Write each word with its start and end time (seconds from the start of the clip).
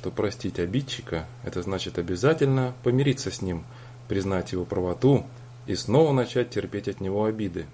что 0.00 0.10
простить 0.10 0.58
обидчика– 0.58 1.26
это 1.44 1.60
значит 1.60 1.98
обязательно 1.98 2.72
помириться 2.84 3.30
с 3.30 3.42
ним, 3.42 3.66
признать 4.08 4.52
его 4.52 4.64
правоту 4.64 5.26
и 5.66 5.74
снова 5.74 6.14
начать 6.14 6.48
терпеть 6.48 6.88
от 6.88 7.00
него 7.00 7.26
обиды. 7.26 7.66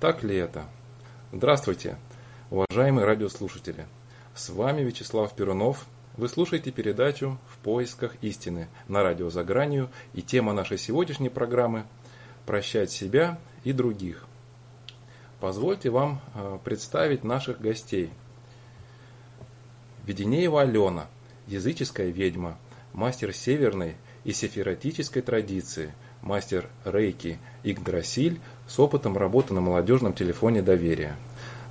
Так 0.00 0.24
ли 0.24 0.34
это? 0.34 0.64
Здравствуйте, 1.32 1.98
уважаемые 2.50 3.06
радиослушатели! 3.06 3.86
С 4.34 4.50
вами 4.50 4.82
Вячеслав 4.82 5.32
Перунов. 5.36 5.86
Вы 6.16 6.28
слушаете 6.28 6.72
передачу 6.72 7.38
«В 7.46 7.58
поисках 7.58 8.16
истины» 8.22 8.66
на 8.88 9.04
радио 9.04 9.30
«За 9.30 9.44
гранью» 9.44 9.88
и 10.14 10.22
тема 10.22 10.52
нашей 10.52 10.78
сегодняшней 10.78 11.28
программы 11.28 11.84
«Прощать 12.44 12.90
себя 12.90 13.38
и 13.62 13.72
других». 13.72 14.26
Позвольте 15.38 15.90
вам 15.90 16.20
э, 16.34 16.58
представить 16.64 17.22
наших 17.22 17.60
гостей. 17.60 18.10
Веденеева 20.06 20.62
Алена, 20.62 21.06
языческая 21.50 22.10
ведьма, 22.10 22.56
мастер 22.92 23.34
северной 23.34 23.96
и 24.24 24.32
сефератической 24.32 25.20
традиции, 25.20 25.92
мастер 26.22 26.68
рейки 26.84 27.38
Игдрасиль 27.64 28.40
с 28.68 28.78
опытом 28.78 29.16
работы 29.18 29.52
на 29.52 29.60
молодежном 29.60 30.12
телефоне 30.12 30.62
доверия. 30.62 31.16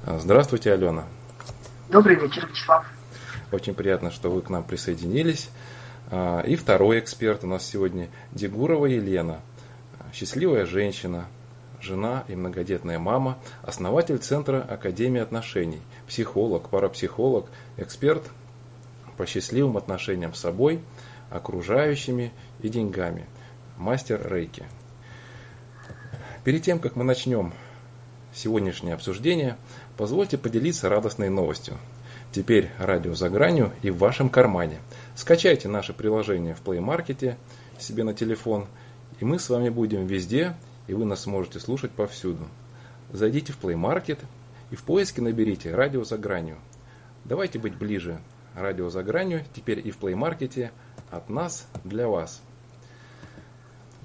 Э, 0.06 0.20
здравствуйте, 0.20 0.74
Алена. 0.74 1.06
Добрый 1.90 2.16
вечер, 2.16 2.48
Вячеслав. 2.48 2.86
Очень 3.52 3.74
приятно, 3.74 4.12
что 4.12 4.30
вы 4.30 4.42
к 4.42 4.50
нам 4.50 4.64
присоединились. 4.64 5.50
Э, 6.12 6.44
и 6.46 6.56
второй 6.56 7.00
эксперт 7.00 7.44
у 7.44 7.48
нас 7.48 7.66
сегодня 7.66 8.10
Дегурова 8.34 8.86
Елена, 8.86 9.40
счастливая 10.12 10.66
женщина, 10.66 11.28
жена 11.82 12.26
и 12.28 12.36
многодетная 12.36 13.00
мама, 13.00 13.38
основатель 13.64 14.18
Центра 14.18 14.62
Академии 14.62 15.22
отношений, 15.22 15.82
психолог, 16.08 16.70
парапсихолог, 16.70 17.48
эксперт 17.78 18.24
по 19.20 19.26
счастливым 19.26 19.76
отношениям 19.76 20.34
с 20.34 20.40
собой, 20.40 20.80
окружающими 21.30 22.32
и 22.62 22.70
деньгами, 22.70 23.26
мастер 23.76 24.26
рейки. 24.32 24.64
Перед 26.46 26.64
тем, 26.64 26.80
как 26.80 26.96
мы 26.96 27.04
начнем 27.04 27.52
сегодняшнее 28.34 28.94
обсуждение, 28.94 29.58
позвольте 29.98 30.38
поделиться 30.38 30.88
радостной 30.88 31.28
новостью. 31.28 31.78
Теперь 32.32 32.70
радио 32.80 33.14
за 33.14 33.30
гранью 33.30 33.74
и 33.82 33.90
в 33.90 33.98
вашем 33.98 34.30
кармане. 34.30 34.80
Скачайте 35.16 35.68
наше 35.68 35.92
приложение 35.92 36.56
в 36.56 36.64
Play 36.64 36.80
Market 36.80 37.36
себе 37.78 38.06
на 38.06 38.14
телефон, 38.14 38.68
и 39.20 39.26
мы 39.26 39.38
с 39.38 39.50
вами 39.50 39.68
будем 39.68 40.06
везде 40.06 40.56
и 40.88 40.94
вы 40.94 41.04
нас 41.04 41.24
сможете 41.24 41.60
слушать 41.60 41.92
повсюду. 41.92 42.48
Зайдите 43.12 43.52
в 43.52 43.60
Play 43.62 43.76
Market 43.76 44.20
и 44.72 44.78
в 44.78 44.84
поиске 44.84 45.22
наберите 45.22 45.76
«Радио 45.76 46.06
за 46.06 46.18
гранью». 46.18 46.56
Давайте 47.26 47.60
быть 47.60 47.76
ближе. 47.76 48.22
«Радио 48.56 48.90
за 48.90 49.04
гранью» 49.04 49.44
теперь 49.54 49.86
и 49.86 49.92
в 49.92 50.00
Play 50.00 50.14
Market 50.14 50.72
от 51.12 51.30
нас 51.30 51.68
для 51.84 52.08
вас. 52.08 52.42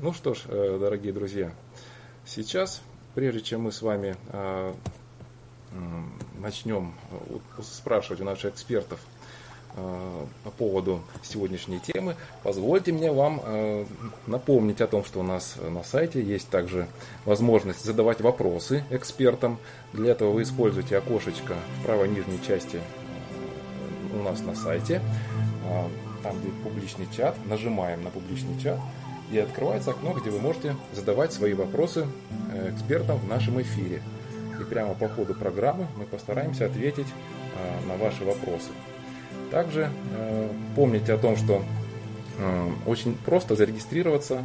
Ну 0.00 0.12
что 0.12 0.34
ж, 0.34 0.42
э, 0.47 0.78
дорогие 0.81 1.12
друзья, 1.12 1.53
сейчас, 2.27 2.83
прежде 3.15 3.41
чем 3.41 3.62
мы 3.62 3.72
с 3.72 3.83
вами 3.83 4.17
э, 4.28 4.75
начнем 6.38 6.94
спрашивать 7.60 8.21
у 8.21 8.25
наших 8.25 8.55
экспертов 8.55 9.00
Э, 9.77 10.27
по 10.44 10.50
поводу 10.50 11.00
сегодняшней 11.25 11.81
темы, 11.81 12.15
позвольте 12.44 12.93
мне 12.93 13.11
вам 13.11 13.43
напомнить 14.28 14.81
о 14.81 14.87
том, 14.87 15.05
что 15.05 15.19
у 15.19 15.22
нас 15.25 15.56
на 15.56 15.82
сайте 15.82 16.22
есть 16.22 16.49
также 16.49 16.87
возможность 17.25 17.84
задавать 17.84 18.21
вопросы 18.21 18.84
экспертам. 18.91 19.59
Для 19.93 20.12
этого 20.12 20.31
вы 20.31 20.43
используете 20.43 20.97
окошечко 20.97 21.56
в 21.81 21.87
правой 21.87 22.09
нижней 22.09 22.41
части 22.47 22.81
у 24.20 24.22
нас 24.22 24.42
на 24.42 24.54
сайте. 24.54 25.00
Там, 26.22 26.38
где 26.41 26.48
публичный 26.62 27.06
чат, 27.14 27.36
нажимаем 27.47 28.02
на 28.02 28.10
публичный 28.10 28.58
чат, 28.58 28.78
и 29.30 29.38
открывается 29.38 29.91
окно, 29.91 30.12
где 30.12 30.30
вы 30.30 30.41
можете 30.41 30.76
задавать 30.92 31.32
свои 31.32 31.54
вопросы 31.54 32.06
экспертам 32.69 33.19
в 33.19 33.28
нашем 33.28 33.60
эфире. 33.60 34.02
И 34.60 34.64
прямо 34.64 34.94
по 34.94 35.08
ходу 35.08 35.34
программы 35.34 35.86
мы 35.97 36.04
постараемся 36.04 36.66
ответить 36.66 37.08
на 37.86 37.97
ваши 37.97 38.25
вопросы. 38.25 38.70
Также 39.50 39.91
э, 40.16 40.48
помните 40.75 41.12
о 41.12 41.19
том, 41.19 41.36
что 41.36 41.62
э, 42.38 42.70
очень 42.86 43.14
просто 43.14 43.54
зарегистрироваться 43.54 44.42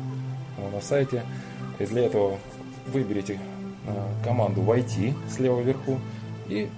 э, 0.57 0.69
на 0.71 0.81
сайте. 0.81 1.23
И 1.79 1.85
для 1.85 2.05
этого 2.05 2.37
выберите 2.87 3.39
команду 4.23 4.61
«Войти» 4.61 5.15
слева 5.29 5.61
вверху 5.61 5.99
и, 6.47 6.69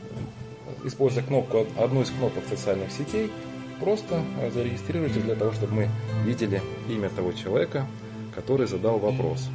используя 0.84 1.24
кнопку, 1.24 1.66
одну 1.78 2.02
из 2.02 2.09
кнопок 2.09 2.44
социальных 2.50 2.92
сетей, 2.92 3.31
просто 3.80 4.24
зарегистрируйтесь 4.53 5.24
для 5.24 5.36
того, 5.36 5.52
чтобы 5.52 5.74
мы 5.74 5.90
видели 6.25 6.62
имя 6.90 7.09
того 7.09 7.34
человека, 7.34 7.88
который 8.36 8.68
задал 8.68 9.00
вопрос. 9.00 9.50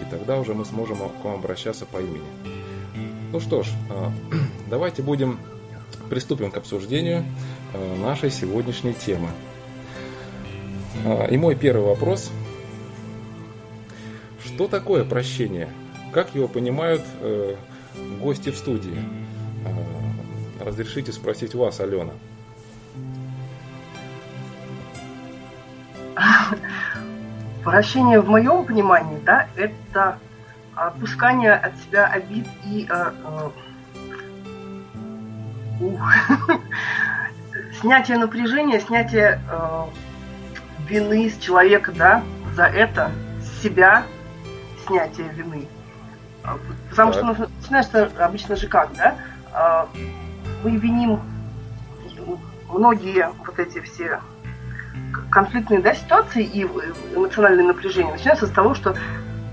И 0.00 0.10
тогда 0.10 0.38
уже 0.38 0.54
мы 0.54 0.64
сможем 0.64 0.98
к 0.98 1.24
вам 1.24 1.34
обращаться 1.34 1.86
по 1.86 1.98
имени. 1.98 2.26
Ну 3.32 3.40
что 3.40 3.62
ж, 3.62 3.68
давайте 4.70 5.02
будем 5.02 5.38
приступим 6.08 6.50
к 6.50 6.56
обсуждению 6.56 7.24
Э, 7.74 7.96
нашей 7.96 8.30
сегодняшней 8.30 8.94
темы. 8.94 9.28
Э, 11.04 11.28
и 11.30 11.36
мой 11.36 11.54
первый 11.54 11.84
вопрос. 11.84 12.30
Что 14.42 14.68
такое 14.68 15.04
прощение? 15.04 15.68
Как 16.12 16.34
его 16.34 16.48
понимают 16.48 17.02
э, 17.20 17.56
гости 18.20 18.50
в 18.50 18.56
студии? 18.56 18.96
Разрешите 20.68 21.12
спросить 21.12 21.54
вас, 21.54 21.80
Алена. 21.80 22.12
Прощение 27.64 28.20
в 28.20 28.28
моем 28.28 28.66
понимании, 28.66 29.18
да, 29.24 29.46
это 29.56 30.18
опускание 30.74 31.54
от 31.54 31.74
себя 31.78 32.08
обид 32.08 32.46
и 32.66 32.86
э, 32.86 33.12
э, 33.24 33.48
ух, 35.80 36.02
снятие 37.80 38.18
напряжения, 38.18 38.78
снятие 38.78 39.40
э, 39.50 39.84
вины 40.86 41.30
с 41.30 41.38
человека, 41.38 41.92
да, 41.92 42.22
за 42.54 42.64
это, 42.64 43.10
с 43.40 43.62
себя, 43.62 44.02
снятие 44.86 45.30
вины. 45.30 45.66
А, 46.44 46.58
потому 46.90 47.12
так. 47.14 47.36
что 47.36 47.48
начинается 47.58 48.10
обычно 48.18 48.54
же 48.54 48.68
как, 48.68 48.90
да? 48.96 49.16
Мы 50.62 50.76
виним 50.76 51.20
многие 52.68 53.30
вот 53.46 53.58
эти 53.58 53.80
все 53.80 54.20
конфликтные 55.30 55.80
да, 55.80 55.94
ситуации 55.94 56.44
и 56.44 56.64
эмоциональное 57.14 57.64
напряжение 57.64 58.12
начинается 58.12 58.46
с 58.46 58.50
того, 58.50 58.74
что 58.74 58.96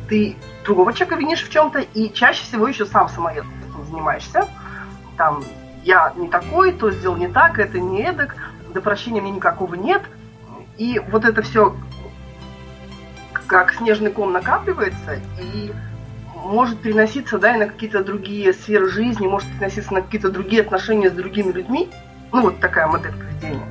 ты 0.07 0.35
другого 0.63 0.93
человека 0.93 1.15
винишь 1.15 1.43
в 1.43 1.49
чем-то 1.49 1.79
и 1.79 2.11
чаще 2.13 2.43
всего 2.43 2.67
еще 2.67 2.85
сам 2.85 3.09
самоед 3.09 3.45
занимаешься. 3.89 4.47
Там 5.17 5.43
я 5.83 6.13
не 6.15 6.27
такой, 6.27 6.73
то 6.73 6.91
сделал 6.91 7.15
не 7.15 7.27
так, 7.27 7.59
это 7.59 7.79
не 7.79 8.01
эдак, 8.01 8.35
до 8.73 8.81
прощения 8.81 9.21
мне 9.21 9.31
никакого 9.31 9.75
нет. 9.75 10.03
И 10.77 10.99
вот 11.09 11.25
это 11.25 11.41
все 11.41 11.75
как 13.47 13.73
снежный 13.73 14.11
ком 14.11 14.33
накапливается 14.33 15.19
и 15.39 15.71
может 16.45 16.79
переноситься 16.79 17.37
да, 17.37 17.55
и 17.55 17.59
на 17.59 17.67
какие-то 17.67 18.03
другие 18.03 18.53
сферы 18.53 18.89
жизни, 18.89 19.27
может 19.27 19.49
переноситься 19.53 19.93
на 19.93 20.01
какие-то 20.01 20.29
другие 20.29 20.61
отношения 20.61 21.09
с 21.09 21.13
другими 21.13 21.51
людьми. 21.51 21.89
Ну, 22.31 22.41
вот 22.41 22.59
такая 22.59 22.87
модель 22.87 23.13
поведения. 23.13 23.67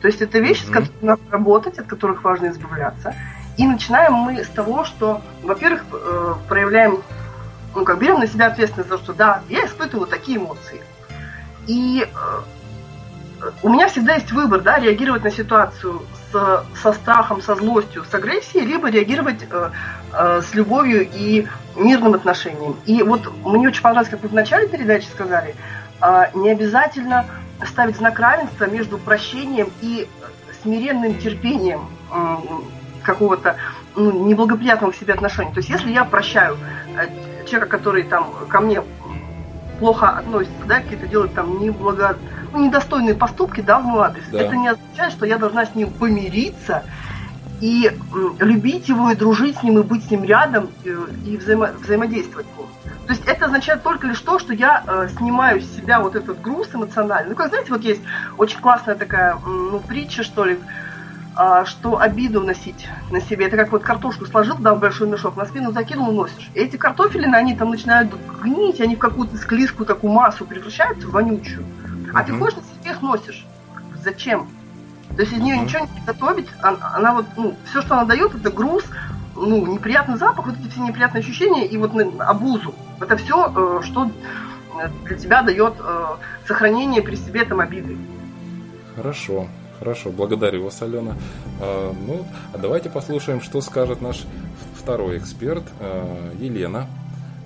То 0.00 0.08
есть 0.08 0.20
это 0.20 0.38
вещи, 0.38 0.64
mm-hmm. 0.64 0.68
с 0.68 0.70
которыми 0.70 0.98
надо 1.02 1.22
работать, 1.30 1.78
от 1.78 1.86
которых 1.86 2.24
важно 2.24 2.48
избавляться. 2.48 3.14
И 3.56 3.66
начинаем 3.66 4.14
мы 4.14 4.44
с 4.44 4.48
того, 4.48 4.84
что, 4.84 5.22
во-первых, 5.42 5.84
э, 5.92 6.34
проявляем, 6.48 7.02
ну, 7.74 7.84
как 7.84 7.98
берем 7.98 8.20
на 8.20 8.26
себя 8.26 8.46
ответственность 8.46 8.90
за 8.90 8.98
то, 8.98 9.02
что 9.02 9.12
да, 9.12 9.42
я 9.48 9.64
испытываю 9.66 10.06
такие 10.06 10.38
эмоции. 10.38 10.82
И 11.66 12.04
э, 12.04 13.48
у 13.62 13.68
меня 13.68 13.88
всегда 13.88 14.14
есть 14.14 14.32
выбор, 14.32 14.60
да, 14.60 14.78
реагировать 14.78 15.24
на 15.24 15.30
ситуацию 15.30 16.02
с, 16.32 16.64
со 16.82 16.92
страхом, 16.92 17.40
со 17.40 17.54
злостью, 17.54 18.04
с 18.04 18.14
агрессией, 18.14 18.66
либо 18.66 18.90
реагировать 18.90 19.46
э, 19.48 19.70
э, 20.16 20.42
с 20.42 20.54
любовью 20.54 21.08
и 21.12 21.46
мирным 21.76 22.14
отношением. 22.14 22.76
И 22.86 23.02
вот 23.02 23.30
мне 23.44 23.68
очень 23.68 23.82
понравилось, 23.82 24.10
как 24.10 24.22
вы 24.22 24.28
в 24.28 24.34
начале 24.34 24.68
передачи 24.68 25.06
сказали, 25.06 25.54
э, 26.00 26.24
не 26.34 26.50
обязательно 26.50 27.26
ставить 27.66 27.96
знак 27.96 28.18
равенства 28.18 28.64
между 28.66 28.98
прощением 28.98 29.70
и 29.80 30.08
смиренным 30.62 31.18
терпением 31.18 31.88
какого-то 33.02 33.56
ну, 33.96 34.26
неблагоприятного 34.26 34.90
к 34.90 34.96
себе 34.96 35.14
отношения. 35.14 35.52
То 35.52 35.58
есть 35.58 35.68
если 35.68 35.92
я 35.92 36.04
прощаю 36.04 36.58
э, 36.96 37.06
человека, 37.46 37.76
который 37.76 38.02
там 38.02 38.32
ко 38.48 38.60
мне 38.60 38.82
плохо 39.78 40.08
относится, 40.08 40.64
да, 40.66 40.80
какие-то 40.80 41.06
делают 41.06 41.34
там 41.34 41.60
неблаго... 41.60 42.16
ну, 42.52 42.64
недостойные 42.64 43.14
поступки, 43.14 43.60
да, 43.60 43.78
в 43.78 43.84
мой 43.84 44.06
адрес, 44.06 44.24
да. 44.30 44.40
это 44.40 44.56
не 44.56 44.68
означает, 44.68 45.12
что 45.12 45.26
я 45.26 45.38
должна 45.38 45.66
с 45.66 45.74
ним 45.74 45.90
помириться 45.90 46.82
и 47.64 47.90
любить 48.40 48.90
его, 48.90 49.10
и 49.10 49.14
дружить 49.14 49.56
с 49.56 49.62
ним, 49.62 49.78
и 49.78 49.82
быть 49.82 50.04
с 50.04 50.10
ним 50.10 50.22
рядом, 50.24 50.68
и, 50.84 50.90
и 51.24 51.36
взаимо... 51.38 51.70
взаимодействовать 51.80 52.46
с 52.54 52.58
ним. 52.58 52.66
То 53.06 53.12
есть 53.14 53.24
это 53.26 53.46
означает 53.46 53.82
только 53.82 54.06
лишь 54.06 54.20
то, 54.20 54.38
что 54.38 54.52
я 54.52 54.84
э, 54.86 55.08
снимаю 55.16 55.62
с 55.62 55.74
себя 55.74 56.00
вот 56.00 56.14
этот 56.14 56.42
груз 56.42 56.68
эмоциональный. 56.74 57.30
Ну, 57.30 57.36
как 57.36 57.48
знаете, 57.48 57.72
вот 57.72 57.80
есть 57.80 58.02
очень 58.36 58.60
классная 58.60 58.96
такая 58.96 59.38
ну, 59.46 59.80
притча, 59.80 60.24
что 60.24 60.44
ли, 60.44 60.58
э, 61.38 61.64
что 61.64 61.98
обиду 61.98 62.42
носить 62.42 62.86
на 63.10 63.22
себе. 63.22 63.46
Это 63.46 63.56
как 63.56 63.72
вот 63.72 63.82
картошку 63.82 64.26
сложил, 64.26 64.56
да, 64.58 64.74
в 64.74 64.78
большой 64.78 65.08
мешок, 65.08 65.34
на 65.34 65.46
спину 65.46 65.72
закинул 65.72 66.10
и 66.10 66.14
носишь. 66.14 66.50
И 66.52 66.60
эти 66.60 66.76
картофелины, 66.76 67.34
они 67.34 67.56
там 67.56 67.70
начинают 67.70 68.12
гнить, 68.42 68.82
они 68.82 68.96
в 68.96 68.98
какую-то 68.98 69.38
склизкую 69.38 69.86
такую 69.86 70.12
массу 70.12 70.44
превращаются 70.44 71.06
в 71.06 71.12
вонючую. 71.12 71.64
А 72.12 72.20
uh-huh. 72.20 72.26
ты 72.26 72.32
ходишь 72.38 72.56
на 72.56 72.62
себе 72.62 72.90
их 72.90 73.00
носишь. 73.00 73.46
Зачем? 74.02 74.48
То 75.16 75.22
есть 75.22 75.32
из 75.32 75.38
нее 75.38 75.56
uh-huh. 75.56 75.64
ничего 75.64 75.86
не 75.94 76.00
готовить, 76.06 76.48
она, 76.60 76.78
она 76.94 77.14
вот, 77.14 77.26
ну, 77.36 77.54
все, 77.70 77.82
что 77.82 77.94
она 77.94 78.04
дает, 78.04 78.34
это 78.34 78.50
груз, 78.50 78.84
ну, 79.36 79.66
неприятный 79.66 80.16
запах, 80.16 80.46
вот 80.46 80.56
эти 80.58 80.68
все 80.68 80.80
неприятные 80.80 81.20
ощущения 81.20 81.66
и 81.66 81.76
вот 81.76 81.92
обузу. 82.20 82.74
Это 83.00 83.16
все, 83.16 83.52
э, 83.54 83.80
что 83.84 84.10
для 85.04 85.16
тебя 85.16 85.42
дает 85.42 85.74
э, 85.78 86.06
сохранение 86.46 87.02
при 87.02 87.16
себе 87.16 87.44
там 87.44 87.60
обиды. 87.60 87.96
Хорошо, 88.96 89.48
хорошо, 89.78 90.10
благодарю 90.10 90.64
вас, 90.64 90.80
Алена. 90.82 91.14
А, 91.60 91.92
ну, 92.06 92.26
а 92.52 92.58
давайте 92.58 92.90
послушаем, 92.90 93.40
что 93.40 93.60
скажет 93.60 94.00
наш 94.00 94.24
второй 94.76 95.18
эксперт, 95.18 95.64
э, 95.80 96.32
Елена. 96.38 96.86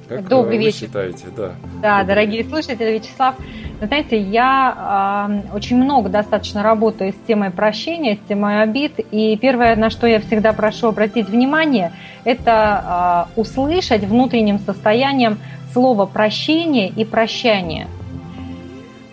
Как 0.08 0.26
Добрый 0.26 0.56
вы 0.56 0.64
вечер. 0.64 0.78
считаете? 0.78 1.26
Да, 1.36 1.52
да 1.82 2.02
дорогие 2.02 2.42
слушатели, 2.44 2.92
Вячеслав, 2.92 3.34
вы 3.80 3.86
знаете, 3.86 4.18
я 4.18 5.42
э, 5.50 5.54
очень 5.54 5.76
много 5.76 6.08
достаточно 6.08 6.62
работаю 6.62 7.12
с 7.12 7.26
темой 7.26 7.50
прощения, 7.50 8.16
с 8.16 8.28
темой 8.28 8.62
обид, 8.62 8.98
и 9.10 9.36
первое, 9.36 9.76
на 9.76 9.90
что 9.90 10.06
я 10.06 10.20
всегда 10.20 10.54
прошу 10.54 10.88
обратить 10.88 11.28
внимание, 11.28 11.92
это 12.24 13.28
э, 13.36 13.40
услышать 13.40 14.02
внутренним 14.02 14.58
состоянием 14.60 15.38
слово 15.74 16.06
прощение 16.06 16.88
и 16.88 17.04
прощание. 17.04 17.86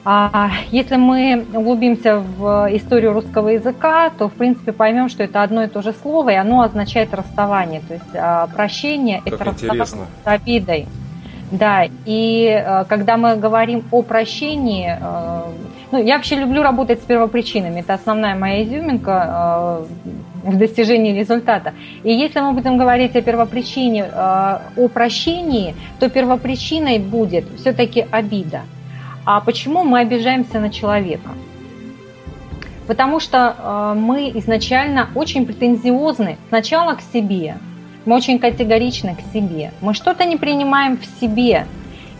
А 0.07 0.51
если 0.69 0.97
мы 0.97 1.47
углубимся 1.51 2.19
в 2.19 2.69
историю 2.71 3.13
русского 3.13 3.49
языка, 3.49 4.11
то 4.11 4.29
в 4.29 4.33
принципе 4.33 4.71
поймем, 4.71 5.09
что 5.09 5.23
это 5.23 5.41
одно 5.41 5.63
и 5.63 5.67
то 5.67 5.81
же 5.81 5.93
слово, 5.93 6.29
и 6.29 6.35
оно 6.35 6.61
означает 6.61 7.11
расставание. 7.11 7.81
То 7.87 7.93
есть 7.95 8.15
а, 8.15 8.45
прощение 8.47 9.23
это 9.25 9.49
интересно. 9.49 9.73
расставание 9.79 10.07
с 10.23 10.27
обидой. 10.27 10.87
Да, 11.51 11.87
и 12.05 12.47
э, 12.47 12.85
когда 12.85 13.17
мы 13.17 13.35
говорим 13.35 13.83
о 13.91 14.01
прощении, 14.01 14.97
э, 14.99 15.41
ну, 15.91 16.03
я 16.03 16.15
вообще 16.15 16.35
люблю 16.35 16.63
работать 16.63 17.01
с 17.01 17.05
первопричинами, 17.05 17.81
это 17.81 17.93
основная 17.93 18.35
моя 18.35 18.63
изюминка 18.63 19.85
э, 20.43 20.49
в 20.49 20.57
достижении 20.57 21.13
результата. 21.17 21.73
И 22.03 22.11
если 22.11 22.39
мы 22.39 22.53
будем 22.53 22.77
говорить 22.77 23.15
о 23.15 23.21
первопричине, 23.21 24.05
о 24.05 24.87
прощении, 24.93 25.75
то 25.99 26.09
первопричиной 26.09 26.99
будет 26.99 27.45
все-таки 27.59 28.05
обида. 28.11 28.61
А 29.25 29.41
почему 29.41 29.83
мы 29.83 29.99
обижаемся 29.99 30.59
на 30.59 30.69
человека? 30.69 31.29
Потому 32.87 33.19
что 33.19 33.95
мы 33.97 34.31
изначально 34.35 35.09
очень 35.15 35.45
претензиозны 35.47 36.37
сначала 36.49 36.93
к 36.93 37.01
себе, 37.01 37.57
мы 38.05 38.15
очень 38.15 38.37
категоричны 38.37 39.15
к 39.15 39.33
себе. 39.33 39.71
Мы 39.81 39.95
что-то 39.95 40.25
не 40.25 40.37
принимаем 40.37 40.97
в 40.97 41.05
себе. 41.19 41.65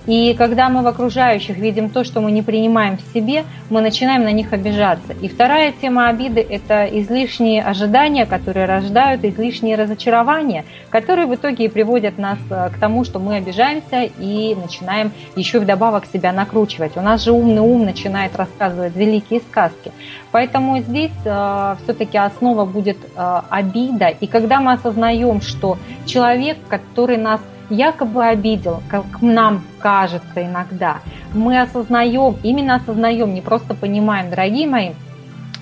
И 0.08 0.36
когда 0.36 0.70
мы 0.70 0.84
в 0.84 0.88
окружающих 0.88 1.58
видим 1.58 1.90
то, 1.90 2.04
что 2.04 2.22
мы 2.22 2.32
не 2.32 2.42
принимаем 2.42 2.98
в 2.98 3.14
себе, 3.14 3.44
мы 3.70 3.82
начинаем 3.82 4.24
на 4.24 4.32
них 4.32 4.54
обижаться. 4.54 5.14
И 5.22 5.28
вторая 5.28 5.74
тема 5.82 6.08
обиды– 6.10 6.46
это 6.50 6.86
излишние 6.86 7.64
ожидания, 7.64 8.26
которые 8.26 8.66
рождают 8.66 9.24
излишние 9.24 9.76
разочарования, 9.76 10.66
которые 10.90 11.26
в 11.26 11.34
итоге 11.34 11.66
и 11.66 11.68
приводят 11.68 12.18
нас 12.18 12.38
э, 12.50 12.70
к 12.70 12.80
тому, 12.80 13.04
что 13.04 13.20
мы 13.20 13.38
обижаемся 13.38 14.04
и 14.04 14.56
начинаем 14.56 15.12
еще 15.36 15.60
вдобавок 15.60 16.06
себя 16.06 16.32
накручивать. 16.32 16.98
У 16.98 17.02
нас 17.02 17.24
же 17.24 17.32
умный 17.32 17.62
ум 17.62 17.86
начинает 17.86 18.36
рассказывать 18.36 18.96
великие 18.96 19.40
сказки. 19.40 19.92
Поэтому 20.32 20.80
здесь 20.80 21.12
э, 21.24 21.76
все-таки 21.84 22.18
основа 22.18 22.66
будет 22.66 22.98
э, 23.16 23.42
обида. 23.50 24.10
И 24.10 24.28
когда 24.28 24.60
мы 24.60 24.74
осознаем, 24.74 25.42
что 25.42 25.78
человек, 26.06 26.58
который 26.70 27.18
нас 27.18 27.42
якобы 27.70 28.26
обидел, 28.26 28.82
как 28.90 29.06
нам 29.22 29.64
кажется 29.80 30.44
иногда, 30.46 31.00
мы 31.34 31.62
осознаем, 31.62 32.38
именно 32.44 32.76
осознаем, 32.76 33.34
не 33.34 33.42
просто 33.42 33.74
понимаем, 33.74 34.30
дорогие 34.30 34.68
мои, 34.68 34.92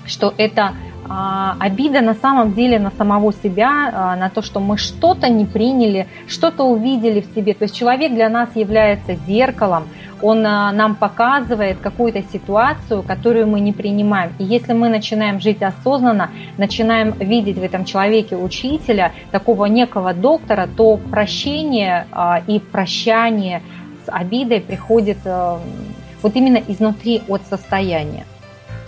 что 0.06 0.34
это 0.36 0.72
а, 1.08 1.56
обида 1.58 2.00
на 2.00 2.14
самом 2.14 2.54
деле 2.54 2.78
на 2.78 2.90
самого 2.90 3.32
себя, 3.32 3.90
а, 3.92 4.16
на 4.16 4.30
то, 4.30 4.40
что 4.40 4.60
мы 4.60 4.78
что-то 4.78 5.28
не 5.28 5.44
приняли, 5.44 6.06
что-то 6.26 6.64
увидели 6.64 7.20
в 7.20 7.34
себе. 7.34 7.52
То 7.54 7.64
есть 7.64 7.76
человек 7.76 8.12
для 8.12 8.28
нас 8.28 8.48
является 8.54 9.14
зеркалом, 9.26 9.84
он 10.22 10.46
а, 10.46 10.72
нам 10.72 10.94
показывает 10.94 11.78
какую-то 11.80 12.22
ситуацию, 12.32 13.02
которую 13.02 13.46
мы 13.46 13.60
не 13.60 13.72
принимаем. 13.72 14.32
И 14.38 14.44
если 14.44 14.72
мы 14.72 14.88
начинаем 14.88 15.40
жить 15.40 15.62
осознанно, 15.62 16.30
начинаем 16.58 17.12
видеть 17.12 17.58
в 17.58 17.62
этом 17.62 17.84
человеке 17.84 18.36
учителя, 18.36 19.12
такого 19.30 19.66
некого 19.66 20.14
доктора, 20.14 20.68
то 20.76 20.96
прощение 20.96 22.06
и 22.46 22.58
прощание 22.58 23.62
с 24.06 24.10
обидой 24.10 24.60
приходит 24.60 25.18
вот 25.24 26.36
именно 26.36 26.62
изнутри 26.68 27.22
от 27.28 27.42
состояния. 27.48 28.24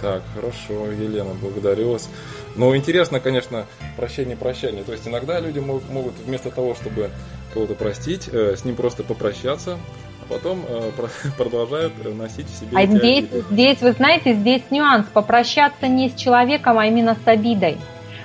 Так, 0.00 0.22
хорошо, 0.34 0.90
Елена, 0.93 1.31
благодарю 1.40 1.93
вас. 1.93 2.08
Ну, 2.56 2.75
интересно, 2.75 3.20
конечно, 3.20 3.67
прощение, 3.96 4.37
прощание. 4.37 4.82
То 4.82 4.93
есть 4.93 5.06
иногда 5.06 5.40
люди 5.40 5.58
могут 5.58 6.14
вместо 6.25 6.50
того, 6.50 6.75
чтобы 6.75 7.11
кого-то 7.52 7.75
простить, 7.75 8.29
э, 8.32 8.56
с 8.56 8.64
ним 8.64 8.76
просто 8.76 9.02
попрощаться, 9.02 9.79
а 10.28 10.32
потом 10.32 10.64
э, 10.69 10.90
продолжают 11.38 11.93
носить 12.17 12.46
в 12.46 12.58
себе. 12.58 12.76
А 12.76 12.87
здесь, 12.87 13.25
обиды. 13.25 13.44
здесь, 13.50 13.81
вы 13.81 13.93
знаете, 13.93 14.34
здесь 14.34 14.62
нюанс. 14.70 15.06
Попрощаться 15.12 15.87
не 15.87 16.11
с 16.11 16.14
человеком, 16.14 16.78
а 16.78 16.87
именно 16.87 17.17
с 17.25 17.28
обидой. 17.28 17.78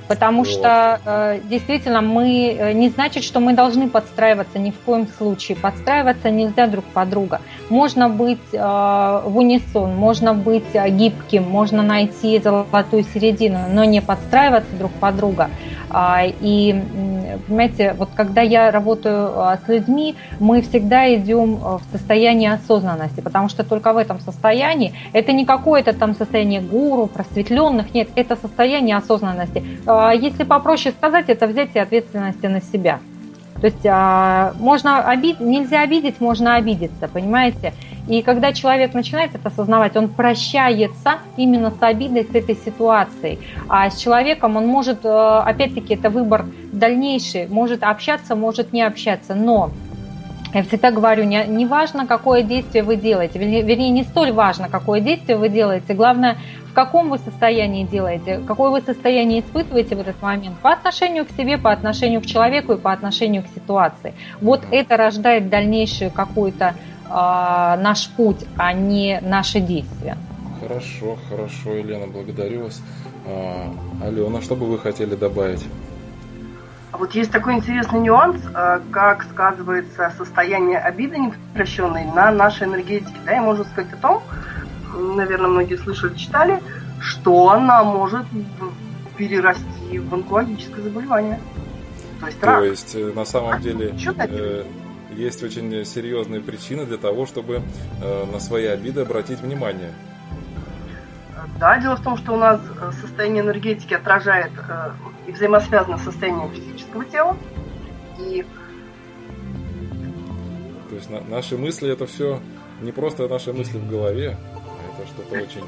Потому 0.08 0.40
вот. 0.40 0.48
что 0.48 1.00
э, 1.06 1.40
действительно 1.50 2.02
мы 2.02 2.54
э, 2.54 2.74
не 2.74 2.90
значит, 2.90 3.24
что 3.24 3.40
мы 3.40 3.54
должны 3.54 3.88
подстраиваться 3.90 4.60
ни 4.60 4.72
в 4.72 4.80
коем 4.80 5.08
случае. 5.08 5.56
Подстраиваться 5.58 6.30
нельзя 6.30 6.68
друг 6.68 6.84
под 6.84 7.10
друга. 7.10 7.40
Можно 7.70 8.10
быть 8.10 8.40
э, 8.52 8.58
в 8.58 9.38
унисон, 9.38 9.96
можно 9.96 10.34
быть 10.34 10.74
э, 10.74 10.90
гибким, 10.90 11.44
можно 11.44 11.82
найти 11.82 12.40
золотую 12.40 13.06
середину, 13.14 13.60
но 13.70 13.86
не 13.86 14.02
подстраиваться 14.02 14.76
друг 14.76 14.92
под 14.92 15.16
друга. 15.16 15.50
А, 15.94 16.24
и, 16.26 16.84
понимаете, 17.48 17.94
вот 17.98 18.10
когда 18.16 18.42
я 18.42 18.72
работаю 18.72 19.40
а, 19.40 19.58
с 19.58 19.68
людьми, 19.68 20.16
мы 20.40 20.62
всегда 20.62 21.14
идем 21.16 21.60
а, 21.64 21.78
в 21.78 21.84
состоянии 21.92 22.50
осознанности, 22.50 23.22
потому 23.22 23.50
что 23.50 23.64
только 23.64 23.94
в 23.94 23.98
этом 23.98 24.20
состоянии, 24.20 24.94
это 25.14 25.32
не 25.34 25.46
какое-то 25.46 25.94
там 25.94 26.16
состояние 26.16 26.62
гуру, 26.62 27.08
просветленных, 27.08 27.94
нет, 27.94 28.10
это 28.16 28.36
состояние 28.36 28.96
осознанности. 28.96 29.64
Если 30.22 30.44
попроще 30.44 30.94
сказать, 30.98 31.30
это 31.30 31.48
взятие 31.48 31.84
ответственности 31.84 32.46
на 32.46 32.62
себя. 32.62 33.00
То 33.62 33.68
есть 33.68 34.60
можно 34.60 35.04
обид... 35.04 35.40
нельзя 35.40 35.82
обидеть, 35.82 36.20
можно 36.20 36.56
обидеться, 36.56 37.08
понимаете? 37.08 37.74
И 38.08 38.24
когда 38.24 38.52
человек 38.52 38.94
начинает 38.94 39.36
это 39.36 39.50
осознавать, 39.50 39.96
он 39.96 40.10
прощается 40.10 41.20
именно 41.38 41.72
с 41.72 41.82
обидой, 41.82 42.28
с 42.30 42.36
этой 42.36 42.56
ситуацией. 42.56 43.40
А 43.70 43.90
с 43.90 43.98
человеком 43.98 44.58
он 44.58 44.66
может, 44.66 45.06
э, 45.06 45.10
опять-таки, 45.10 45.94
это 45.94 46.10
выбор 46.10 46.46
дальнейший, 46.72 47.48
может 47.48 47.84
общаться, 47.84 48.36
может 48.36 48.74
не 48.74 48.82
общаться, 48.82 49.36
но 49.36 49.70
я 50.54 50.64
всегда 50.64 50.92
говорю, 50.92 51.24
не, 51.24 51.46
не 51.48 51.66
важно, 51.66 52.06
какое 52.06 52.44
действие 52.44 52.84
вы 52.84 52.96
делаете, 52.96 53.40
вернее, 53.40 53.90
не 53.90 54.04
столь 54.04 54.32
важно, 54.32 54.70
какое 54.70 55.00
действие 55.00 55.38
вы 55.38 55.50
делаете, 55.50 55.94
главное, 55.94 56.38
в 56.70 56.74
каком 56.74 57.10
вы 57.10 57.18
состоянии 57.18 57.84
делаете, 57.84 58.42
какое 58.48 58.70
вы 58.70 58.82
состояние 58.82 59.42
испытываете 59.42 59.96
в 59.96 60.00
этот 60.00 60.22
момент 60.22 60.58
по 60.60 60.72
отношению 60.72 61.26
к 61.26 61.32
себе, 61.32 61.58
по 61.58 61.72
отношению 61.72 62.22
к 62.22 62.26
человеку 62.26 62.74
и 62.74 62.78
по 62.78 62.92
отношению 62.92 63.44
к 63.44 63.48
ситуации. 63.48 64.14
Вот 64.40 64.62
это 64.72 64.96
рождает 64.98 65.50
дальнейшую 65.50 66.12
какую-то 66.12 66.76
э, 67.10 67.12
наш 67.12 68.10
путь, 68.10 68.46
а 68.58 68.72
не 68.72 69.20
наши 69.22 69.60
действия. 69.60 70.18
Хорошо, 70.62 71.18
хорошо, 71.30 71.76
Елена, 71.76 72.08
благодарю 72.08 72.66
вас. 72.66 72.82
А, 73.28 73.68
Алена, 74.06 74.42
что 74.42 74.56
бы 74.56 74.66
вы 74.66 74.78
хотели 74.78 75.16
добавить? 75.16 75.66
Вот 76.94 77.14
есть 77.16 77.32
такой 77.32 77.56
интересный 77.56 78.00
нюанс, 78.00 78.42
а, 78.54 78.82
как 78.92 79.24
сказывается 79.24 80.14
состояние 80.18 80.78
обиды 80.78 81.18
непрощенной 81.18 82.06
на 82.06 82.32
нашей 82.32 82.68
энергетике. 82.68 83.16
Да, 83.26 83.38
и 83.38 83.40
можно 83.40 83.64
сказать 83.64 83.94
о 83.94 83.98
том, 83.98 84.24
наверное, 85.16 85.50
многие 85.50 85.78
слышали, 85.78 86.16
читали, 86.16 86.62
что 87.00 87.50
она 87.50 87.84
может 87.84 88.26
перерасти 89.18 90.00
в 90.00 90.14
онкологическое 90.14 90.84
заболевание. 90.84 91.40
То 92.20 92.28
есть, 92.28 92.40
То 92.40 92.64
есть 92.64 92.96
э, 92.96 93.14
на 93.14 93.26
самом 93.26 93.62
деле 93.62 93.96
э, 94.18 94.64
есть 95.12 95.44
очень 95.44 95.86
серьезные 95.86 96.42
причины 96.42 96.86
для 96.86 96.98
того, 96.98 97.26
чтобы 97.26 97.62
э, 98.02 98.26
на 98.32 98.40
свои 98.40 98.66
обиды 98.66 99.02
обратить 99.02 99.40
внимание. 99.40 99.92
Да, 101.60 101.78
дело 101.80 101.96
в 101.96 102.02
том, 102.02 102.18
что 102.18 102.34
у 102.34 102.38
нас 102.38 102.60
э, 102.80 102.92
состояние 103.02 103.44
энергетики 103.44 103.94
отражает 103.94 104.52
э, 104.58 104.92
и 105.32 105.34
взаимосвязано 105.34 105.98
с 105.98 106.04
состоянием 106.04 106.52
физического 106.52 107.06
тела. 107.06 107.38
И... 108.20 108.46
То 110.90 110.96
есть 110.96 111.10
на, 111.10 111.22
наши 111.22 111.58
мысли 111.58 111.92
это 111.92 112.06
все 112.06 112.40
не 112.82 112.92
просто 112.92 113.28
наши 113.28 113.54
мысли 113.54 113.78
в 113.78 113.90
голове, 113.90 114.38
а 114.54 115.02
это 115.02 115.08
что-то 115.08 115.36
очень 115.36 115.64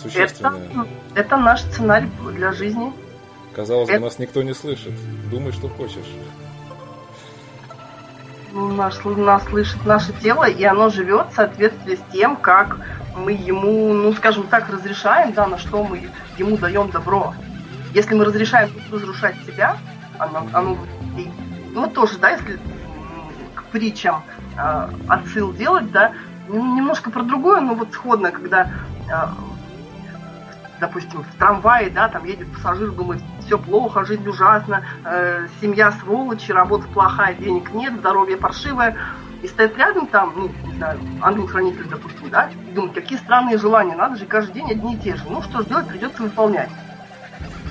существенное. 0.00 0.64
Это, 0.64 0.86
это 1.14 1.36
наш 1.36 1.60
сценарий 1.60 2.10
для 2.34 2.52
жизни. 2.52 2.92
Казалось 3.54 3.90
бы, 3.90 3.98
нас 3.98 4.18
никто 4.18 4.42
не 4.42 4.54
слышит. 4.54 4.94
Думай, 5.30 5.52
что 5.52 5.68
хочешь. 5.68 6.06
Нас, 8.52 8.98
нас 9.04 9.44
слышит 9.44 9.84
наше 9.84 10.12
тело, 10.14 10.48
и 10.48 10.64
оно 10.64 10.88
живет 10.88 11.28
в 11.30 11.34
соответствии 11.34 11.96
с 11.96 12.12
тем, 12.12 12.36
как 12.36 12.78
мы 13.16 13.32
ему, 13.32 13.92
ну, 13.92 14.12
скажем 14.14 14.44
так, 14.44 14.68
разрешаем, 14.70 15.32
да, 15.32 15.46
на 15.46 15.58
что 15.58 15.84
мы 15.84 16.08
ему 16.38 16.56
даем 16.56 16.90
добро. 16.90 17.34
Если 17.92 18.14
мы 18.14 18.24
разрешаем 18.24 18.70
разрушать 18.90 19.36
себя, 19.46 19.76
оно, 20.18 20.46
оно 20.52 20.78
ну, 21.72 21.88
тоже, 21.88 22.18
да, 22.18 22.30
если 22.30 22.58
к 23.54 23.64
притчам 23.72 24.22
э, 24.56 24.88
отсыл 25.08 25.52
делать, 25.52 25.90
да, 25.90 26.12
немножко 26.48 27.10
про 27.10 27.22
другое, 27.22 27.60
но 27.60 27.74
вот 27.74 27.92
сходно, 27.92 28.30
когда 28.30 28.70
э, 29.08 29.26
допустим, 30.80 31.22
в 31.22 31.38
трамвае, 31.38 31.90
да, 31.90 32.08
там 32.08 32.24
едет 32.24 32.50
пассажир, 32.52 32.90
думает, 32.90 33.22
все 33.44 33.58
плохо, 33.58 34.04
жизнь 34.04 34.26
ужасна, 34.26 34.82
э, 35.04 35.46
семья 35.60 35.92
сволочь, 35.92 36.48
работа 36.48 36.88
плохая, 36.88 37.34
денег 37.34 37.72
нет, 37.72 37.94
здоровье 37.98 38.36
паршивое. 38.36 38.96
И 39.42 39.48
стоит 39.48 39.76
рядом 39.78 40.06
там, 40.06 40.32
ну, 40.36 40.50
не 40.66 40.76
знаю, 40.76 40.98
ангел-хранитель, 41.22 41.86
допустим, 41.88 42.28
да, 42.30 42.50
и 42.68 42.72
думает, 42.72 42.94
какие 42.94 43.18
странные 43.18 43.56
желания, 43.58 43.94
надо 43.94 44.16
же 44.16 44.26
каждый 44.26 44.54
день 44.54 44.70
одни 44.70 44.94
и 44.94 44.98
те 44.98 45.16
же. 45.16 45.22
Ну, 45.28 45.42
что 45.42 45.62
ж 45.62 45.66
делать, 45.66 45.88
придется 45.88 46.22
выполнять. 46.22 46.68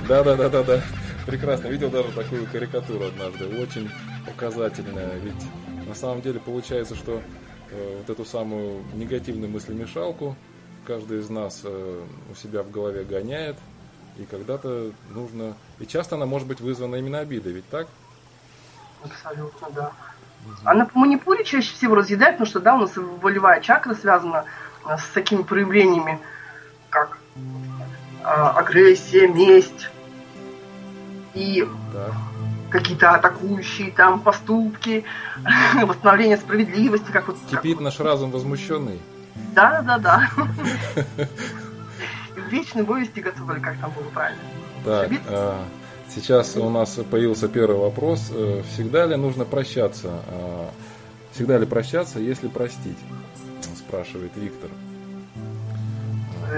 Да-да-да-да-да. 0.10 0.82
Прекрасно. 1.28 1.68
Видел 1.68 1.92
даже 1.92 2.12
такую 2.12 2.48
карикатуру 2.48 3.06
однажды. 3.06 3.46
Очень 3.62 3.92
показательная. 4.26 5.16
Ведь 5.20 5.88
на 5.88 5.94
самом 5.94 6.24
деле 6.24 6.40
получается, 6.40 6.96
что 6.96 7.22
э, 7.70 7.98
вот 8.00 8.10
эту 8.10 8.26
самую 8.26 8.84
негативную 8.96 9.52
мыслемешалку 9.52 10.36
каждый 10.88 11.20
из 11.20 11.30
нас 11.30 11.62
э, 11.64 12.04
у 12.32 12.34
себя 12.34 12.64
в 12.64 12.72
голове 12.72 13.04
гоняет, 13.04 13.58
и 14.18 14.26
когда-то 14.26 14.94
нужно... 15.12 15.56
И 15.78 15.86
часто 15.86 16.16
она 16.16 16.26
может 16.26 16.48
быть 16.48 16.60
вызвана 16.60 16.96
именно 16.96 17.20
обидой, 17.20 17.54
ведь 17.54 17.70
так? 17.70 17.86
Абсолютно, 19.04 19.68
да. 19.76 19.92
Она 20.64 20.88
по 20.88 20.98
манипуре 20.98 21.44
чаще 21.44 21.72
всего 21.72 21.94
разъедает, 21.94 22.40
потому 22.40 22.50
что, 22.50 22.60
да, 22.60 22.74
у 22.74 22.80
нас 22.80 22.94
волевая 22.96 23.62
чакра 23.62 23.94
связана 23.94 24.46
э, 24.88 24.98
с 24.98 25.08
такими 25.10 25.44
проявлениями, 25.44 26.20
как 26.90 27.20
агрессия, 28.24 29.28
месть 29.28 29.90
и 31.34 31.68
да. 31.94 32.12
какие-то 32.70 33.12
атакующие 33.12 33.92
там 33.92 34.20
поступки, 34.22 35.04
восстановление 35.84 36.38
справедливости, 36.38 37.12
как 37.12 37.28
вот... 37.28 37.38
Кипит 37.50 37.78
как... 37.78 37.86
наш 37.86 38.00
разум 38.00 38.32
возмущенный. 38.32 39.00
Да, 39.54 39.82
да, 39.82 39.98
да. 39.98 40.30
Вечный 42.50 42.84
бой 42.84 43.10
готовы, 43.16 43.60
как 43.60 43.78
там 43.80 43.92
было 43.92 44.10
правильно. 44.14 44.42
Так, 44.86 45.12
а, 45.28 45.66
сейчас 46.14 46.56
у 46.56 46.70
нас 46.70 47.00
появился 47.10 47.48
первый 47.48 47.78
вопрос. 47.78 48.32
Э, 48.34 48.64
всегда 48.72 49.06
ли 49.06 49.16
нужно 49.16 49.46
прощаться? 49.46 50.22
А, 50.28 50.70
всегда 51.34 51.58
ли 51.58 51.66
прощаться, 51.66 52.20
если 52.20 52.48
простить? 52.48 52.98
Спрашивает 53.76 54.32
Виктор. 54.36 54.70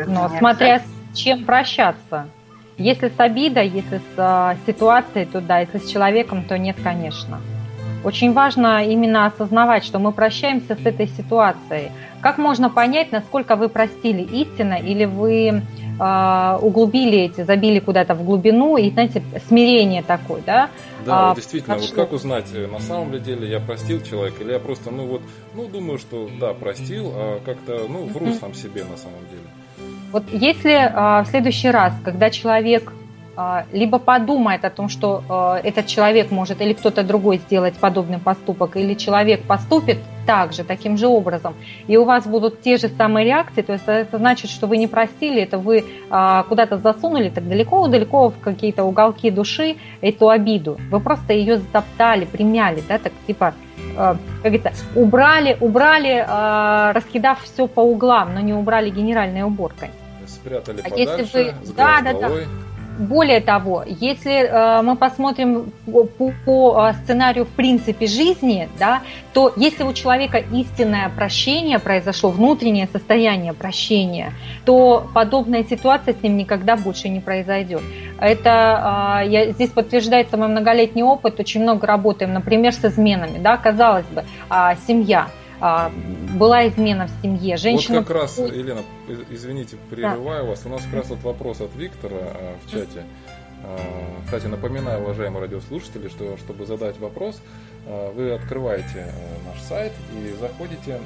Но 0.08 0.30
смотря 0.38 0.80
с 0.80 1.18
чем 1.18 1.46
прощаться. 1.46 2.28
Если 2.78 3.10
с 3.10 3.20
обидой, 3.20 3.68
если 3.68 3.98
с 3.98 4.18
а, 4.18 4.56
ситуацией, 4.66 5.26
то 5.26 5.42
да, 5.42 5.60
если 5.60 5.78
с 5.78 5.90
человеком, 5.90 6.44
то 6.44 6.58
нет, 6.58 6.78
конечно. 6.84 7.40
Очень 8.04 8.34
важно 8.34 8.86
именно 8.86 9.28
осознавать, 9.28 9.84
что 9.84 10.00
мы 10.00 10.12
прощаемся 10.12 10.76
с 10.76 10.86
этой 10.86 11.08
ситуацией. 11.08 11.92
Как 12.22 12.38
можно 12.38 12.70
понять, 12.70 13.12
насколько 13.12 13.56
вы 13.56 13.70
простили 13.70 14.22
истинно 14.22 14.76
или 14.76 15.06
вы 15.06 15.62
э, 16.00 16.58
углубили 16.62 17.20
эти, 17.20 17.44
забили 17.44 17.80
куда-то 17.80 18.16
в 18.16 18.24
глубину 18.24 18.78
и, 18.78 18.90
знаете, 18.92 19.24
смирение 19.48 20.04
такое, 20.04 20.42
да? 20.46 20.70
Да, 21.06 21.20
а, 21.20 21.28
вот 21.30 21.38
действительно, 21.38 21.78
вот 21.78 21.92
как 21.92 22.12
узнать, 22.12 22.46
э, 22.54 22.68
на 22.68 22.80
самом 22.80 23.12
ли 23.12 23.20
деле 23.20 23.50
я 23.50 23.60
простил 23.60 24.02
человека, 24.04 24.44
или 24.44 24.52
я 24.52 24.60
просто, 24.60 24.92
ну 24.92 25.08
вот, 25.08 25.22
ну 25.56 25.68
думаю, 25.68 25.98
что 25.98 26.30
да, 26.40 26.54
простил, 26.54 27.12
а 27.16 27.40
как-то, 27.44 27.88
ну, 27.90 28.06
вру 28.06 28.28
mm-hmm. 28.28 28.40
сам 28.40 28.54
себе 28.54 28.84
на 28.84 28.98
самом 28.98 29.22
деле. 29.30 29.42
Вот 30.12 30.24
если 30.32 30.92
а, 30.94 31.24
в 31.24 31.28
следующий 31.28 31.72
раз, 31.72 31.94
когда 32.04 32.30
человек 32.30 32.94
либо 33.72 33.98
подумает 33.98 34.66
о 34.66 34.70
том, 34.70 34.90
что 34.90 35.24
а, 35.30 35.60
этот 35.64 35.88
человек 35.88 36.32
может 36.32 36.62
или 36.62 36.74
кто-то 36.74 37.04
другой 37.04 37.38
сделать 37.38 37.76
подобный 37.76 38.20
поступок, 38.20 38.76
или 38.76 38.94
человек 38.94 39.44
поступит 39.44 40.00
так 40.26 40.54
же, 40.54 40.64
таким 40.64 40.98
же 40.98 41.08
образом, 41.08 41.56
и 41.88 41.98
у 41.98 42.04
вас 42.04 42.28
будут 42.28 42.62
те 42.62 42.78
же 42.78 42.90
самые 42.90 43.26
реакции, 43.26 43.62
то 43.62 43.74
есть 43.74 43.86
это 43.88 44.18
значит, 44.18 44.52
что 44.52 44.68
вы 44.68 44.78
не 44.78 44.88
простили, 44.88 45.42
это 45.42 45.58
вы 45.58 45.86
а, 46.10 46.44
куда-то 46.44 46.78
засунули 46.78 47.30
так 47.30 47.48
далеко-далеко 47.48 48.30
в 48.30 48.40
какие-то 48.40 48.84
уголки 48.84 49.32
души 49.32 49.78
эту 50.02 50.30
обиду. 50.30 50.78
Вы 50.90 51.00
просто 51.00 51.34
ее 51.34 51.58
затоптали, 51.58 52.26
примяли, 52.26 52.84
да, 52.88 52.98
так 52.98 53.14
типа 53.28 53.54
как 53.96 54.18
говорится, 54.44 54.72
убрали, 54.96 55.58
убрали, 55.60 56.26
раскидав 56.94 57.42
все 57.44 57.68
по 57.68 57.82
углам, 57.82 58.34
но 58.36 58.40
не 58.40 58.54
убрали 58.54 58.90
генеральной 58.90 59.42
уборкой. 59.42 59.90
Спрятали 60.28 60.80
а 60.80 60.90
подальше, 60.90 61.16
если 61.18 61.44
вы, 61.44 61.74
да, 61.76 62.02
да, 62.02 62.14
да. 62.14 62.30
Более 63.02 63.42
того, 63.42 63.84
если 63.88 64.44
э, 64.44 64.82
мы 64.84 64.96
посмотрим 64.96 65.72
по, 65.86 66.32
по 66.46 66.90
э, 66.90 66.94
сценарию 67.04 67.46
в 67.46 67.50
принципе 67.50 68.06
жизни, 68.06 68.70
да, 68.78 69.02
то 69.34 69.52
если 69.56 69.84
у 69.84 69.92
человека 69.92 70.38
истинное 70.38 71.10
прощение 71.10 71.80
произошло, 71.80 72.30
внутреннее 72.30 72.88
состояние 72.92 73.54
прощения, 73.54 74.34
то 74.66 75.10
подобная 75.16 75.64
ситуация 75.64 76.14
с 76.14 76.22
ним 76.22 76.38
никогда 76.38 76.76
больше 76.78 77.10
не 77.10 77.20
произойдет. 77.22 77.82
Это 78.20 79.24
э, 79.24 79.30
я, 79.30 79.52
здесь 79.52 79.72
подтверждается 79.72 80.38
мой 80.38 80.50
многолетний 80.50 81.02
опыт, 81.02 81.40
очень 81.40 81.64
много 81.64 81.88
работаем, 81.88 82.34
например, 82.34 82.72
с 82.72 82.86
изменами. 82.86 83.40
Да, 83.40 83.58
казалось 83.58 84.06
бы, 84.06 84.24
э, 84.52 84.76
семья– 84.86 85.28
а, 85.38 85.41
была 85.62 86.68
измена 86.68 87.08
в 87.08 87.22
семье. 87.22 87.56
Женщина... 87.58 88.00
Вот 88.00 88.08
как 88.08 88.18
раз, 88.18 88.38
Елена, 88.40 88.82
извините, 89.30 89.78
прерываю 89.90 90.44
да. 90.44 90.50
вас. 90.50 90.66
У 90.66 90.70
нас 90.70 90.82
как 90.84 90.94
раз 90.94 91.10
вот 91.10 91.22
вопрос 91.22 91.62
от 91.62 91.76
Виктора 91.76 92.18
а, 92.18 92.58
в 92.66 92.72
чате. 92.72 93.04
А, 93.64 93.78
кстати, 94.26 94.48
напоминаю, 94.48 95.04
уважаемые 95.04 95.42
радиослушатели, 95.42 96.08
что 96.10 96.36
чтобы 96.38 96.66
задать 96.66 96.98
вопрос, 96.98 97.40
вы 97.86 98.32
открываете 98.34 99.14
наш 99.46 99.62
сайт 99.62 99.92
и 100.16 100.34
заходите, 100.40 101.00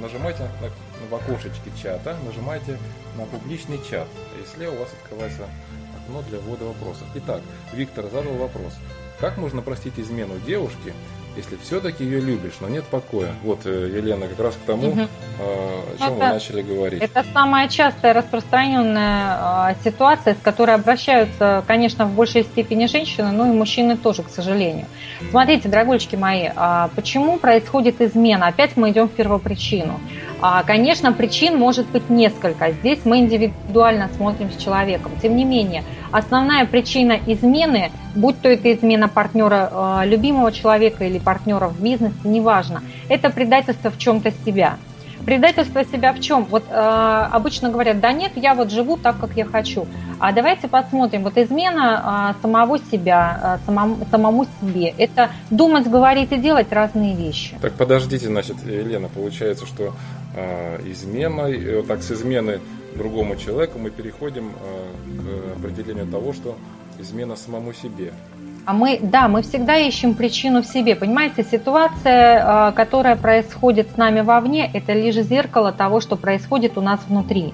нажимаете 0.00 0.48
на, 0.60 0.68
в 1.08 1.14
окошечке 1.14 1.70
чата, 1.82 2.16
нажимаете 2.26 2.78
на 3.16 3.24
публичный 3.24 3.78
чат, 3.90 4.08
и 4.38 4.56
слева 4.56 4.74
у 4.74 4.78
вас 4.80 4.88
открывается 5.02 5.44
окно 6.02 6.22
для 6.28 6.40
ввода 6.40 6.64
вопросов. 6.64 7.06
Итак, 7.14 7.40
Виктор 7.72 8.04
задал 8.04 8.34
вопрос. 8.34 8.74
Как 9.20 9.38
можно 9.38 9.62
простить 9.62 9.98
измену 9.98 10.34
девушки, 10.46 10.92
если 11.36 11.56
все-таки 11.56 12.04
ее 12.04 12.20
любишь, 12.20 12.54
но 12.60 12.68
нет 12.68 12.84
покоя. 12.84 13.34
Вот, 13.42 13.60
э, 13.64 13.90
Елена, 13.94 14.26
как 14.28 14.38
раз 14.38 14.54
к 14.54 14.66
тому, 14.66 14.88
угу. 14.88 15.00
о 15.38 15.96
чем 15.98 16.06
это, 16.06 16.12
вы 16.12 16.18
начали 16.20 16.62
говорить. 16.62 17.02
Это 17.02 17.24
самая 17.32 17.68
частая 17.68 18.14
распространенная 18.14 19.36
а, 19.38 19.74
ситуация, 19.84 20.34
с 20.34 20.38
которой 20.38 20.74
обращаются, 20.74 21.64
конечно, 21.66 22.06
в 22.06 22.12
большей 22.12 22.44
степени 22.44 22.86
женщины, 22.86 23.32
но 23.32 23.46
и 23.46 23.50
мужчины 23.50 23.96
тоже, 23.96 24.22
к 24.22 24.28
сожалению. 24.28 24.86
Смотрите, 25.30 25.68
дорогульчики 25.68 26.16
мои, 26.16 26.48
а 26.54 26.90
почему 26.94 27.38
происходит 27.38 28.00
измена? 28.00 28.48
Опять 28.48 28.76
мы 28.76 28.90
идем 28.90 29.08
в 29.08 29.12
первопричину. 29.12 30.00
А, 30.46 30.62
конечно, 30.62 31.10
причин 31.14 31.56
может 31.56 31.86
быть 31.86 32.10
несколько. 32.10 32.70
Здесь 32.72 32.98
мы 33.06 33.20
индивидуально 33.20 34.10
смотрим 34.14 34.52
с 34.52 34.62
человеком. 34.62 35.12
Тем 35.22 35.36
не 35.36 35.44
менее, 35.46 35.84
основная 36.12 36.66
причина 36.66 37.18
измены, 37.26 37.90
будь 38.14 38.38
то 38.42 38.50
это 38.50 38.70
измена 38.74 39.08
партнера 39.08 39.70
а, 39.72 40.04
любимого 40.04 40.52
человека 40.52 41.06
или 41.06 41.18
партнера 41.18 41.68
в 41.68 41.80
бизнесе, 41.80 42.14
неважно, 42.24 42.82
это 43.08 43.30
предательство 43.30 43.90
в 43.90 43.96
чем-то 43.96 44.32
себя. 44.44 44.76
Предательство 45.24 45.82
себя 45.84 46.12
в 46.12 46.20
чем? 46.20 46.44
Вот 46.44 46.64
э, 46.68 46.74
обычно 46.74 47.70
говорят, 47.70 47.98
да 48.00 48.12
нет, 48.12 48.32
я 48.36 48.54
вот 48.54 48.70
живу 48.70 48.98
так, 48.98 49.18
как 49.18 49.30
я 49.36 49.46
хочу. 49.46 49.86
А 50.18 50.32
давайте 50.32 50.68
посмотрим, 50.68 51.22
вот 51.22 51.38
измена 51.38 52.34
э, 52.36 52.42
самого 52.42 52.78
себя, 52.78 53.58
э, 53.62 53.64
самому, 53.64 53.96
самому 54.10 54.46
себе, 54.60 54.92
это 54.98 55.30
думать, 55.48 55.88
говорить 55.88 56.30
и 56.32 56.36
делать 56.36 56.70
разные 56.70 57.14
вещи. 57.14 57.56
Так 57.62 57.72
подождите, 57.72 58.26
значит, 58.26 58.56
Елена, 58.66 59.08
получается, 59.08 59.64
что 59.64 59.84
э, 59.84 59.90
изменой, 60.86 61.62
э, 61.62 61.82
так 61.82 62.02
с 62.02 62.10
измены 62.12 62.60
другому 62.94 63.36
человеку 63.36 63.78
мы 63.78 63.90
переходим 63.90 64.50
э, 64.50 65.54
к 65.54 65.58
определению 65.58 66.06
того, 66.06 66.32
что 66.32 66.56
измена 66.98 67.36
самому 67.36 67.72
себе. 67.72 68.12
А 68.66 68.72
мы, 68.72 68.98
да, 69.02 69.28
мы 69.28 69.42
всегда 69.42 69.76
ищем 69.76 70.14
причину 70.14 70.62
в 70.62 70.66
себе. 70.66 70.96
Понимаете, 70.96 71.44
ситуация, 71.44 72.70
э, 72.70 72.72
которая 72.72 73.16
происходит 73.16 73.88
с 73.94 73.96
нами 73.96 74.22
вовне, 74.22 74.70
это 74.72 74.94
лишь 74.94 75.16
зеркало 75.16 75.72
того, 75.72 76.00
что 76.00 76.16
происходит 76.16 76.78
у 76.78 76.80
нас 76.80 77.00
внутри. 77.08 77.52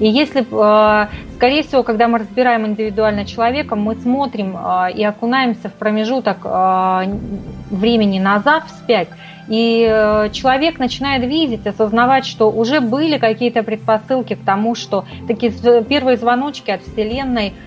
И 0.00 0.08
если, 0.08 0.42
э, 0.42 1.06
скорее 1.36 1.62
всего, 1.62 1.82
когда 1.82 2.08
мы 2.08 2.18
разбираем 2.18 2.66
индивидуально 2.66 3.24
человека, 3.24 3.76
мы 3.76 3.94
смотрим 3.96 4.56
э, 4.56 4.92
и 4.92 5.04
окунаемся 5.04 5.68
в 5.68 5.74
промежуток 5.74 6.44
времени 7.70 8.18
назад, 8.18 8.64
вспять, 8.66 9.08
и 9.48 10.28
человек 10.32 10.78
начинает 10.78 11.24
видеть, 11.24 11.66
осознавать, 11.66 12.26
что 12.26 12.50
уже 12.50 12.80
были 12.80 13.18
какие-то 13.18 13.62
предпосылки 13.62 14.34
к 14.34 14.44
тому, 14.44 14.74
что 14.74 15.04
такие 15.28 15.52
первые 15.84 16.16
звоночки 16.16 16.70
от 16.70 16.82
Вселенной– 16.82 17.54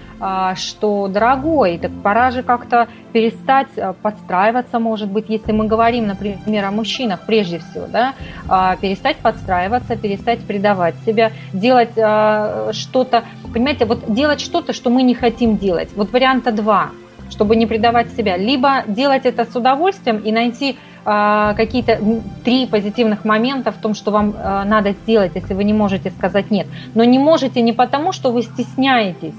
что, 0.55 1.07
дорогой, 1.07 1.77
так 1.77 1.91
пора 2.03 2.31
же 2.31 2.43
как-то 2.43 2.87
перестать 3.13 3.69
а, 3.77 3.93
подстраиваться, 3.93 4.79
может 4.79 5.09
быть, 5.09 5.25
если 5.29 5.51
мы 5.51 5.65
говорим, 5.65 6.07
например, 6.07 6.65
о 6.65 6.71
мужчинах 6.71 7.21
прежде 7.25 7.59
всего, 7.59 7.87
да, 7.87 8.13
а, 8.47 8.75
перестать 8.75 9.17
подстраиваться, 9.17 9.95
перестать 9.95 10.39
предавать 10.39 10.95
себя, 11.05 11.31
делать 11.53 11.91
что-то, 11.91 13.23
понимаете, 13.53 13.85
вот 13.85 14.11
делать 14.13 14.41
что-то, 14.41 14.73
что 14.73 14.89
мы 14.89 15.03
не 15.03 15.15
хотим 15.15 15.57
делать. 15.57 15.89
Вот 15.95 16.11
варианта 16.11 16.51
два, 16.51 16.89
чтобы 17.29 17.55
не 17.55 17.65
предавать 17.65 18.11
себя. 18.15 18.37
Либо 18.37 18.83
делать 18.87 19.25
это 19.25 19.45
с 19.45 19.55
удовольствием 19.55 20.17
и 20.17 20.31
найти 20.31 20.77
какие-то 21.03 21.99
три 22.43 22.67
позитивных 22.67 23.25
момента 23.25 23.71
в 23.71 23.77
том, 23.77 23.93
что 23.93 24.11
вам 24.11 24.35
надо 24.65 24.91
сделать, 24.91 25.31
если 25.35 25.53
вы 25.53 25.63
не 25.63 25.73
можете 25.73 26.11
сказать 26.11 26.51
нет. 26.51 26.67
Но 26.93 27.03
не 27.03 27.19
можете 27.19 27.61
не 27.61 27.73
потому, 27.73 28.11
что 28.11 28.31
вы 28.31 28.43
стесняетесь, 28.43 29.33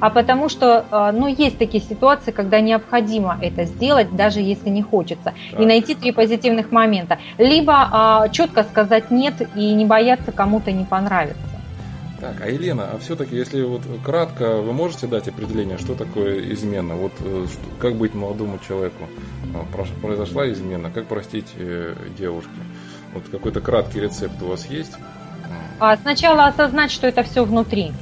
а 0.00 0.10
потому 0.10 0.48
что, 0.48 0.84
э, 0.90 1.10
ну, 1.12 1.26
есть 1.26 1.58
такие 1.58 1.82
ситуации, 1.82 2.30
когда 2.30 2.60
необходимо 2.60 3.38
это 3.40 3.64
сделать, 3.64 4.14
даже 4.14 4.40
если 4.40 4.70
не 4.70 4.82
хочется, 4.82 5.34
так. 5.50 5.60
и 5.60 5.66
найти 5.66 5.94
три 5.94 6.12
позитивных 6.12 6.72
момента. 6.72 7.18
Либо 7.38 7.88
а, 7.90 8.28
четко 8.28 8.64
сказать 8.64 9.10
нет 9.10 9.34
и 9.54 9.74
не 9.74 9.84
бояться 9.84 10.32
кому-то 10.32 10.72
не 10.72 10.84
понравится. 10.84 11.42
Так, 12.20 12.40
а 12.40 12.50
Елена, 12.50 12.90
а 12.92 12.98
все-таки, 12.98 13.36
если 13.36 13.62
вот 13.62 13.82
кратко, 14.04 14.56
вы 14.56 14.72
можете 14.72 15.06
дать 15.06 15.28
определение, 15.28 15.78
что 15.78 15.94
такое 15.94 16.52
измена? 16.52 16.96
Вот 16.96 17.12
э, 17.20 17.46
как 17.78 17.94
быть 17.94 18.14
молодому 18.14 18.58
человеку? 18.66 19.04
А, 19.54 19.64
произошла 20.02 20.50
измена, 20.50 20.90
как 20.90 21.06
простить 21.06 21.52
э, 21.54 21.94
девушке? 22.18 22.50
Вот 23.14 23.24
какой-то 23.30 23.60
краткий 23.60 24.00
рецепт 24.00 24.42
у 24.42 24.46
вас 24.46 24.66
есть? 24.66 24.94
А 25.78 25.96
сначала 25.96 26.46
осознать, 26.46 26.90
что 26.90 27.06
это 27.06 27.22
все 27.22 27.44
внутри. 27.44 27.92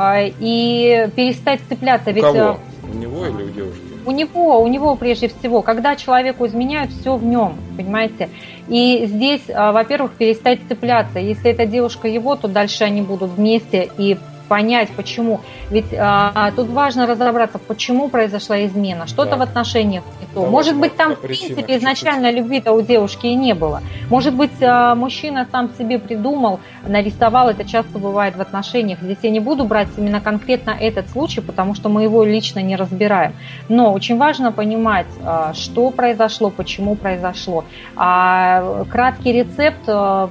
А, 0.00 0.20
и 0.22 1.08
перестать 1.16 1.60
цепляться. 1.68 2.12
Ведь, 2.12 2.22
у 2.22 2.32
кого? 2.32 2.60
У 2.84 2.96
него 2.96 3.26
или 3.26 3.42
у 3.42 3.50
девушки? 3.50 3.82
У 4.06 4.12
него, 4.12 4.62
у 4.62 4.68
него 4.68 4.94
прежде 4.94 5.26
всего. 5.26 5.60
Когда 5.60 5.96
человеку 5.96 6.46
изменяют, 6.46 6.92
все 6.92 7.16
в 7.16 7.24
нем, 7.24 7.56
понимаете? 7.76 8.28
И 8.68 9.06
здесь, 9.06 9.42
а, 9.52 9.72
во-первых, 9.72 10.12
перестать 10.12 10.60
цепляться. 10.68 11.18
Если 11.18 11.50
эта 11.50 11.66
девушка 11.66 12.06
его, 12.06 12.36
то 12.36 12.46
дальше 12.46 12.84
они 12.84 13.02
будут 13.02 13.32
вместе 13.32 13.90
и 13.98 14.16
понять, 14.48 14.88
почему. 14.90 15.40
Ведь 15.70 15.92
а, 15.96 16.50
тут 16.52 16.68
важно 16.68 17.06
разобраться, 17.06 17.58
почему 17.58 18.08
произошла 18.08 18.64
измена, 18.64 19.06
что-то 19.06 19.32
да. 19.32 19.36
в 19.36 19.42
отношениях 19.42 20.04
не 20.20 20.26
то. 20.34 20.44
Да, 20.44 20.50
Может 20.50 20.76
быть, 20.76 20.96
там, 20.96 21.14
в 21.14 21.20
принципе, 21.20 21.76
изначально 21.76 22.30
любви-то 22.30 22.72
у 22.72 22.82
девушки 22.82 23.26
и 23.26 23.34
не 23.34 23.54
было. 23.54 23.82
Может 24.10 24.34
быть, 24.34 24.62
а, 24.62 24.94
мужчина 24.94 25.46
сам 25.52 25.70
себе 25.78 25.98
придумал, 25.98 26.60
нарисовал, 26.86 27.50
это 27.50 27.64
часто 27.64 27.98
бывает 27.98 28.36
в 28.36 28.40
отношениях. 28.40 28.98
Здесь 29.00 29.18
я 29.22 29.30
не 29.30 29.40
буду 29.40 29.64
брать 29.64 29.88
именно 29.96 30.20
конкретно 30.20 30.70
этот 30.70 31.10
случай, 31.10 31.40
потому 31.40 31.74
что 31.74 31.88
мы 31.88 32.02
его 32.02 32.24
лично 32.24 32.60
не 32.60 32.76
разбираем. 32.76 33.34
Но 33.68 33.92
очень 33.92 34.16
важно 34.16 34.52
понимать, 34.52 35.06
а, 35.24 35.52
что 35.54 35.90
произошло, 35.90 36.50
почему 36.50 36.94
произошло. 36.94 37.64
А 37.96 38.84
краткий 38.90 39.32
рецепт 39.32 39.80
а, 39.86 40.30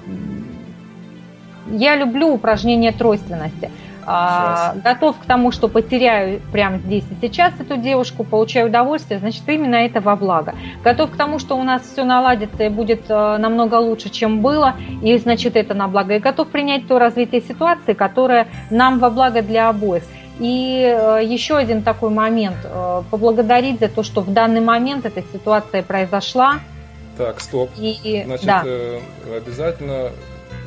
я 1.71 1.95
люблю 1.95 2.33
упражнение 2.33 2.91
тройственности. 2.91 3.69
А, 4.09 4.73
готов 4.85 5.19
к 5.19 5.25
тому, 5.25 5.51
что 5.51 5.67
потеряю 5.67 6.39
прямо 6.53 6.77
здесь 6.77 7.03
и 7.11 7.27
сейчас 7.27 7.53
эту 7.59 7.75
девушку, 7.75 8.23
получаю 8.23 8.69
удовольствие, 8.69 9.19
значит, 9.19 9.43
именно 9.47 9.75
это 9.75 9.99
во 9.99 10.15
благо. 10.15 10.55
Готов 10.81 11.11
к 11.11 11.17
тому, 11.17 11.39
что 11.39 11.57
у 11.57 11.63
нас 11.63 11.81
все 11.81 12.05
наладится 12.05 12.63
и 12.63 12.69
будет 12.69 13.09
э, 13.09 13.37
намного 13.37 13.75
лучше, 13.75 14.09
чем 14.09 14.41
было, 14.41 14.75
и 15.01 15.17
значит, 15.17 15.57
это 15.57 15.73
на 15.73 15.89
благо. 15.89 16.15
И 16.15 16.19
готов 16.19 16.47
принять 16.47 16.87
то 16.87 16.99
развитие 16.99 17.41
ситуации, 17.41 17.91
которое 17.91 18.47
нам 18.69 18.99
во 18.99 19.09
благо 19.09 19.41
для 19.41 19.67
обоих. 19.67 20.03
И 20.39 20.83
э, 20.83 21.21
еще 21.25 21.57
один 21.57 21.81
такой 21.81 22.09
момент. 22.09 22.57
Э, 22.63 23.03
поблагодарить 23.11 23.81
за 23.81 23.89
то, 23.89 24.03
что 24.03 24.21
в 24.21 24.31
данный 24.31 24.61
момент 24.61 25.05
эта 25.05 25.21
ситуация 25.33 25.83
произошла. 25.83 26.59
Так, 27.17 27.41
стоп. 27.41 27.71
И, 27.77 28.23
Значит, 28.25 28.45
да. 28.45 28.63
обязательно 29.35 30.11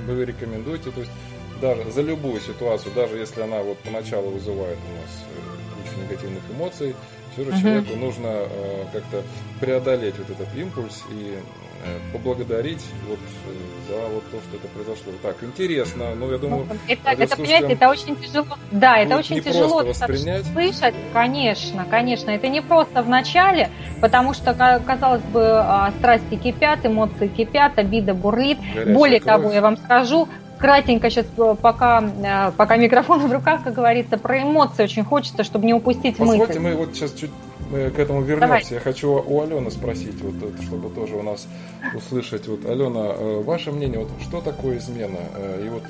вы 0.07 0.27
рекомендуете, 0.27 0.91
то 0.91 1.01
есть 1.01 1.13
даже 1.61 1.91
за 1.91 2.03
любую 2.03 2.41
ситуацию, 2.41 2.93
даже 2.95 3.17
если 3.19 3.43
она 3.43 3.63
вот 3.63 3.79
поначалу 3.79 4.31
вызывает 4.31 4.79
у 4.79 5.03
нас 5.03 5.25
э, 5.37 5.83
кучу 5.83 6.01
негативных 6.01 6.43
эмоций, 6.51 6.95
все 7.33 7.45
же 7.45 7.51
uh-huh. 7.51 7.61
человеку 7.61 7.97
нужно 7.97 8.27
э, 8.27 8.85
как-то 8.93 9.23
преодолеть 9.61 10.15
вот 10.19 10.31
этот 10.31 10.49
импульс 10.57 11.05
и 11.13 11.39
э, 11.85 11.99
поблагодарить 12.13 12.85
вот 13.09 13.19
э, 13.19 13.93
за 13.93 14.09
вот 14.09 14.25
то, 14.31 14.39
что 14.49 14.57
это 14.57 14.69
произошло. 14.69 15.13
Так, 15.23 15.37
интересно, 15.43 16.15
ну 16.17 16.31
я 16.31 16.39
думаю, 16.39 16.67
это, 16.89 17.11
это 17.11 17.37
понимаете, 17.37 17.75
это 17.75 17.89
очень 17.89 18.17
тяжело. 18.17 18.47
Да, 18.73 18.99
это 18.99 19.17
очень 19.17 19.41
тяжело 19.43 19.85
воспринять. 19.85 20.45
слышать, 20.47 20.95
конечно, 21.13 21.87
конечно. 21.89 22.31
Это 22.31 22.49
не 22.49 22.63
просто 22.63 23.03
в 23.03 23.09
начале, 23.09 23.71
потому 24.01 24.35
что, 24.35 24.53
казалось 24.85 25.23
бы, 25.23 25.43
а, 25.45 25.93
страсти 25.99 26.35
кипят, 26.35 26.85
эмоции 26.85 27.29
кипят, 27.29 27.79
обида 27.79 28.15
бурлит. 28.15 28.59
Горячая 28.75 28.95
Более 28.95 29.21
кровь. 29.21 29.37
того, 29.37 29.53
я 29.53 29.61
вам 29.61 29.77
скажу, 29.77 30.29
кратенько 30.61 31.11
сейчас, 31.11 31.27
э, 31.37 31.55
пока, 31.61 32.03
э, 32.03 32.53
пока 32.57 32.77
микрофон 32.77 33.21
в 33.29 33.33
руках, 33.33 33.65
как 33.65 33.75
говорится, 33.75 34.19
про 34.19 34.43
эмоции 34.43 34.85
очень 34.85 35.05
хочется, 35.05 35.43
чтобы 35.43 35.67
не 35.67 35.75
упустить 35.75 36.17
Позвольте, 36.17 36.61
мысль. 36.61 36.61
мы 36.61 36.75
вот 36.77 36.95
сейчас 36.95 37.13
чуть 37.15 37.31
к 37.71 37.99
этому 37.99 38.23
вернемся. 38.23 38.41
Давайте. 38.41 38.75
Я 38.75 38.81
хочу 38.81 39.23
у 39.25 39.43
Алены 39.43 39.71
спросить, 39.71 40.21
вот, 40.21 40.35
чтобы 40.63 40.91
тоже 40.91 41.15
у 41.15 41.23
нас 41.23 41.47
услышать. 41.95 42.49
Вот, 42.49 42.67
Алена, 42.67 43.13
э, 43.15 43.43
ваше 43.45 43.71
мнение, 43.71 44.01
вот, 44.01 44.11
что 44.21 44.41
такое 44.41 44.79
измена? 44.79 45.19
И 45.65 45.69
вот 45.69 45.83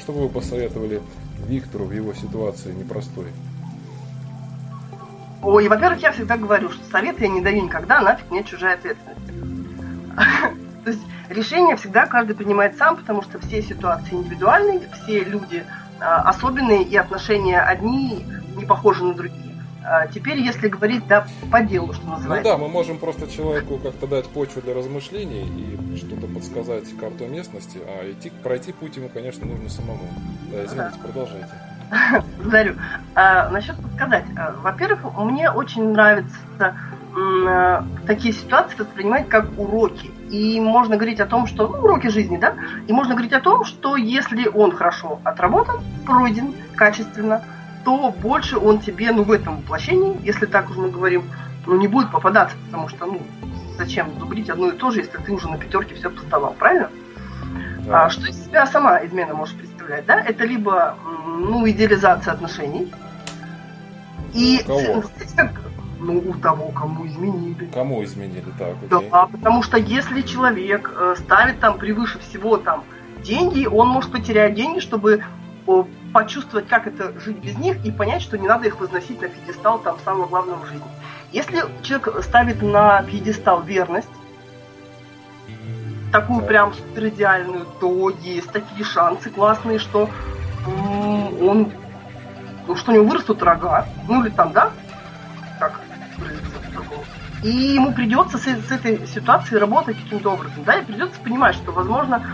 что 0.00 0.12
бы 0.12 0.22
вы 0.22 0.28
посоветовали 0.28 1.00
Виктору 1.46 1.84
в 1.84 1.92
его 1.92 2.14
ситуации 2.14 2.72
непростой? 2.72 3.26
Ой, 5.42 5.68
во-первых, 5.68 6.02
я 6.02 6.12
всегда 6.12 6.36
говорю, 6.36 6.70
что 6.70 6.84
совет 6.90 7.20
я 7.20 7.28
не 7.28 7.40
даю 7.40 7.62
никогда, 7.62 8.00
нафиг 8.00 8.28
мне 8.30 8.42
чужая 8.42 8.74
ответственность. 8.74 10.67
То 10.88 10.92
есть 10.92 11.04
решение 11.28 11.76
всегда 11.76 12.06
каждый 12.06 12.34
принимает 12.34 12.78
сам, 12.78 12.96
потому 12.96 13.20
что 13.20 13.38
все 13.38 13.60
ситуации 13.60 14.14
индивидуальные, 14.14 14.88
все 15.02 15.22
люди 15.22 15.66
а, 16.00 16.22
особенные, 16.30 16.82
и 16.82 16.96
отношения 16.96 17.60
одни 17.60 18.24
не 18.56 18.64
похожи 18.64 19.04
на 19.04 19.12
другие. 19.12 19.54
А, 19.84 20.06
теперь, 20.06 20.38
если 20.38 20.68
говорить 20.68 21.06
да, 21.06 21.26
по 21.52 21.60
делу, 21.60 21.92
что 21.92 22.06
называется. 22.06 22.50
Ну 22.50 22.56
да, 22.56 22.62
мы 22.62 22.70
можем 22.70 22.96
просто 22.98 23.30
человеку 23.30 23.76
как-то 23.76 24.06
дать 24.06 24.28
почву 24.28 24.62
для 24.62 24.72
размышлений 24.72 25.46
и 25.92 25.96
что-то 25.98 26.26
подсказать 26.26 26.96
карту 26.98 27.26
местности, 27.26 27.78
а 27.86 28.10
идти, 28.10 28.30
пройти 28.42 28.72
путь 28.72 28.96
ему, 28.96 29.10
конечно, 29.10 29.44
нужно 29.44 29.68
самому. 29.68 30.08
Да, 30.50 30.64
извините, 30.64 30.96
да. 30.96 31.02
продолжайте. 31.02 31.52
Благодарю. 32.38 32.76
А, 33.14 33.50
насчет 33.50 33.76
подсказать. 33.76 34.24
Во-первых, 34.62 35.00
мне 35.18 35.50
очень 35.50 35.90
нравится 35.90 36.38
такие 38.06 38.32
ситуации 38.32 38.76
воспринимать 38.78 39.28
как 39.28 39.46
уроки. 39.58 40.10
И 40.30 40.60
можно 40.60 40.96
говорить 40.96 41.20
о 41.20 41.26
том, 41.26 41.46
что 41.46 41.68
ну, 41.68 41.78
уроки 41.78 42.08
жизни, 42.08 42.36
да, 42.36 42.54
и 42.86 42.92
можно 42.92 43.14
говорить 43.14 43.32
о 43.32 43.40
том, 43.40 43.64
что 43.64 43.96
если 43.96 44.46
он 44.48 44.72
хорошо 44.72 45.20
отработан, 45.24 45.80
пройден 46.06 46.54
качественно, 46.76 47.42
то 47.84 48.10
больше 48.10 48.58
он 48.58 48.80
тебе, 48.80 49.10
ну, 49.12 49.22
в 49.22 49.32
этом 49.32 49.56
воплощении, 49.56 50.20
если 50.22 50.46
так 50.46 50.68
уже 50.70 50.80
мы 50.80 50.90
говорим, 50.90 51.24
ну, 51.66 51.76
не 51.78 51.88
будет 51.88 52.10
попадаться, 52.10 52.56
потому 52.66 52.88
что, 52.88 53.06
ну, 53.06 53.22
зачем 53.78 54.08
зубрить 54.18 54.50
одно 54.50 54.68
и 54.68 54.72
то 54.72 54.90
же, 54.90 55.00
если 55.00 55.16
ты 55.18 55.32
уже 55.32 55.48
на 55.48 55.56
пятерке 55.56 55.94
все 55.94 56.10
поставал, 56.10 56.52
правильно? 56.54 56.90
Да. 57.86 58.04
А, 58.04 58.10
что 58.10 58.26
из 58.26 58.44
себя 58.44 58.66
сама 58.66 59.04
измена 59.04 59.34
может 59.34 59.56
представлять, 59.56 60.04
да? 60.04 60.20
Это 60.20 60.44
либо, 60.44 60.96
ну, 61.26 61.68
идеализация 61.68 62.34
отношений, 62.34 62.92
и 64.34 64.62
кого? 64.66 65.04
Ну, 65.98 66.18
у 66.18 66.34
того, 66.34 66.68
кому 66.68 67.06
изменили. 67.06 67.66
Кому 67.72 68.04
изменили, 68.04 68.46
так, 68.58 68.76
окей. 68.90 69.08
Да, 69.10 69.26
потому 69.26 69.62
что 69.62 69.76
если 69.78 70.22
человек 70.22 70.92
э, 70.94 71.14
ставит 71.18 71.60
там 71.60 71.78
превыше 71.78 72.18
всего 72.20 72.56
там 72.56 72.84
деньги, 73.22 73.66
он 73.66 73.88
может 73.88 74.12
потерять 74.12 74.54
деньги, 74.54 74.80
чтобы 74.80 75.24
почувствовать, 76.12 76.66
как 76.68 76.86
это 76.86 77.18
жить 77.20 77.36
без 77.38 77.58
них, 77.58 77.84
и 77.84 77.90
понять, 77.90 78.22
что 78.22 78.38
не 78.38 78.48
надо 78.48 78.66
их 78.66 78.80
возносить 78.80 79.20
на 79.20 79.28
пьедестал 79.28 79.78
там 79.78 79.98
самого 80.04 80.26
главного 80.26 80.64
в 80.64 80.68
жизни. 80.68 80.86
Если 81.32 81.62
человек 81.82 82.24
ставит 82.24 82.62
на 82.62 83.02
пьедестал 83.02 83.62
верность, 83.62 84.08
такую 86.10 86.42
прям 86.46 86.72
супер 86.72 87.08
идеальную, 87.08 87.66
то 87.80 88.10
есть 88.22 88.50
такие 88.50 88.84
шансы 88.84 89.28
классные, 89.28 89.78
что 89.78 90.08
он, 90.66 91.70
ну, 92.66 92.76
что 92.76 92.92
у 92.92 92.94
него 92.94 93.04
вырастут 93.04 93.42
рога, 93.42 93.86
ну 94.08 94.22
или 94.24 94.30
там, 94.30 94.52
да, 94.52 94.72
и 97.42 97.48
ему 97.48 97.92
придется 97.92 98.38
с, 98.38 98.42
с 98.42 98.70
этой 98.70 99.06
ситуацией 99.06 99.60
работать 99.60 99.96
каким-то 100.02 100.32
образом, 100.32 100.64
да, 100.64 100.74
и 100.74 100.84
придется 100.84 101.20
понимать, 101.20 101.54
что, 101.54 101.72
возможно, 101.72 102.26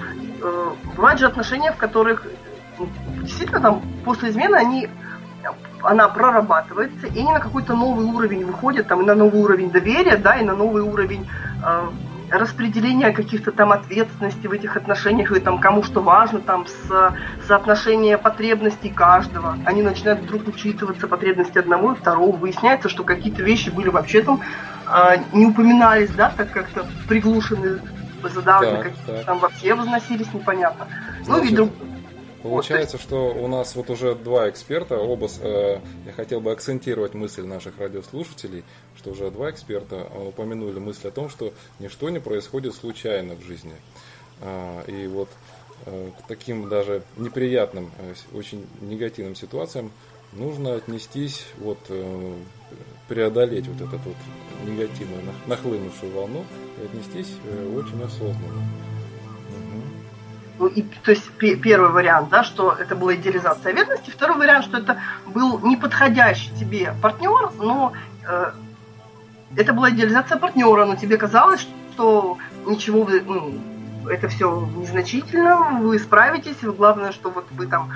э, 0.42 0.70
бывают 0.96 1.20
же 1.20 1.26
отношения, 1.26 1.72
в 1.72 1.76
которых 1.76 2.26
ну, 2.78 2.88
действительно 3.22 3.60
там 3.60 3.82
после 4.04 4.30
измены 4.30 4.56
они 4.56 4.88
она 5.82 6.08
прорабатывается, 6.08 7.06
и 7.06 7.18
они 7.18 7.30
на 7.30 7.40
какой-то 7.40 7.74
новый 7.74 8.06
уровень 8.06 8.46
выходят, 8.46 8.88
там, 8.88 9.02
и 9.02 9.04
на 9.04 9.14
новый 9.14 9.42
уровень 9.42 9.70
доверия, 9.70 10.16
да, 10.16 10.36
и 10.36 10.42
на 10.44 10.56
новый 10.56 10.82
уровень 10.82 11.28
э, 11.62 11.88
распределения 12.30 13.12
каких-то 13.12 13.52
там 13.52 13.72
ответственностей 13.72 14.48
в 14.48 14.52
этих 14.52 14.76
отношениях, 14.76 15.32
и 15.32 15.40
там 15.40 15.58
кому 15.58 15.82
что 15.82 16.00
важно, 16.00 16.40
там 16.40 16.66
с 16.66 17.14
соотношения 17.46 18.18
потребностей 18.18 18.88
каждого. 18.88 19.58
Они 19.64 19.82
начинают 19.82 20.20
вдруг 20.20 20.48
учитываться 20.48 21.06
потребности 21.06 21.58
одного 21.58 21.92
и 21.92 21.96
второго. 21.96 22.36
Выясняется, 22.36 22.88
что 22.88 23.04
какие-то 23.04 23.42
вещи 23.42 23.70
были 23.70 23.88
вообще 23.88 24.22
там 24.22 24.40
э, 24.86 25.16
не 25.32 25.46
упоминались, 25.46 26.10
да, 26.10 26.32
так 26.36 26.50
как-то 26.52 26.86
приглушены, 27.08 27.80
задавлены, 28.22 28.84
какие-то 28.84 29.24
там 29.24 29.38
вообще 29.38 29.74
возносились 29.74 30.32
непонятно. 30.32 30.86
Значит, 31.22 31.28
ну 31.28 31.52
и 31.52 31.54
друг 31.54 31.70
Получается, 32.44 32.98
что 32.98 33.32
у 33.32 33.48
нас 33.48 33.74
вот 33.74 33.88
уже 33.88 34.14
два 34.14 34.50
эксперта, 34.50 34.98
оба, 34.98 35.28
э, 35.40 35.78
я 36.04 36.12
хотел 36.12 36.42
бы 36.42 36.52
акцентировать 36.52 37.14
мысль 37.14 37.46
наших 37.46 37.78
радиослушателей, 37.78 38.64
что 38.98 39.12
уже 39.12 39.30
два 39.30 39.50
эксперта 39.50 40.06
упомянули 40.28 40.78
мысль 40.78 41.08
о 41.08 41.10
том, 41.10 41.30
что 41.30 41.54
ничто 41.78 42.10
не 42.10 42.18
происходит 42.18 42.74
случайно 42.74 43.34
в 43.34 43.42
жизни. 43.42 43.72
А, 44.42 44.82
и 44.86 45.06
вот 45.06 45.30
э, 45.86 46.10
к 46.18 46.28
таким 46.28 46.68
даже 46.68 47.02
неприятным, 47.16 47.90
э, 47.98 48.12
очень 48.36 48.66
негативным 48.82 49.36
ситуациям 49.36 49.90
нужно 50.34 50.74
отнестись, 50.74 51.46
вот, 51.58 51.78
э, 51.88 52.34
преодолеть 53.08 53.68
вот 53.68 53.80
эту 53.80 53.98
вот 53.98 54.16
негативную 54.66 55.22
нахлынувшую 55.46 56.12
волну 56.12 56.44
и 56.80 56.84
отнестись 56.84 57.36
э, 57.44 57.76
очень 57.76 58.02
осознанно. 58.02 58.62
Ну, 60.58 60.66
и, 60.68 60.82
то 60.82 61.10
есть 61.10 61.28
первый 61.38 61.90
вариант, 61.90 62.28
да, 62.30 62.44
что 62.44 62.72
это 62.72 62.94
была 62.94 63.16
идеализация 63.16 63.72
верности, 63.72 64.10
второй 64.10 64.38
вариант, 64.38 64.66
что 64.66 64.78
это 64.78 65.00
был 65.26 65.58
неподходящий 65.58 66.50
тебе 66.58 66.94
партнер, 67.02 67.50
но 67.58 67.92
э, 68.26 68.52
это 69.56 69.72
была 69.72 69.90
идеализация 69.90 70.38
партнера, 70.38 70.84
но 70.84 70.94
тебе 70.94 71.16
казалось, 71.16 71.66
что 71.92 72.38
ничего 72.66 73.08
ну, 73.26 73.58
это 74.08 74.28
все 74.28 74.68
незначительно, 74.76 75.80
вы 75.80 75.98
справитесь, 75.98 76.56
главное, 76.62 77.12
что 77.12 77.30
вот 77.30 77.46
вы 77.50 77.66
там 77.66 77.92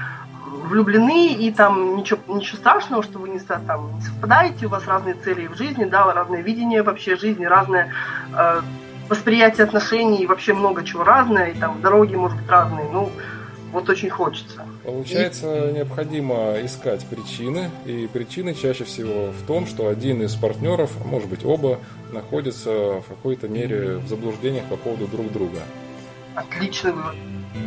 влюблены, 0.49 1.33
и 1.35 1.51
там 1.53 1.97
ничего, 1.97 2.21
ничего 2.29 2.59
страшного, 2.59 3.03
что 3.03 3.19
вы 3.19 3.29
не, 3.31 3.39
там, 3.39 3.95
не 3.97 4.03
совпадаете, 4.03 4.67
у 4.67 4.69
вас 4.69 4.87
разные 4.87 5.15
цели 5.15 5.47
в 5.47 5.57
жизни, 5.57 5.85
да, 5.85 6.13
разное 6.13 6.43
видение 6.43 6.83
вообще 6.83 7.17
жизни, 7.17 7.45
разное 7.45 7.93
э, 8.35 8.61
восприятие 9.09 9.65
отношений, 9.65 10.27
вообще 10.27 10.53
много 10.53 10.85
чего 10.85 11.05
разное, 11.05 11.51
и 11.51 11.59
там 11.59 11.81
дороги, 11.81 12.15
может 12.15 12.39
быть, 12.39 12.49
разные. 12.49 12.89
Ну, 12.93 13.11
вот 13.73 13.89
очень 13.89 14.11
хочется. 14.11 14.65
Получается, 14.85 15.69
и... 15.69 15.73
необходимо 15.75 16.55
искать 16.63 17.05
причины, 17.07 17.71
и 17.85 18.09
причины 18.13 18.55
чаще 18.55 18.85
всего 18.85 19.31
в 19.31 19.47
том, 19.47 19.67
что 19.67 19.89
один 19.89 20.23
из 20.23 20.35
партнеров, 20.35 20.91
а 21.03 21.07
может 21.07 21.29
быть 21.29 21.45
оба, 21.45 21.79
находятся 22.13 23.01
в 23.01 23.05
какой-то 23.09 23.49
мере 23.49 23.99
в 23.99 24.09
заблуждениях 24.09 24.65
по 24.65 24.77
поводу 24.77 25.07
друг 25.07 25.31
друга. 25.33 25.61
Отличный 26.35 26.93
вывод. 26.93 27.17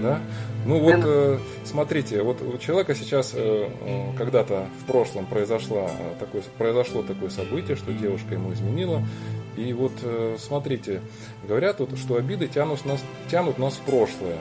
Да? 0.02 0.22
Ну 0.66 0.80
вот, 0.80 1.02
э, 1.04 1.40
смотрите, 1.66 2.22
вот 2.22 2.42
у 2.42 2.58
человека 2.58 2.94
сейчас 2.96 3.32
э, 3.34 3.70
э, 3.82 4.16
когда-то 4.18 4.68
в 4.82 4.86
прошлом 4.86 5.26
произошло 5.26 5.90
такое, 6.20 6.44
произошло 6.58 7.02
такое 7.02 7.30
событие, 7.30 7.76
что 7.76 7.92
девушка 7.92 8.36
ему 8.36 8.54
изменила, 8.54 9.04
и 9.58 9.74
вот 9.74 9.92
смотрите, 10.38 11.02
говорят, 11.48 11.80
вот, 11.80 11.98
что 11.98 12.16
обиды 12.16 12.48
тянут 12.48 12.86
нас, 12.86 13.04
тянут 13.30 13.58
нас 13.58 13.74
в 13.74 13.82
прошлое. 13.82 14.38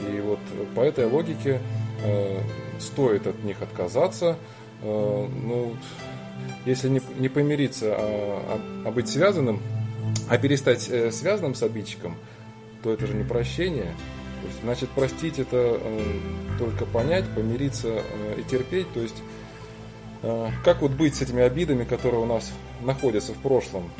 И 0.00 0.20
вот 0.20 0.38
по 0.74 0.80
этой 0.80 1.06
логике 1.06 1.60
э, 2.04 2.40
стоит 2.78 3.26
от 3.26 3.42
них 3.44 3.62
отказаться. 3.62 4.36
Э, 4.82 5.28
ну, 5.28 5.76
если 6.64 6.88
не, 6.88 7.00
не 7.18 7.28
помириться, 7.28 7.94
а, 7.96 8.60
а, 8.84 8.88
а 8.88 8.90
быть 8.90 9.08
связанным, 9.08 9.60
а 10.28 10.38
перестать 10.38 10.88
э, 10.88 11.12
связанным 11.12 11.54
с 11.54 11.62
обидчиком, 11.62 12.16
то 12.82 12.92
это 12.92 13.06
же 13.06 13.14
не 13.14 13.24
прощение. 13.24 13.94
Есть, 14.44 14.60
значит, 14.62 14.90
простить 14.90 15.38
это 15.38 15.78
э, 15.80 16.00
только 16.58 16.84
понять, 16.84 17.24
помириться 17.34 17.88
э, 17.88 18.40
и 18.40 18.42
терпеть. 18.42 18.92
То 18.92 19.00
есть, 19.00 19.22
э, 20.22 20.48
как 20.64 20.82
вот 20.82 20.92
быть 20.92 21.14
с 21.14 21.22
этими 21.22 21.42
обидами, 21.42 21.84
которые 21.84 22.20
у 22.20 22.26
нас 22.26 22.52
находятся 22.80 23.32
в 23.32 23.38
прошлом? 23.38 23.90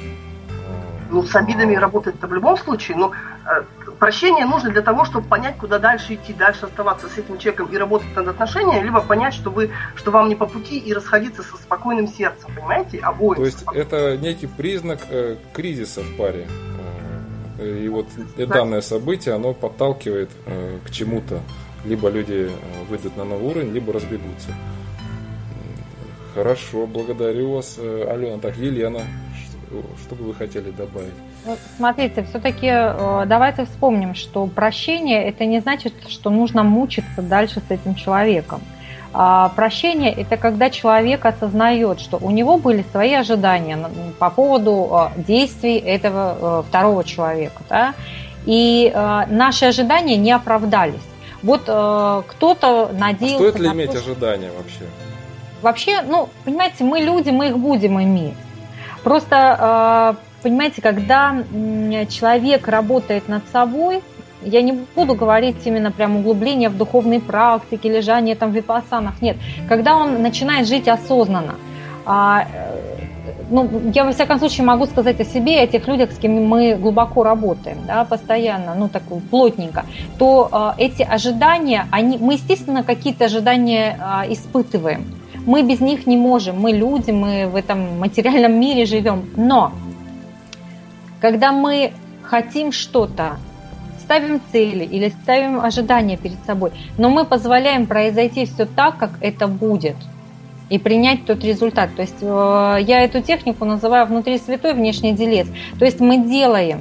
Ну, 1.10 1.22
с 1.22 1.36
обидами 1.36 1.76
работать 1.76 2.14
это 2.14 2.26
в 2.26 2.32
любом 2.32 2.56
случае, 2.56 2.96
но 2.96 3.12
э, 3.12 3.62
прощение 3.98 4.46
нужно 4.46 4.70
для 4.70 4.80
того, 4.80 5.04
чтобы 5.04 5.28
понять, 5.28 5.58
куда 5.58 5.78
дальше 5.78 6.14
идти, 6.14 6.32
дальше 6.32 6.64
оставаться 6.64 7.08
с 7.08 7.18
этим 7.18 7.38
человеком 7.38 7.68
и 7.70 7.76
работать 7.76 8.16
над 8.16 8.28
отношениями, 8.28 8.84
либо 8.84 9.02
понять, 9.02 9.34
что, 9.34 9.50
вы, 9.50 9.70
что 9.94 10.10
вам 10.10 10.28
не 10.28 10.34
по 10.34 10.46
пути 10.46 10.78
и 10.78 10.94
расходиться 10.94 11.42
со 11.42 11.56
спокойным 11.56 12.08
сердцем, 12.08 12.50
понимаете, 12.56 12.98
обоим. 12.98 13.36
То 13.36 13.44
есть 13.44 13.64
это 13.74 14.16
некий 14.16 14.46
признак 14.46 15.00
э, 15.10 15.36
кризиса 15.52 16.00
в 16.00 16.16
паре. 16.16 16.48
И 17.60 17.88
вот 17.88 18.06
данное 18.36 18.80
событие, 18.80 19.34
оно 19.34 19.52
подталкивает 19.52 20.30
э, 20.46 20.78
к 20.84 20.90
чему-то. 20.90 21.40
Либо 21.84 22.08
люди 22.08 22.48
э, 22.48 22.84
выйдут 22.88 23.16
на 23.16 23.24
новый 23.24 23.50
уровень, 23.50 23.72
либо 23.72 23.92
разбегутся. 23.92 24.54
Хорошо, 26.34 26.86
благодарю 26.86 27.52
вас, 27.52 27.76
э, 27.78 28.06
Алена. 28.08 28.38
Так, 28.38 28.56
Елена, 28.56 29.02
что, 30.02 30.14
бы 30.14 30.24
вы 30.24 30.34
хотели 30.34 30.70
добавить? 30.70 31.12
Вот, 31.44 31.58
смотрите, 31.76 32.24
все-таки 32.24 32.68
э, 32.68 33.24
давайте 33.26 33.64
вспомним, 33.66 34.14
что 34.14 34.46
прощение 34.46 35.24
это 35.24 35.44
не 35.44 35.60
значит, 35.60 35.92
что 36.08 36.30
нужно 36.30 36.62
мучиться 36.62 37.20
дальше 37.20 37.60
с 37.66 37.70
этим 37.70 37.94
человеком. 37.94 38.60
А 39.14 39.50
прощение– 39.50 40.12
это 40.16 40.36
когда 40.36 40.70
человек 40.70 41.26
осознает, 41.26 42.00
что 42.00 42.16
у 42.16 42.30
него 42.30 42.56
были 42.56 42.84
свои 42.92 43.12
ожидания 43.12 43.78
по 44.18 44.30
поводу 44.30 44.88
а, 44.90 45.12
действий 45.16 45.76
этого 45.76 46.36
э, 46.40 46.62
второго 46.68 47.04
человека. 47.04 47.60
Да? 47.68 47.94
И 48.46 48.90
а, 48.94 49.26
наши 49.26 49.66
ожидания 49.66 50.16
не 50.16 50.32
оправдались. 50.32 51.02
Вот 51.42 51.64
э, 51.66 52.22
кто-то 52.26 52.90
надеялся... 52.92 53.48
А 53.48 53.50
стоит 53.50 53.58
ли 53.60 53.68
иметь 53.68 53.94
ожидания 53.94 54.50
вообще? 54.56 54.84
Вообще, 55.60 56.02
ну, 56.02 56.30
понимаете, 56.44 56.84
мы 56.84 57.00
люди, 57.00 57.28
мы 57.28 57.48
их 57.48 57.58
будем 57.58 58.02
иметь. 58.02 58.34
Просто, 59.04 60.16
понимаете, 60.42 60.80
когда 60.80 61.36
человек 62.08 62.68
работает 62.68 63.28
над 63.28 63.42
собой, 63.52 64.02
я 64.44 64.62
не 64.62 64.72
буду 64.72 65.14
говорить 65.14 65.56
именно 65.64 65.90
прям 65.90 66.16
углубление 66.16 66.68
в 66.68 66.76
духовной 66.76 67.20
практике, 67.20 67.88
лежание 67.88 68.34
там 68.34 68.50
в 68.50 68.54
випассанах. 68.54 69.20
Нет. 69.22 69.36
Когда 69.68 69.96
он 69.96 70.22
начинает 70.22 70.66
жить 70.66 70.88
осознанно, 70.88 71.54
а, 72.04 72.46
э, 72.52 72.72
ну, 73.50 73.68
я 73.94 74.04
во 74.04 74.12
всяком 74.12 74.38
случае 74.38 74.66
могу 74.66 74.86
сказать 74.86 75.20
о 75.20 75.24
себе, 75.24 75.60
о 75.60 75.66
тех 75.66 75.86
людях, 75.86 76.12
с 76.12 76.18
кем 76.18 76.32
мы 76.46 76.74
глубоко 76.74 77.22
работаем, 77.22 77.78
да, 77.86 78.04
постоянно, 78.04 78.74
ну, 78.74 78.88
так 78.88 79.02
плотненько, 79.30 79.84
то 80.18 80.48
а, 80.50 80.74
эти 80.78 81.02
ожидания, 81.02 81.86
они, 81.90 82.18
мы, 82.18 82.34
естественно, 82.34 82.82
какие-то 82.82 83.26
ожидания 83.26 83.98
а, 84.00 84.24
испытываем. 84.28 85.04
Мы 85.46 85.62
без 85.62 85.80
них 85.80 86.06
не 86.06 86.16
можем, 86.16 86.60
мы 86.60 86.72
люди, 86.72 87.10
мы 87.10 87.48
в 87.48 87.56
этом 87.56 87.98
материальном 87.98 88.58
мире 88.60 88.86
живем. 88.86 89.24
Но 89.36 89.72
когда 91.20 91.52
мы 91.52 91.92
хотим 92.22 92.72
что-то 92.72 93.38
ставим 94.12 94.42
цели 94.52 94.84
или 94.84 95.08
ставим 95.08 95.60
ожидания 95.60 96.18
перед 96.18 96.36
собой, 96.44 96.70
но 96.98 97.08
мы 97.08 97.24
позволяем 97.24 97.86
произойти 97.86 98.44
все 98.44 98.66
так, 98.66 98.98
как 98.98 99.12
это 99.22 99.48
будет, 99.48 99.96
и 100.68 100.78
принять 100.78 101.24
тот 101.24 101.42
результат. 101.42 101.94
То 101.96 102.02
есть 102.02 102.18
э, 102.20 102.76
я 102.82 103.00
эту 103.04 103.22
технику 103.22 103.64
называю 103.64 104.06
внутри 104.06 104.36
святой, 104.36 104.74
внешний 104.74 105.12
делец. 105.12 105.46
То 105.78 105.86
есть 105.86 106.00
мы 106.00 106.18
делаем 106.18 106.80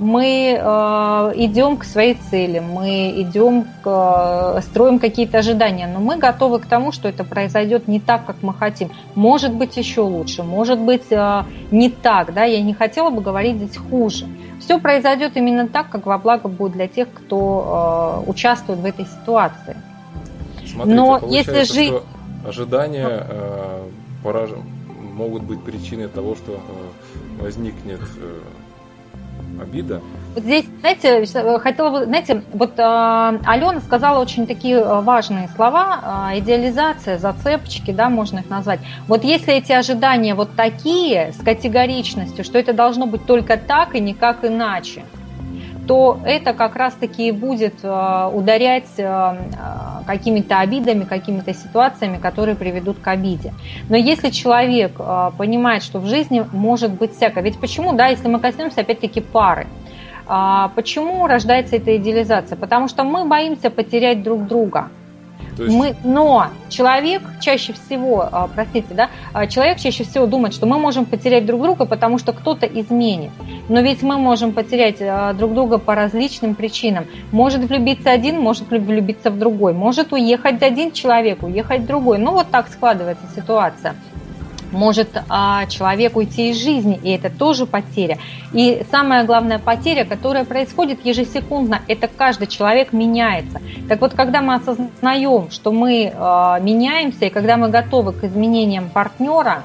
мы 0.00 0.58
э, 0.60 1.32
идем 1.36 1.76
к 1.76 1.84
своей 1.84 2.14
цели, 2.14 2.58
мы 2.58 3.12
идем 3.16 3.64
к, 3.82 4.56
э, 4.56 4.60
строим 4.62 4.98
какие-то 4.98 5.38
ожидания, 5.38 5.86
но 5.86 6.00
мы 6.00 6.16
готовы 6.16 6.58
к 6.58 6.66
тому, 6.66 6.92
что 6.92 7.08
это 7.08 7.24
произойдет 7.24 7.88
не 7.88 8.00
так, 8.00 8.26
как 8.26 8.36
мы 8.42 8.52
хотим. 8.54 8.90
Может 9.14 9.54
быть 9.54 9.76
еще 9.76 10.00
лучше, 10.00 10.42
может 10.42 10.80
быть 10.80 11.10
не 11.70 11.90
так, 11.90 12.34
да, 12.34 12.44
я 12.44 12.60
не 12.60 12.74
хотела 12.74 13.10
бы 13.10 13.22
говорить 13.22 13.56
здесь 13.56 13.76
хуже. 13.76 14.26
Все 14.64 14.80
произойдет 14.80 15.36
именно 15.36 15.68
так, 15.68 15.90
как 15.90 16.06
во 16.06 16.16
благо 16.16 16.48
будет 16.48 16.72
для 16.72 16.88
тех, 16.88 17.08
кто 17.12 18.22
э, 18.26 18.30
участвует 18.30 18.78
в 18.78 18.84
этой 18.86 19.04
ситуации. 19.04 19.76
Смотрите, 20.66 20.96
но 20.96 21.20
если 21.28 21.64
жить... 21.64 21.92
ожидания 22.46 23.26
э, 23.28 23.88
пораж... 24.22 24.50
могут 25.12 25.42
быть 25.42 25.62
причиной 25.62 26.08
того, 26.08 26.34
что 26.34 26.52
э, 26.52 27.42
возникнет 27.42 28.00
э, 28.16 28.40
обида. 29.60 30.00
Вот 30.34 30.42
здесь, 30.42 30.66
знаете, 30.80 31.24
хотела 31.58 31.90
бы, 31.90 32.04
знаете, 32.06 32.42
вот 32.52 32.72
э, 32.76 32.82
Алена 32.82 33.80
сказала 33.80 34.20
очень 34.20 34.46
такие 34.46 34.76
э, 34.76 35.00
важные 35.00 35.48
слова, 35.54 36.30
э, 36.32 36.40
идеализация, 36.40 37.18
зацепочки, 37.18 37.92
да, 37.92 38.08
можно 38.08 38.40
их 38.40 38.50
назвать. 38.50 38.80
Вот 39.06 39.22
если 39.22 39.54
эти 39.54 39.72
ожидания 39.72 40.34
вот 40.34 40.56
такие, 40.56 41.32
с 41.32 41.42
категоричностью, 41.44 42.44
что 42.44 42.58
это 42.58 42.72
должно 42.72 43.06
быть 43.06 43.26
только 43.26 43.56
так 43.56 43.94
и 43.94 44.00
никак 44.00 44.44
иначе, 44.44 45.02
то 45.86 46.18
это 46.24 46.52
как 46.52 46.76
раз-таки 46.76 47.28
и 47.28 47.32
будет 47.32 47.74
э, 47.82 48.30
ударять 48.32 48.88
э, 48.96 49.02
э, 49.02 49.36
какими-то 50.06 50.60
обидами, 50.60 51.04
какими-то 51.04 51.52
ситуациями, 51.54 52.18
которые 52.18 52.56
приведут 52.56 52.98
к 52.98 53.08
обиде. 53.08 53.52
Но 53.88 53.96
если 53.96 54.30
человек 54.30 54.92
понимает, 55.36 55.82
что 55.82 55.98
в 55.98 56.06
жизни 56.06 56.44
может 56.52 56.92
быть 56.92 57.14
всякое, 57.16 57.42
ведь 57.42 57.58
почему, 57.58 57.92
да, 57.92 58.08
если 58.08 58.28
мы 58.28 58.38
коснемся 58.38 58.80
опять-таки 58.80 59.20
пары, 59.20 59.66
а 60.26 60.68
почему 60.74 61.26
рождается 61.26 61.76
эта 61.76 61.96
идеализация? 61.96 62.56
Потому 62.56 62.88
что 62.88 63.04
мы 63.04 63.26
боимся 63.26 63.70
потерять 63.70 64.22
друг 64.22 64.46
друга. 64.46 64.88
Есть... 65.58 65.74
Мы, 65.74 65.96
но 66.04 66.48
человек 66.68 67.22
чаще 67.40 67.72
всего, 67.72 68.28
а, 68.30 68.48
простите, 68.52 68.94
да, 68.94 69.10
а, 69.32 69.46
человек 69.46 69.78
чаще 69.78 70.04
всего 70.04 70.26
думает, 70.26 70.54
что 70.54 70.66
мы 70.66 70.78
можем 70.78 71.04
потерять 71.04 71.46
друг 71.46 71.62
друга, 71.62 71.84
потому 71.86 72.18
что 72.18 72.32
кто-то 72.32 72.66
изменит. 72.66 73.30
Но 73.68 73.80
ведь 73.80 74.02
мы 74.02 74.18
можем 74.18 74.52
потерять 74.52 74.96
а, 75.00 75.32
друг 75.32 75.54
друга 75.54 75.78
по 75.78 75.94
различным 75.94 76.54
причинам. 76.54 77.06
Может 77.32 77.64
влюбиться 77.64 78.10
один, 78.10 78.40
может 78.40 78.68
влюбиться 78.70 79.30
в 79.30 79.38
другой. 79.38 79.72
Может 79.74 80.12
уехать 80.12 80.62
один 80.62 80.92
человек, 80.92 81.42
уехать 81.42 81.86
другой. 81.86 82.18
Ну 82.18 82.32
вот 82.32 82.48
так 82.50 82.68
складывается 82.68 83.24
ситуация 83.34 83.94
может 84.74 85.08
а, 85.28 85.66
человек 85.66 86.16
уйти 86.16 86.50
из 86.50 86.62
жизни, 86.62 87.00
и 87.02 87.10
это 87.10 87.30
тоже 87.30 87.64
потеря. 87.66 88.18
И 88.52 88.84
самая 88.90 89.24
главная 89.24 89.58
потеря, 89.58 90.04
которая 90.04 90.44
происходит 90.44 91.04
ежесекундно, 91.04 91.80
это 91.88 92.08
каждый 92.08 92.46
человек 92.46 92.92
меняется. 92.92 93.60
Так 93.88 94.00
вот, 94.00 94.14
когда 94.14 94.42
мы 94.42 94.54
осознаем, 94.54 95.50
что 95.50 95.72
мы 95.72 96.12
а, 96.14 96.58
меняемся, 96.60 97.26
и 97.26 97.30
когда 97.30 97.56
мы 97.56 97.70
готовы 97.70 98.12
к 98.12 98.24
изменениям 98.24 98.90
партнера, 98.90 99.64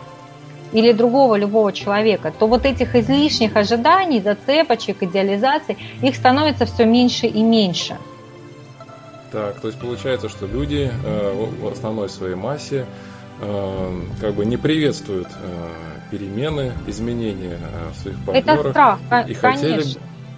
или 0.72 0.92
другого 0.92 1.36
любого 1.36 1.74
человека, 1.74 2.32
то 2.38 2.48
вот 2.48 2.66
этих 2.66 2.96
излишних 2.96 3.56
ожиданий, 3.56 4.22
зацепочек, 4.22 5.02
идеализаций, 5.02 5.78
их 6.02 6.16
становится 6.16 6.66
все 6.66 6.86
меньше 6.86 7.26
и 7.26 7.42
меньше. 7.42 7.98
Так, 9.32 9.60
то 9.60 9.68
есть 9.68 9.80
получается, 9.80 10.28
что 10.30 10.48
люди 10.48 10.92
э, 10.92 11.48
в 11.62 11.68
основной 11.68 12.10
своей 12.10 12.36
массе 12.36 12.86
как 13.40 14.34
бы 14.34 14.46
не 14.46 14.58
приветствуют 14.58 15.28
э, 15.28 15.70
перемены, 16.12 16.74
изменения 16.88 17.58
э, 17.62 17.92
в 17.94 17.98
своих 17.98 18.18
партнерах. 18.26 18.60
Это 18.60 18.70
страх, 18.72 19.00
и 19.28 19.34
хотели 19.34 19.84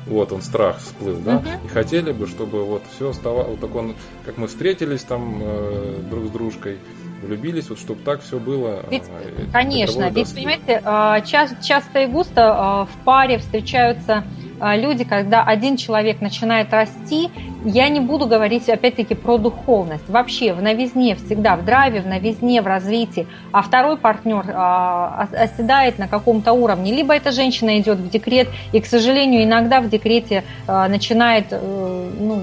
вот 0.08 0.32
он 0.32 0.42
страх 0.42 0.78
всплыл, 0.80 1.20
да, 1.20 1.38
угу. 1.38 1.48
и 1.66 1.68
хотели 1.68 2.12
бы, 2.12 2.28
чтобы 2.28 2.66
вот 2.66 2.84
все 2.96 3.12
оставалось, 3.12 3.50
вот 3.50 3.60
так 3.60 3.76
он, 3.76 3.96
как 4.26 4.38
мы 4.38 4.48
встретились 4.48 5.04
там 5.04 5.40
э, 5.42 6.00
друг 6.10 6.26
с 6.26 6.30
дружкой, 6.30 6.80
влюбились, 7.22 7.70
вот 7.70 7.80
чтобы 7.80 8.02
так 8.02 8.22
все 8.22 8.40
было. 8.40 8.84
Ведь, 8.90 9.04
конечно, 9.52 10.10
ведь 10.10 10.34
понимаете, 10.34 10.82
часто, 11.28 11.64
часто 11.64 12.00
и 12.02 12.08
густо 12.08 12.88
в 12.92 13.04
паре 13.06 13.38
встречаются 13.38 14.24
люди, 14.62 15.04
когда 15.04 15.44
один 15.44 15.78
человек 15.78 16.22
начинает 16.22 16.72
расти, 16.72 17.30
я 17.64 17.90
не 17.90 18.00
буду 18.00 18.26
говорить, 18.26 18.70
опять-таки, 18.70 19.14
про 19.14 19.38
духовность. 19.38 20.10
Вообще, 20.10 20.54
в 20.54 20.62
новизне 20.62 21.16
всегда, 21.16 21.56
в 21.56 21.64
драйве, 21.64 22.02
в 22.02 22.08
новизне, 22.08 22.62
в 22.62 22.68
развитии. 22.68 23.28
А 23.52 23.62
второй 23.62 23.98
партнер 23.98 24.44
а, 24.54 25.28
оседает 25.32 26.00
на 26.00 26.08
каком-то 26.08 26.54
уровне. 26.54 26.92
Либо 26.92 27.16
эта 27.16 27.32
женщина 27.32 27.80
идет 27.80 28.00
в 28.00 28.10
декрет, 28.10 28.48
и, 28.72 28.82
к 28.82 28.86
сожалению, 28.86 29.44
иногда 29.44 29.80
в 29.80 29.90
декрете 29.90 30.44
а, 30.68 30.88
начинает 30.88 31.48
а, 31.52 32.10
ну, 32.20 32.42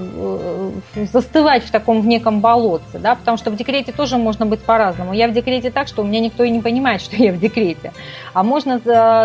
э, 0.95 1.05
застывать 1.11 1.63
в 1.63 1.71
таком 1.71 2.01
в 2.01 2.07
неком 2.07 2.39
болотце. 2.39 2.99
Да? 2.99 3.15
Потому 3.15 3.37
что 3.37 3.51
в 3.51 3.57
декрете 3.57 3.91
тоже 3.91 4.17
можно 4.17 4.45
быть 4.45 4.61
по-разному. 4.61 5.13
Я 5.13 5.27
в 5.27 5.33
декрете 5.33 5.69
так, 5.69 5.87
что 5.87 6.01
у 6.01 6.05
меня 6.05 6.21
никто 6.21 6.43
и 6.43 6.49
не 6.49 6.61
понимает, 6.61 7.01
что 7.01 7.17
я 7.17 7.33
в 7.33 7.39
декрете. 7.39 7.91
А 8.33 8.43
можно 8.43 8.79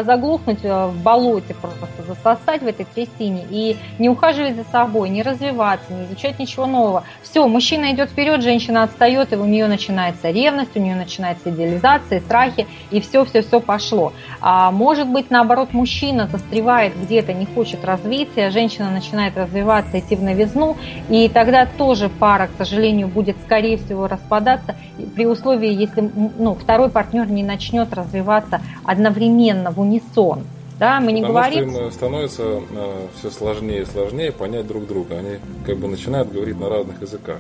заглохнуть 0.05 0.65
э, 0.65 0.87
в 0.87 1.03
болоте, 1.03 1.55
просто 1.55 1.87
засосать 2.07 2.63
в 2.63 2.67
этой 2.67 2.84
трясине 2.89 3.45
и 3.51 3.77
не 3.99 4.09
ухаживать 4.09 4.57
за 4.57 4.65
собой, 4.65 5.09
не 5.11 5.23
развиваться, 5.23 5.93
не 5.93 6.05
изучать 6.05 6.39
ничего 6.39 6.67
нового. 6.67 7.05
Все, 7.23 7.47
мужчина 7.47 7.93
идет 7.93 8.11
вперед, 8.11 8.43
женщина 8.43 8.83
отстает, 8.83 9.33
и 9.33 9.37
у 9.37 9.45
нее 9.45 9.67
начинается 9.67 10.31
ревность, 10.31 10.77
у 10.77 10.81
нее 10.81 10.95
начинается 10.95 11.51
идеализация, 11.51 12.21
страхи, 12.21 12.67
и 12.91 13.01
все-все-все 13.01 13.61
пошло. 13.61 14.13
А 14.41 14.71
может 14.71 15.09
быть, 15.09 15.31
наоборот, 15.31 15.73
мужчина 15.73 16.29
застревает 16.29 16.93
где-то, 17.01 17.33
не 17.33 17.47
хочет 17.47 17.85
развития, 17.85 18.51
женщина 18.51 18.91
начинает 18.91 19.37
развиваться, 19.37 19.99
идти 19.99 20.17
в 20.17 20.23
новизну, 20.23 20.77
и 21.09 21.29
тогда 21.29 21.67
тоже 21.67 22.09
пара, 22.09 22.49
к 22.49 22.59
сожалению, 22.59 23.09
будет, 23.09 23.37
скорее 23.45 23.77
всего, 23.79 24.07
распадаться 24.07 24.77
при 25.15 25.27
условии, 25.27 25.73
если 25.73 26.11
ну, 26.39 26.55
второй 26.55 26.89
партнер 26.89 27.31
не 27.31 27.43
начнет 27.43 27.93
развиваться 27.93 28.61
одновременно, 28.85 29.71
в 29.71 29.81
унисон. 29.81 30.45
Да, 30.79 31.01
мы 31.01 31.13
не 31.13 31.23
Потому 31.23 31.39
говорим. 31.39 31.71
Что 31.71 31.85
им 31.85 31.93
становится 31.93 32.43
э, 32.43 33.07
все 33.19 33.31
сложнее 33.31 33.83
и 33.83 33.85
сложнее 33.85 34.33
понять 34.33 34.67
друг 34.67 34.87
друга. 34.87 35.19
Они 35.19 35.39
как 35.65 35.79
бы 35.79 35.89
начинают 35.89 36.33
говорить 36.33 36.59
на 36.59 36.69
разных 36.69 37.01
языках. 37.01 37.39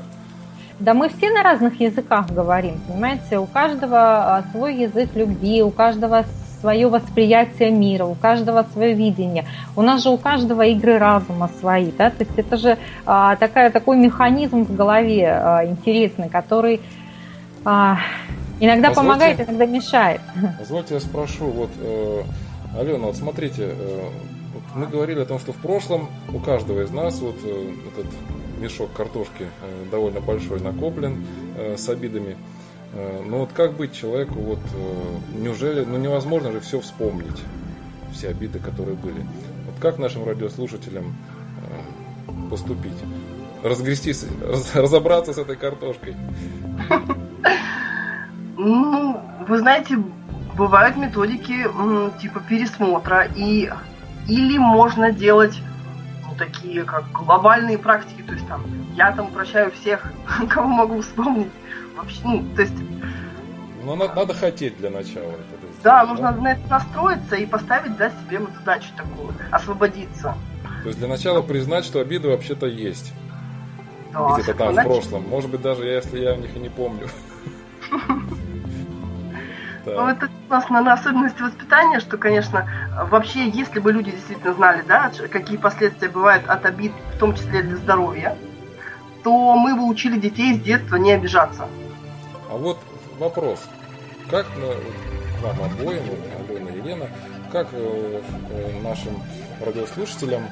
Да 0.80 0.92
мы 0.92 1.08
все 1.08 1.30
на 1.30 1.42
разных 1.42 1.80
языках 1.80 2.30
говорим, 2.30 2.80
понимаете? 2.88 3.38
У 3.38 3.46
каждого 3.46 4.36
а, 4.36 4.44
свой 4.50 4.74
язык 4.74 5.10
любви, 5.14 5.62
у 5.62 5.70
каждого 5.70 6.24
свое 6.60 6.88
восприятие 6.88 7.70
мира, 7.70 8.06
у 8.06 8.14
каждого 8.14 8.66
свое 8.72 8.94
видение. 8.94 9.44
У 9.76 9.82
нас 9.82 10.02
же 10.02 10.08
у 10.08 10.16
каждого 10.16 10.62
игры 10.62 10.98
разума 10.98 11.50
свои, 11.60 11.92
да? 11.92 12.10
То 12.10 12.24
есть 12.24 12.36
это 12.36 12.56
же 12.56 12.78
а, 13.06 13.36
такая, 13.36 13.70
такой 13.70 13.98
механизм 13.98 14.64
в 14.64 14.74
голове 14.74 15.28
а, 15.28 15.64
интересный, 15.64 16.28
который 16.28 16.80
а, 17.64 17.98
иногда 18.60 18.88
позвольте, 18.88 19.08
помогает, 19.08 19.40
иногда 19.40 19.66
мешает. 19.66 20.20
Позвольте 20.58 20.94
я 20.94 21.00
спрошу, 21.00 21.44
вот 21.46 21.70
э, 21.80 22.22
Алена, 22.76 23.06
вот 23.06 23.16
смотрите, 23.16 23.68
э, 23.70 24.08
вот 24.52 24.62
мы 24.74 24.86
говорили 24.86 25.20
о 25.20 25.24
том, 25.24 25.38
что 25.38 25.52
в 25.52 25.56
прошлом 25.56 26.08
у 26.32 26.40
каждого 26.40 26.82
из 26.82 26.90
нас 26.90 27.20
вот 27.20 27.36
э, 27.44 27.72
этот 27.92 28.06
мешок 28.58 28.92
картошки 28.92 29.44
э, 29.44 29.90
довольно 29.90 30.20
большой 30.20 30.60
накоплен 30.60 31.24
с 31.56 31.88
обидами. 31.88 32.36
Но 33.26 33.38
вот 33.40 33.52
как 33.52 33.76
быть 33.76 33.92
человеку, 33.92 34.34
вот 34.34 34.60
неужели, 35.36 35.84
ну 35.84 35.98
невозможно 35.98 36.52
же 36.52 36.60
все 36.60 36.80
вспомнить, 36.80 37.42
все 38.12 38.28
обиды, 38.28 38.60
которые 38.60 38.96
были. 38.96 39.18
Вот 39.66 39.80
как 39.80 39.98
нашим 39.98 40.24
радиослушателям 40.24 41.16
поступить? 42.50 42.92
Разгрестись, 43.64 44.26
разобраться 44.74 45.32
с 45.32 45.38
этой 45.38 45.56
картошкой? 45.56 46.14
Ну, 48.56 49.20
вы 49.48 49.58
знаете, 49.58 49.98
бывают 50.56 50.96
методики 50.96 51.66
типа 52.20 52.40
пересмотра 52.40 53.28
и 53.34 53.70
или 54.28 54.58
можно 54.58 55.12
делать 55.12 55.60
ну, 56.26 56.34
такие 56.36 56.84
как 56.84 57.10
глобальные 57.12 57.78
практики, 57.78 58.22
то 58.22 58.32
есть 58.32 58.46
там 58.48 58.64
я 58.94 59.12
там 59.12 59.30
прощаю 59.30 59.70
всех, 59.72 60.12
кого 60.48 60.68
могу 60.68 61.00
вспомнить. 61.02 61.50
Вообще, 61.96 62.20
ну, 62.24 62.44
то 62.56 62.62
есть 62.62 62.74
но 63.84 63.96
надо, 63.96 64.14
надо 64.14 64.34
хотеть 64.34 64.78
для 64.78 64.90
начала 64.90 65.30
это 65.32 65.58
сделать, 65.58 65.82
Да, 65.82 66.06
нужно 66.06 66.32
да? 66.32 66.40
на 66.40 66.52
это 66.52 66.70
настроиться 66.70 67.36
и 67.36 67.44
поставить 67.44 67.96
да, 67.98 68.10
себе 68.10 68.38
вот 68.38 68.50
задачу 68.58 68.88
такую, 68.96 69.34
освободиться. 69.50 70.34
То 70.82 70.88
есть 70.88 70.98
для 70.98 71.08
начала 71.08 71.42
признать, 71.42 71.84
что 71.84 72.00
обиды 72.00 72.28
вообще-то 72.28 72.66
есть. 72.66 73.12
Да, 74.12 74.34
Где-то 74.34 74.54
там 74.54 74.74
в 74.74 74.82
прошлом. 74.82 75.28
Может 75.28 75.50
быть, 75.50 75.60
даже 75.60 75.84
если 75.84 76.20
я 76.20 76.30
о 76.30 76.36
них 76.36 76.56
и 76.56 76.58
не 76.58 76.70
помню. 76.70 77.08
Ну, 79.86 80.08
это 80.08 80.28
классно 80.48 80.80
на 80.80 80.94
особенности 80.94 81.42
воспитания, 81.42 82.00
что, 82.00 82.16
конечно, 82.16 82.68
вообще, 83.10 83.48
если 83.48 83.80
бы 83.80 83.92
люди 83.92 84.10
действительно 84.12 84.54
знали, 84.54 84.82
да, 84.86 85.10
какие 85.30 85.56
последствия 85.56 86.08
бывают 86.08 86.46
от 86.48 86.64
обид, 86.64 86.92
в 87.14 87.18
том 87.18 87.34
числе 87.34 87.62
для 87.62 87.76
здоровья, 87.76 88.36
то 89.22 89.56
мы 89.56 89.74
бы 89.74 89.86
учили 89.86 90.18
детей 90.18 90.54
с 90.54 90.60
детства 90.60 90.96
не 90.96 91.12
обижаться. 91.12 91.68
А 92.50 92.56
вот 92.56 92.78
вопрос. 93.18 93.60
Как 94.30 94.46
вам 95.42 95.62
обоим, 95.62 96.02
Алена 96.48 96.70
и 96.70 96.76
Елена, 96.78 97.08
как 97.52 97.68
э, 97.72 98.20
нашим 98.82 99.22
радиослушателям 99.64 100.42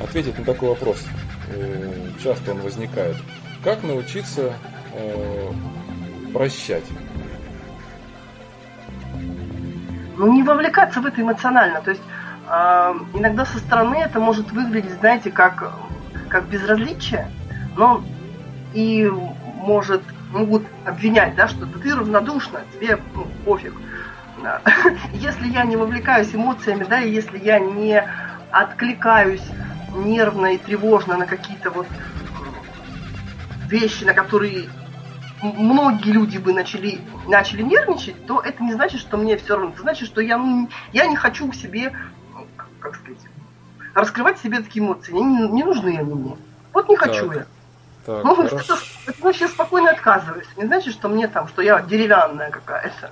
ответить 0.00 0.38
на 0.38 0.44
такой 0.44 0.68
вопрос. 0.70 1.04
Часто 2.22 2.52
он 2.52 2.60
возникает. 2.60 3.16
Как 3.64 3.82
научиться 3.82 4.52
прощать? 6.32 6.84
Ну, 10.20 10.30
не 10.30 10.42
вовлекаться 10.42 11.00
в 11.00 11.06
это 11.06 11.22
эмоционально. 11.22 11.80
То 11.80 11.92
есть 11.92 12.02
э, 12.46 12.94
иногда 13.14 13.46
со 13.46 13.56
стороны 13.56 13.94
это 13.94 14.20
может 14.20 14.52
выглядеть, 14.52 14.92
знаете, 15.00 15.30
как, 15.30 15.72
как 16.28 16.44
безразличие, 16.44 17.26
но 17.74 18.02
и 18.74 19.10
может 19.56 20.02
могут 20.30 20.64
обвинять, 20.84 21.36
да, 21.36 21.48
что 21.48 21.64
ты 21.64 21.96
равнодушна, 21.96 22.60
тебе 22.74 22.98
ну, 23.14 23.26
пофиг. 23.46 23.72
Если 25.14 25.48
я 25.48 25.64
не 25.64 25.78
вовлекаюсь 25.78 26.34
эмоциями, 26.34 26.84
да, 26.84 27.00
и 27.00 27.10
если 27.10 27.38
я 27.38 27.58
не 27.58 28.04
откликаюсь 28.50 29.42
нервно 29.94 30.54
и 30.54 30.58
тревожно 30.58 31.16
на 31.16 31.24
какие-то 31.24 31.70
вот 31.70 31.86
вещи, 33.68 34.04
на 34.04 34.12
которые 34.12 34.68
многие 35.42 36.12
люди 36.12 36.38
бы 36.38 36.52
начали, 36.52 37.00
начали 37.26 37.62
нервничать, 37.62 38.26
то 38.26 38.40
это 38.40 38.62
не 38.62 38.72
значит, 38.72 39.00
что 39.00 39.16
мне 39.16 39.36
все 39.36 39.56
равно. 39.56 39.70
Это 39.70 39.82
значит, 39.82 40.08
что 40.08 40.20
я, 40.20 40.38
ну, 40.38 40.68
я 40.92 41.06
не 41.06 41.16
хочу 41.16 41.50
в 41.50 41.54
себе, 41.54 41.92
как 42.78 42.96
сказать, 42.96 43.18
раскрывать 43.94 44.38
в 44.38 44.42
себе 44.42 44.58
такие 44.60 44.84
эмоции. 44.84 45.12
Не, 45.12 45.48
не 45.48 45.64
нужны 45.64 45.96
они 45.98 46.14
мне. 46.14 46.36
Вот 46.72 46.88
не 46.88 46.96
хочу 46.96 47.28
так, 47.28 47.36
я. 47.36 47.46
Так, 48.06 48.24
ну, 48.24 48.42
это, 48.42 48.56
это 49.06 49.20
значит, 49.20 49.42
я 49.42 49.48
спокойно 49.48 49.90
отказываюсь. 49.90 50.46
Не 50.56 50.66
значит, 50.66 50.92
что 50.94 51.08
мне 51.08 51.28
там, 51.28 51.48
что 51.48 51.62
я 51.62 51.80
деревянная 51.80 52.50
какая-то. 52.50 53.10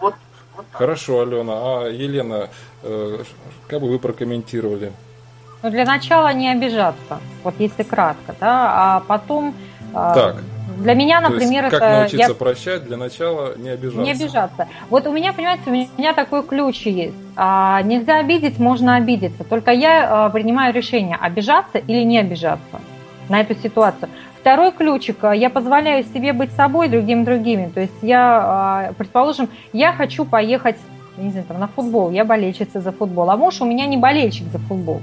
Вот, 0.00 0.14
вот 0.56 0.66
Хорошо, 0.72 1.20
Алена. 1.20 1.52
А 1.52 1.88
Елена, 1.88 2.48
э, 2.82 3.24
как 3.68 3.80
бы 3.80 3.90
вы 3.90 3.98
прокомментировали? 3.98 4.92
Ну, 5.62 5.70
для 5.70 5.84
начала 5.84 6.32
не 6.32 6.50
обижаться, 6.50 7.20
вот 7.42 7.54
если 7.58 7.84
кратко, 7.84 8.34
да, 8.38 8.96
а 8.96 9.00
потом... 9.00 9.54
Э, 9.94 10.12
так, 10.14 10.36
для 10.78 10.94
меня, 10.94 11.20
например, 11.20 11.64
есть, 11.64 11.70
как 11.76 11.82
это... 11.82 11.98
научиться 12.00 12.28
я... 12.28 12.34
прощать, 12.34 12.84
для 12.84 12.96
начала 12.96 13.56
не 13.56 13.70
обижаться. 13.70 14.02
Не 14.02 14.12
обижаться. 14.12 14.68
Вот 14.90 15.06
у 15.06 15.12
меня, 15.12 15.32
понимаете, 15.32 15.62
у 15.66 15.70
меня 15.70 16.14
такой 16.14 16.42
ключ 16.42 16.82
есть. 16.86 17.14
А, 17.36 17.82
нельзя 17.82 18.18
обидеть, 18.18 18.58
можно 18.58 18.96
обидеться. 18.96 19.44
Только 19.44 19.70
я 19.72 20.26
а, 20.26 20.30
принимаю 20.30 20.72
решение, 20.72 21.16
обижаться 21.16 21.78
или 21.78 22.02
не 22.02 22.18
обижаться 22.18 22.80
на 23.28 23.40
эту 23.40 23.54
ситуацию. 23.54 24.08
Второй 24.40 24.72
ключик, 24.72 25.24
а, 25.24 25.34
я 25.34 25.50
позволяю 25.50 26.04
себе 26.04 26.32
быть 26.32 26.52
собой, 26.52 26.88
другим 26.88 27.24
другими. 27.24 27.70
То 27.72 27.80
есть 27.80 28.02
я, 28.02 28.40
а, 28.42 28.92
предположим, 28.96 29.48
я 29.72 29.92
хочу 29.92 30.24
поехать 30.24 30.76
не 31.16 31.30
знаю, 31.30 31.46
там, 31.46 31.60
на 31.60 31.68
футбол, 31.68 32.10
я 32.10 32.24
болельщица 32.24 32.80
за 32.80 32.90
футбол, 32.90 33.30
а 33.30 33.36
муж 33.36 33.60
у 33.60 33.64
меня 33.64 33.86
не 33.86 33.96
болельщик 33.96 34.46
за 34.52 34.58
футбол. 34.58 35.00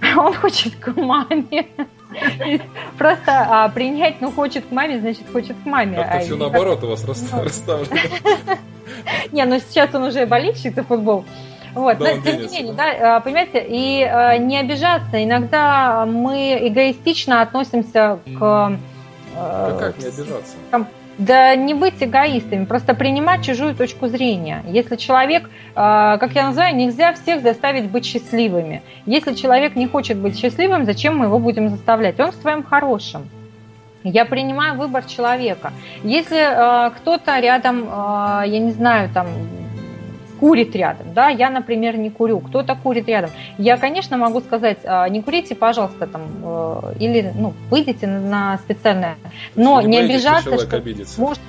Он 0.16 0.32
хочет 0.34 0.74
к 0.76 0.96
маме. 0.96 1.66
Просто 2.98 3.30
а, 3.48 3.68
принять, 3.68 4.20
ну, 4.20 4.30
хочет 4.30 4.66
к 4.66 4.70
маме, 4.70 5.00
значит, 5.00 5.30
хочет 5.30 5.56
к 5.62 5.66
маме. 5.66 5.96
Как-то 5.96 6.18
а 6.18 6.20
все 6.20 6.36
наоборот 6.36 6.84
у 6.84 6.88
вас 6.88 7.04
ну. 7.32 7.44
расставлено. 7.44 7.96
Не, 9.32 9.44
ну 9.44 9.58
сейчас 9.60 9.94
он 9.94 10.04
уже 10.04 10.26
болельщик 10.26 10.74
за 10.74 10.82
футбол. 10.82 11.24
Вот, 11.74 11.98
да, 11.98 12.16
но 12.16 12.22
тем 12.22 12.40
не 12.40 12.48
менее, 12.48 12.72
да, 12.72 13.16
а, 13.16 13.20
понимаете, 13.20 13.64
и 13.68 14.02
а, 14.02 14.36
не 14.38 14.58
обижаться. 14.58 15.22
Иногда 15.22 16.04
мы 16.04 16.58
эгоистично 16.62 17.42
относимся 17.42 18.18
к... 18.38 18.78
А, 19.36 19.78
как 19.78 19.98
не 19.98 20.06
обижаться? 20.06 20.56
Да 21.20 21.54
не 21.54 21.74
быть 21.74 21.96
эгоистами, 22.00 22.64
просто 22.64 22.94
принимать 22.94 23.44
чужую 23.44 23.74
точку 23.74 24.08
зрения. 24.08 24.62
Если 24.66 24.96
человек, 24.96 25.50
а, 25.74 26.16
как 26.16 26.32
я 26.32 26.46
называю, 26.46 26.74
нельзя 26.74 27.12
всех 27.12 27.42
заставить 27.42 27.90
быть 27.90 28.06
счастливыми. 28.06 28.80
Если 29.04 29.34
человек 29.34 29.76
не 29.76 29.86
хочет 29.86 30.16
быть 30.16 30.38
счастливым, 30.38 30.86
зачем 30.86 31.18
мы 31.18 31.26
его 31.26 31.38
будем 31.38 31.68
заставлять? 31.68 32.18
Он 32.18 32.32
в 32.32 32.36
своем 32.36 32.62
хорошем. 32.62 33.28
Я 34.02 34.24
принимаю 34.24 34.78
выбор 34.78 35.04
человека. 35.04 35.74
Если 36.04 36.38
э, 36.38 36.90
кто-то 36.92 37.38
рядом, 37.38 37.82
э, 37.82 38.44
я 38.46 38.58
не 38.58 38.70
знаю, 38.70 39.10
там 39.12 39.26
курит 40.40 40.74
рядом, 40.74 41.12
да, 41.14 41.28
я, 41.28 41.50
например, 41.50 41.98
не 41.98 42.10
курю, 42.10 42.40
кто-то 42.40 42.74
курит 42.74 43.06
рядом, 43.08 43.30
я, 43.58 43.76
конечно, 43.76 44.16
могу 44.16 44.40
сказать, 44.40 44.78
а, 44.84 45.06
не 45.08 45.22
курите, 45.22 45.54
пожалуйста, 45.54 46.06
там, 46.06 46.22
э, 46.42 46.94
или, 46.98 47.32
ну, 47.36 47.52
выйдите 47.70 48.06
на 48.06 48.58
специальное, 48.58 49.16
но 49.54 49.82
не, 49.82 49.88
не 49.88 49.98
обижаться, 49.98 50.58
что, 50.58 50.76
обидится. 50.76 51.20
может, 51.20 51.40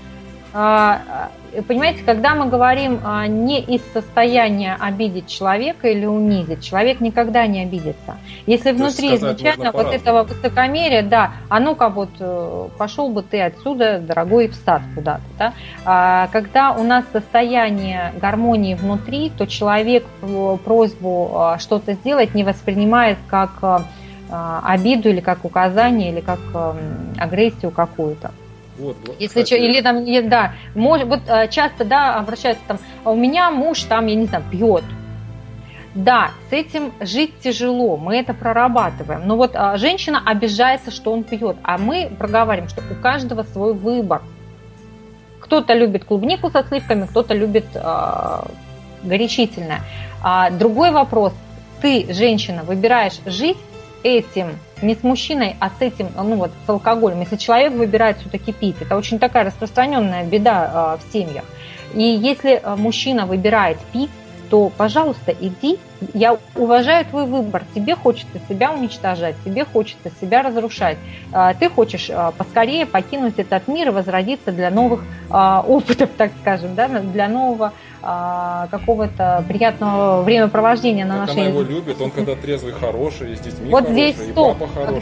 понимаете, 0.53 2.03
когда 2.03 2.35
мы 2.35 2.47
говорим 2.47 2.99
а, 3.03 3.27
не 3.27 3.61
из 3.61 3.81
состояния 3.93 4.77
обидеть 4.79 5.27
человека 5.27 5.87
или 5.87 6.05
унизить, 6.05 6.63
человек 6.63 6.99
никогда 7.01 7.47
не 7.47 7.61
обидится. 7.63 8.17
Если 8.45 8.71
внутри 8.71 9.15
изначально 9.15 9.71
вот 9.71 9.93
этого 9.93 10.23
высокомерия, 10.23 11.03
да, 11.03 11.33
а 11.49 11.59
ну-ка 11.59 11.89
вот 11.89 12.09
э, 12.19 12.67
пошел 12.77 13.09
бы 13.09 13.23
ты 13.23 13.41
отсюда, 13.41 13.99
дорогой, 13.99 14.47
в 14.47 14.55
сад 14.55 14.81
куда-то, 14.95 15.23
да. 15.37 16.27
Когда 16.31 16.71
у 16.71 16.83
нас 16.83 17.05
состояние 17.11 18.13
гармонии 18.19 18.75
внутри, 18.75 19.29
то 19.29 19.45
человек 19.45 20.05
просьбу 20.65 21.55
что-то 21.59 21.93
сделать 21.93 22.33
не 22.35 22.43
воспринимает 22.43 23.17
как 23.27 23.87
обиду 24.29 25.09
или 25.09 25.19
как 25.19 25.43
указание 25.45 26.11
или 26.11 26.21
как 26.21 26.39
агрессию 27.17 27.71
какую-то. 27.71 28.31
Вот, 28.81 28.97
Если 29.19 29.43
что, 29.43 29.55
или 29.55 29.79
там, 29.81 30.03
да, 30.29 30.53
может, 30.73 31.07
вот 31.07 31.19
э, 31.27 31.47
часто, 31.49 31.85
да, 31.85 32.15
обращаются 32.15 32.63
там, 32.67 32.79
«А 33.03 33.11
у 33.11 33.15
меня 33.15 33.51
муж 33.51 33.83
там, 33.83 34.07
я 34.07 34.15
не 34.15 34.25
знаю, 34.25 34.43
пьет. 34.49 34.83
Да, 35.93 36.31
с 36.49 36.53
этим 36.53 36.93
жить 37.01 37.33
тяжело, 37.43 37.97
мы 37.97 38.17
это 38.17 38.33
прорабатываем. 38.33 39.27
Но 39.27 39.35
вот 39.35 39.51
а, 39.55 39.75
женщина 39.77 40.21
обижается, 40.25 40.89
что 40.89 41.11
он 41.11 41.23
пьет, 41.23 41.57
а 41.63 41.77
мы 41.77 42.09
проговариваем, 42.17 42.69
что 42.69 42.81
у 42.89 42.95
каждого 42.95 43.43
свой 43.43 43.73
выбор. 43.73 44.21
Кто-то 45.41 45.73
любит 45.73 46.05
клубнику 46.05 46.49
со 46.49 46.63
сливками, 46.63 47.07
кто-то 47.07 47.33
любит 47.33 47.65
а, 47.75 48.47
горячительное. 49.03 49.81
А, 50.23 50.49
другой 50.49 50.91
вопрос. 50.91 51.33
Ты, 51.81 52.07
женщина, 52.13 52.63
выбираешь 52.63 53.19
жить 53.25 53.57
этим, 54.03 54.57
не 54.81 54.95
с 54.95 55.03
мужчиной, 55.03 55.55
а 55.59 55.69
с 55.69 55.81
этим, 55.81 56.09
ну 56.15 56.35
вот, 56.35 56.51
с 56.65 56.69
алкоголем. 56.69 57.21
Если 57.21 57.37
человек 57.37 57.73
выбирает 57.73 58.17
все-таки 58.19 58.51
пить, 58.51 58.75
это 58.81 58.97
очень 58.97 59.19
такая 59.19 59.45
распространенная 59.45 60.23
беда 60.23 60.97
э, 61.03 61.05
в 61.05 61.13
семьях. 61.13 61.45
И 61.93 62.03
если 62.03 62.61
э, 62.61 62.75
мужчина 62.75 63.25
выбирает 63.25 63.77
пить, 63.93 64.09
то, 64.51 64.69
пожалуйста, 64.77 65.33
иди. 65.39 65.79
Я 66.13 66.37
уважаю 66.55 67.05
твой 67.05 67.25
выбор. 67.25 67.63
Тебе 67.73 67.95
хочется 67.95 68.37
себя 68.49 68.73
уничтожать, 68.73 69.35
тебе 69.45 69.63
хочется 69.63 70.11
себя 70.19 70.41
разрушать. 70.41 70.97
А, 71.31 71.53
ты 71.53 71.69
хочешь 71.69 72.09
а, 72.09 72.31
поскорее 72.31 72.85
покинуть 72.85 73.35
этот 73.37 73.69
мир 73.69 73.87
и 73.87 73.91
возродиться 73.91 74.51
для 74.51 74.69
новых 74.69 75.05
а, 75.29 75.63
опытов, 75.65 76.09
так 76.17 76.33
скажем, 76.41 76.75
да, 76.75 76.89
для 76.89 77.29
нового 77.29 77.71
какого-то 78.01 79.45
приятного 79.47 80.23
времяпровождения 80.23 81.05
на 81.05 81.19
как 81.19 81.27
нашей... 81.27 81.41
Она 81.41 81.49
его 81.49 81.61
любит, 81.61 82.01
он 82.01 82.11
когда 82.11 82.35
трезвый, 82.35 82.73
хороший, 82.73 83.35
с 83.35 83.39
детьми 83.39 83.69
вот 83.69 83.83
хороший, 83.83 84.11
здесь 84.13 84.31
стоп. 84.31 84.57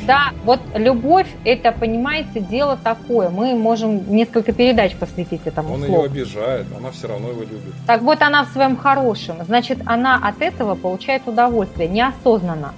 Да, 0.05 0.31
вот 0.43 0.59
любовь, 0.75 1.27
это, 1.45 1.71
понимаете, 1.71 2.39
дело 2.39 2.77
такое. 2.81 3.29
Мы 3.29 3.55
можем 3.55 4.13
несколько 4.13 4.51
передач 4.51 4.95
посвятить 4.95 5.41
этому 5.45 5.75
Он 5.75 5.83
слову. 5.83 6.03
ее 6.03 6.05
обижает, 6.05 6.67
она 6.77 6.91
все 6.91 7.07
равно 7.07 7.29
его 7.29 7.41
любит. 7.41 7.73
Так 7.87 8.01
вот, 8.01 8.21
она 8.21 8.43
в 8.43 8.49
своем 8.49 8.75
хорошем. 8.75 9.37
Значит, 9.45 9.79
она 9.85 10.19
от 10.21 10.41
этого 10.41 10.75
получает 10.75 11.27
удовольствие 11.27 11.87
неосознанно. 11.87 12.73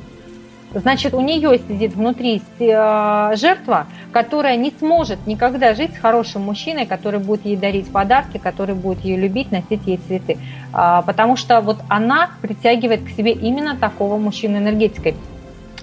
Значит, 0.73 1.13
у 1.13 1.19
нее 1.19 1.59
сидит 1.67 1.95
внутри 1.95 2.41
э, 2.59 3.33
жертва, 3.35 3.87
которая 4.13 4.55
не 4.55 4.71
сможет 4.79 5.27
никогда 5.27 5.73
жить 5.73 5.93
с 5.95 5.99
хорошим 5.99 6.43
мужчиной, 6.43 6.85
который 6.85 7.19
будет 7.19 7.45
ей 7.45 7.57
дарить 7.57 7.91
подарки, 7.91 8.37
который 8.37 8.73
будет 8.73 9.03
ее 9.03 9.17
любить, 9.17 9.51
носить 9.51 9.85
ей 9.85 9.97
цветы. 9.97 10.37
А, 10.71 11.01
потому 11.01 11.35
что 11.35 11.59
вот 11.59 11.77
она 11.89 12.29
притягивает 12.41 13.03
к 13.03 13.09
себе 13.09 13.33
именно 13.33 13.75
такого 13.75 14.17
мужчину 14.17 14.57
энергетикой. 14.59 15.15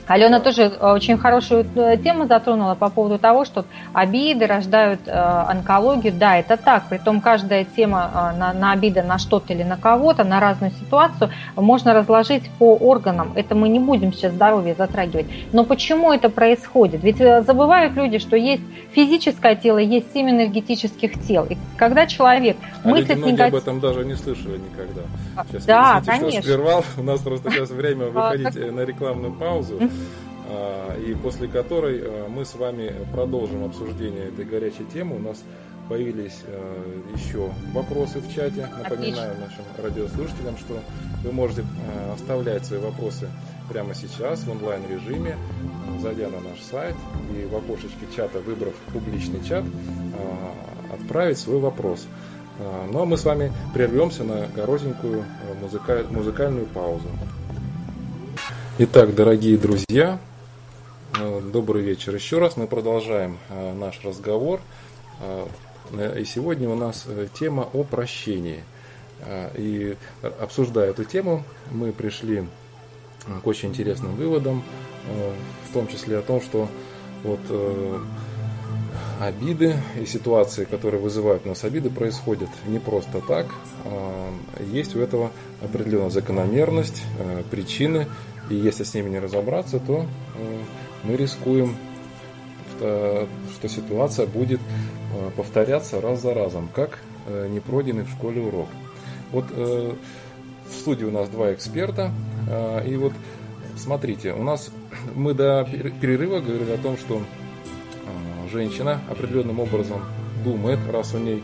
Алена 0.09 0.40
тоже 0.40 0.62
э, 0.62 0.92
очень 0.92 1.18
хорошую 1.18 1.66
э, 1.75 1.99
тему 1.99 2.27
затронула 2.27 2.75
по 2.75 2.88
поводу 2.88 3.18
того, 3.18 3.44
что 3.44 3.66
обиды 3.92 4.47
рождают 4.47 5.01
э, 5.07 5.12
онкологию. 5.12 6.14
Да, 6.14 6.38
это 6.38 6.57
так. 6.57 6.85
Притом 6.88 7.21
каждая 7.21 7.64
тема 7.64 8.33
на, 8.38 8.55
на 8.55 8.73
обиды 8.73 9.03
на 9.03 9.18
что-то 9.18 9.53
или 9.53 9.62
на 9.62 9.77
кого-то, 9.77 10.25
на 10.25 10.40
разную 10.40 10.73
ситуацию 10.73 11.31
можно 11.57 11.92
разложить 11.92 12.51
по 12.59 12.75
органам. 12.75 13.33
Это 13.35 13.55
мы 13.55 13.68
не 13.68 13.79
будем 13.79 14.12
сейчас 14.12 14.33
здоровье 14.33 14.75
затрагивать. 14.75 15.27
Но 15.53 15.64
почему 15.64 16.12
это 16.12 16.31
происходит? 16.31 17.03
Ведь 17.05 17.18
забывают 17.18 17.94
люди, 17.94 18.18
что 18.18 18.37
есть 18.37 18.62
физическое 18.92 19.57
тело, 19.57 19.79
есть 19.79 20.12
семь 20.14 20.31
энергетических 20.31 21.21
тел. 21.27 21.44
И 21.44 21.59
когда 21.77 22.07
человек 22.07 22.57
а 22.83 22.88
мыслит 22.88 23.18
люди 23.18 23.33
негатив... 23.33 23.55
об 23.55 23.61
этом 23.61 23.81
даже 23.81 24.05
не 24.05 24.14
слышали 24.14 24.59
никогда. 24.59 25.03
Сейчас, 25.51 25.64
да, 25.66 26.01
извините, 26.01 26.21
конечно. 26.21 26.42
что 26.42 26.51
прервал. 26.51 26.85
У 26.97 27.03
нас 27.03 27.21
просто 27.21 27.51
сейчас 27.51 27.71
время 27.71 28.07
а, 28.07 28.11
выходить 28.11 28.73
на 28.73 28.81
рекламную 28.81 29.33
паузу. 29.35 29.79
И 31.07 31.15
после 31.23 31.49
которой 31.49 32.29
мы 32.29 32.45
с 32.45 32.55
вами 32.55 32.93
продолжим 33.13 33.65
обсуждение 33.65 34.29
этой 34.29 34.44
горячей 34.44 34.85
темы. 34.92 35.17
У 35.17 35.21
нас 35.21 35.42
появились 35.88 36.42
еще 37.15 37.51
вопросы 37.73 38.21
в 38.21 38.35
чате. 38.35 38.69
Напоминаю 38.83 39.35
нашим 39.38 39.65
радиослушателям, 39.83 40.57
что 40.59 40.79
вы 41.25 41.33
можете 41.33 41.65
оставлять 42.15 42.65
свои 42.65 42.79
вопросы 42.79 43.29
прямо 43.71 43.94
сейчас 43.94 44.44
в 44.44 44.51
онлайн 44.51 44.83
режиме, 44.88 45.37
зайдя 46.01 46.29
на 46.29 46.40
наш 46.40 46.61
сайт 46.61 46.94
и 47.37 47.44
в 47.46 47.57
окошечке 47.57 48.07
чата, 48.15 48.40
выбрав 48.40 48.75
публичный 48.92 49.42
чат, 49.44 49.65
отправить 50.92 51.38
свой 51.38 51.59
вопрос. 51.59 52.07
Ну 52.90 53.03
а 53.03 53.05
мы 53.05 53.17
с 53.17 53.25
вами 53.25 53.53
прервемся 53.73 54.25
на 54.25 54.49
коротенькую 54.55 55.25
музыка... 55.61 56.05
музыкальную 56.11 56.67
паузу. 56.67 57.09
Итак, 58.81 59.12
дорогие 59.12 59.58
друзья, 59.58 60.20
э, 61.18 61.40
добрый 61.52 61.83
вечер 61.83 62.14
еще 62.14 62.38
раз. 62.38 62.56
Мы 62.56 62.68
продолжаем 62.68 63.38
э, 63.48 63.74
наш 63.74 64.04
разговор. 64.04 64.60
Э, 65.20 66.16
и 66.16 66.24
сегодня 66.24 66.68
у 66.68 66.76
нас 66.76 67.04
тема 67.37 67.68
о 67.72 67.83
прощении. 67.83 68.62
И 69.56 69.96
обсуждая 70.40 70.90
эту 70.90 71.02
тему, 71.02 71.42
мы 71.72 71.90
пришли 71.90 72.46
к 73.42 73.46
очень 73.48 73.70
интересным 73.70 74.14
выводам, 74.14 74.62
в 75.68 75.72
том 75.72 75.88
числе 75.88 76.18
о 76.18 76.22
том, 76.22 76.40
что 76.40 76.68
вот 77.24 77.40
обиды 79.18 79.74
и 80.00 80.06
ситуации, 80.06 80.66
которые 80.66 81.00
вызывают 81.00 81.46
у 81.46 81.48
нас 81.48 81.64
обиды, 81.64 81.90
происходят 81.90 82.50
не 82.66 82.79
просто 82.79 83.20
так. 83.26 83.46
Есть 84.70 84.94
у 84.94 85.00
этого 85.00 85.33
определенная 85.62 86.10
закономерность, 86.10 87.02
причины, 87.50 88.06
и 88.51 88.55
если 88.55 88.85
с 88.85 88.94
ними 88.94 89.11
не 89.11 89.19
разобраться, 89.19 89.79
то 89.79 90.07
э, 90.37 90.59
мы 91.05 91.17
рискуем, 91.17 91.77
что 92.79 93.69
ситуация 93.69 94.27
будет 94.27 94.61
э, 94.61 95.31
повторяться 95.37 96.01
раз 96.01 96.23
за 96.23 96.33
разом, 96.33 96.69
как 96.73 97.01
э, 97.27 97.49
непройденный 97.49 98.05
в 98.05 98.11
школе 98.11 98.40
урок. 98.40 98.69
Вот 99.33 99.51
в 99.51 100.73
студии 100.73 101.05
у 101.05 101.11
нас 101.11 101.29
два 101.29 101.53
эксперта, 101.53 102.13
и 102.87 102.96
вот 102.96 103.13
смотрите, 103.77 104.33
у 104.33 104.42
нас 104.42 104.71
мы 105.15 105.35
до 105.35 105.69
перерыва 106.01 106.40
говорили 106.40 106.73
о 106.73 106.79
том, 106.79 106.96
что 106.96 107.21
женщина 108.51 109.01
определенным 109.11 109.61
образом 109.61 110.03
думает, 110.44 110.79
раз 110.90 111.15
у 111.15 111.19
ней 111.19 111.42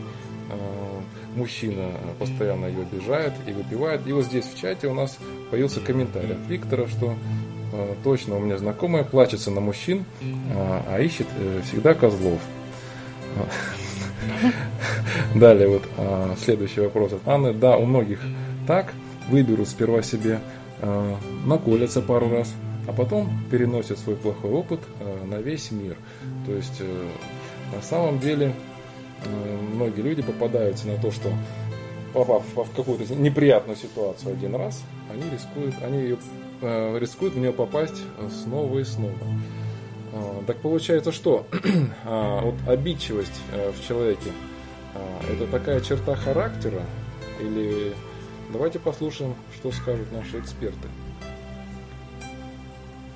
мужчина 1.37 1.91
постоянно 2.18 2.66
ее 2.66 2.82
обижает 2.82 3.32
и 3.47 3.53
выпивает. 3.53 4.07
И 4.07 4.12
вот 4.12 4.24
здесь 4.24 4.45
в 4.45 4.59
чате 4.59 4.89
у 4.89 4.95
нас 4.95 5.18
появился 5.51 5.80
комментарий 5.80 6.32
от 6.32 6.47
Виктора, 6.49 6.87
что 6.89 7.14
э, 7.72 7.95
точно 8.03 8.37
у 8.37 8.41
меня 8.41 8.59
знакомая 8.59 9.05
плачется 9.05 9.51
на 9.51 9.61
мужчин, 9.61 10.05
э, 10.20 10.80
а 10.89 11.01
ищет 11.01 11.26
э, 11.39 11.61
всегда 11.64 11.95
козлов. 11.95 12.41
Далее 15.35 15.68
вот 15.68 15.82
э, 15.97 16.35
следующий 16.39 16.80
вопрос 16.80 17.12
от 17.12 17.26
Анны. 17.26 17.53
Да, 17.53 17.76
у 17.76 17.85
многих 17.85 18.20
так. 18.66 18.93
Выберут 19.28 19.68
сперва 19.68 20.03
себе, 20.03 20.41
э, 20.80 21.14
наколятся 21.47 22.03
пару 22.03 22.28
раз, 22.28 22.53
а 22.87 22.93
потом 22.93 23.41
переносят 23.51 23.99
свой 23.99 24.16
плохой 24.16 24.51
опыт 24.51 24.80
на 25.24 25.37
весь 25.37 25.70
мир. 25.70 25.97
То 26.45 26.53
есть 26.53 26.76
э, 26.80 27.09
на 27.74 27.80
самом 27.80 28.18
деле 28.18 28.53
многие 29.25 30.03
люди 30.03 30.22
попадаются 30.22 30.87
на 30.87 30.97
то, 30.99 31.11
что 31.11 31.31
попав 32.14 32.45
в 32.55 32.75
какую-то 32.75 33.12
неприятную 33.14 33.77
ситуацию 33.77 34.33
один 34.33 34.55
раз, 34.55 34.83
они 35.11 35.29
рискуют, 35.31 35.75
они 35.83 35.99
ее, 35.99 36.18
э, 36.61 36.99
рискуют 36.99 37.35
в 37.35 37.39
нее 37.39 37.53
попасть 37.53 38.03
снова 38.43 38.79
и 38.79 38.85
снова. 38.85 39.18
Э, 40.12 40.43
так 40.47 40.59
получается, 40.59 41.11
что 41.11 41.47
а, 42.05 42.41
вот 42.41 42.55
обидчивость 42.68 43.43
э, 43.53 43.72
в 43.72 43.87
человеке 43.87 44.31
э, 44.95 45.33
это 45.33 45.47
такая 45.49 45.81
черта 45.81 46.14
характера 46.14 46.83
или 47.41 47.93
давайте 48.53 48.79
послушаем, 48.79 49.35
что 49.57 49.72
скажут 49.72 50.12
наши 50.12 50.39
эксперты. 50.39 50.89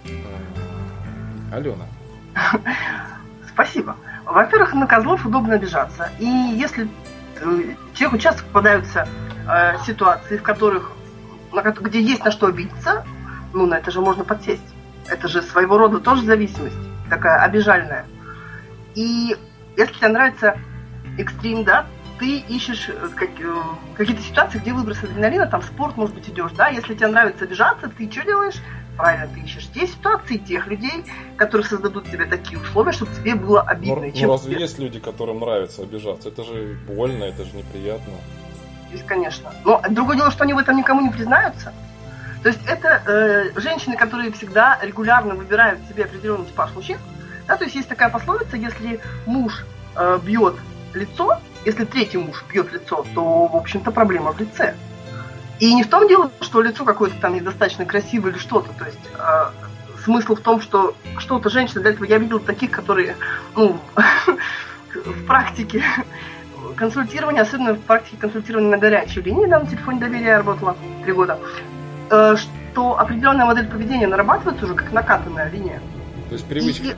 Э, 0.04 1.54
Алена. 1.54 1.86
Спасибо. 3.54 3.96
Во-первых, 4.28 4.74
на 4.74 4.86
козлов 4.86 5.24
удобно 5.24 5.54
обижаться. 5.54 6.10
И 6.18 6.26
если 6.26 6.86
э, 7.40 7.74
человеку 7.94 8.18
часто 8.18 8.44
попадаются 8.44 9.08
э, 9.48 9.78
ситуации, 9.86 10.36
в 10.36 10.42
которых, 10.42 10.92
на, 11.50 11.62
где 11.62 12.00
есть 12.02 12.22
на 12.24 12.30
что 12.30 12.48
обидеться, 12.48 13.06
ну, 13.54 13.66
на 13.66 13.78
это 13.78 13.90
же 13.90 14.02
можно 14.02 14.24
подсесть. 14.24 14.74
Это 15.08 15.28
же 15.28 15.40
своего 15.40 15.78
рода 15.78 15.98
тоже 15.98 16.24
зависимость, 16.24 16.76
такая 17.08 17.42
обижальная. 17.42 18.04
И 18.94 19.34
если 19.78 19.94
тебе 19.94 20.08
нравится 20.08 20.58
экстрим, 21.16 21.64
да, 21.64 21.86
ты 22.18 22.40
ищешь 22.40 22.90
э, 22.90 23.08
как, 23.14 23.30
э, 23.40 23.62
какие-то 23.96 24.22
ситуации, 24.22 24.58
где 24.58 24.74
выброс 24.74 25.02
адреналина, 25.02 25.46
там 25.46 25.62
спорт, 25.62 25.96
может 25.96 26.14
быть, 26.14 26.28
идешь, 26.28 26.52
да, 26.52 26.68
если 26.68 26.94
тебе 26.94 27.06
нравится 27.06 27.44
обижаться, 27.44 27.88
ты 27.88 28.10
что 28.10 28.24
делаешь? 28.24 28.56
Правильно 28.98 29.28
ты 29.28 29.40
ищешь 29.40 29.68
те 29.72 29.86
ситуации, 29.86 30.36
тех 30.36 30.66
людей, 30.66 31.04
которые 31.36 31.66
создадут 31.66 32.10
тебе 32.10 32.26
такие 32.26 32.60
условия, 32.60 32.92
чтобы 32.92 33.14
тебе 33.14 33.34
было 33.34 33.62
обидно. 33.62 34.06
Ну, 34.06 34.12
ну 34.12 34.32
разве 34.32 34.54
тебе... 34.54 34.62
есть 34.62 34.78
люди, 34.78 34.98
которым 34.98 35.40
нравится 35.40 35.82
обижаться? 35.82 36.28
Это 36.28 36.44
же 36.44 36.76
больно, 36.86 37.24
это 37.24 37.44
же 37.44 37.56
неприятно. 37.56 38.12
Есть, 38.90 39.06
конечно. 39.06 39.52
Но 39.64 39.80
другое 39.88 40.16
дело, 40.16 40.30
что 40.30 40.44
они 40.44 40.52
в 40.52 40.58
этом 40.58 40.76
никому 40.76 41.00
не 41.00 41.10
признаются. 41.10 41.72
То 42.42 42.48
есть 42.48 42.60
это 42.66 43.02
э, 43.06 43.60
женщины, 43.60 43.96
которые 43.96 44.32
всегда 44.32 44.78
регулярно 44.82 45.34
выбирают 45.34 45.80
себе 45.88 46.04
определенный 46.04 46.46
типаж 46.46 46.74
мужчин. 46.74 46.98
Да, 47.46 47.56
то 47.56 47.64
есть 47.64 47.76
есть 47.76 47.88
такая 47.88 48.10
пословица, 48.10 48.56
если 48.56 49.00
муж 49.26 49.64
э, 49.96 50.18
бьет 50.22 50.56
лицо, 50.92 51.38
если 51.64 51.84
третий 51.84 52.18
муж 52.18 52.44
бьет 52.52 52.72
лицо, 52.72 53.04
то, 53.14 53.46
в 53.46 53.56
общем-то, 53.56 53.90
проблема 53.92 54.32
в 54.32 54.40
лице. 54.40 54.74
И 55.60 55.74
не 55.74 55.82
в 55.82 55.88
том 55.88 56.06
дело, 56.08 56.30
что 56.40 56.62
лицо 56.62 56.84
какое-то 56.84 57.16
там 57.20 57.34
недостаточно 57.34 57.84
красивое 57.84 58.32
или 58.32 58.38
что-то. 58.38 58.72
То 58.72 58.84
есть 58.84 58.98
э, 59.14 59.50
смысл 60.04 60.34
в 60.36 60.40
том, 60.40 60.60
что 60.60 60.94
что-то 61.18 61.50
женщина 61.50 61.80
для 61.82 61.90
этого... 61.90 62.04
Я 62.04 62.18
видела 62.18 62.40
таких, 62.40 62.70
которые, 62.70 63.16
ну, 63.56 63.78
в 64.94 65.26
практике 65.26 65.82
консультирования, 66.76 67.42
особенно 67.42 67.74
в 67.74 67.80
практике 67.80 68.16
консультирования 68.18 68.70
на 68.70 68.78
горячей 68.78 69.20
линии, 69.20 69.46
да, 69.46 69.60
на 69.60 69.66
телефоне 69.66 70.00
доверия 70.00 70.26
я 70.26 70.36
работала 70.38 70.76
три 71.04 71.12
года, 71.12 71.38
э, 72.10 72.36
что 72.36 72.98
определенная 72.98 73.46
модель 73.46 73.66
поведения 73.66 74.06
нарабатывается 74.06 74.64
уже 74.64 74.74
как 74.74 74.92
накатанная 74.92 75.50
линия. 75.50 75.80
То 76.28 76.34
есть 76.34 76.46
привычка. 76.46 76.84
И, 76.84 76.94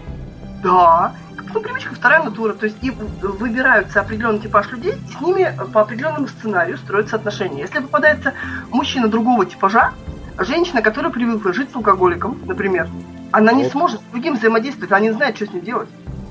да, 0.63 1.15
ну, 1.53 1.61
привычка, 1.61 1.95
вторая 1.95 2.23
натура. 2.23 2.55
То 2.55 2.67
есть 2.67 2.79
и 2.83 2.91
выбираются 2.91 4.01
определенный 4.01 4.41
типаж 4.41 4.71
людей, 4.71 4.95
и 4.95 5.13
с 5.13 5.21
ними 5.21 5.55
по 5.73 5.83
определенному 5.83 6.29
сценарию 6.29 6.79
строятся 6.79 7.17
отношения. 7.17 7.61
Если 7.63 7.81
попадается 7.81 8.35
мужчина 8.71 9.09
другого 9.09 9.47
типажа, 9.47 9.93
женщина, 10.39 10.83
которая 10.83 11.13
привыкла 11.13 11.53
жить 11.53 11.71
с 11.73 11.77
алкоголиком, 11.77 12.41
например, 12.47 12.89
она 13.33 13.53
не 13.53 13.65
вот. 13.65 13.73
сможет 13.73 14.01
с 14.01 14.05
другим 14.13 14.35
взаимодействовать, 14.35 14.91
она 14.91 15.01
не 15.01 15.13
знает, 15.13 15.37
что 15.37 15.47
с 15.47 15.53
ним 15.53 15.65
делать. 15.65 15.89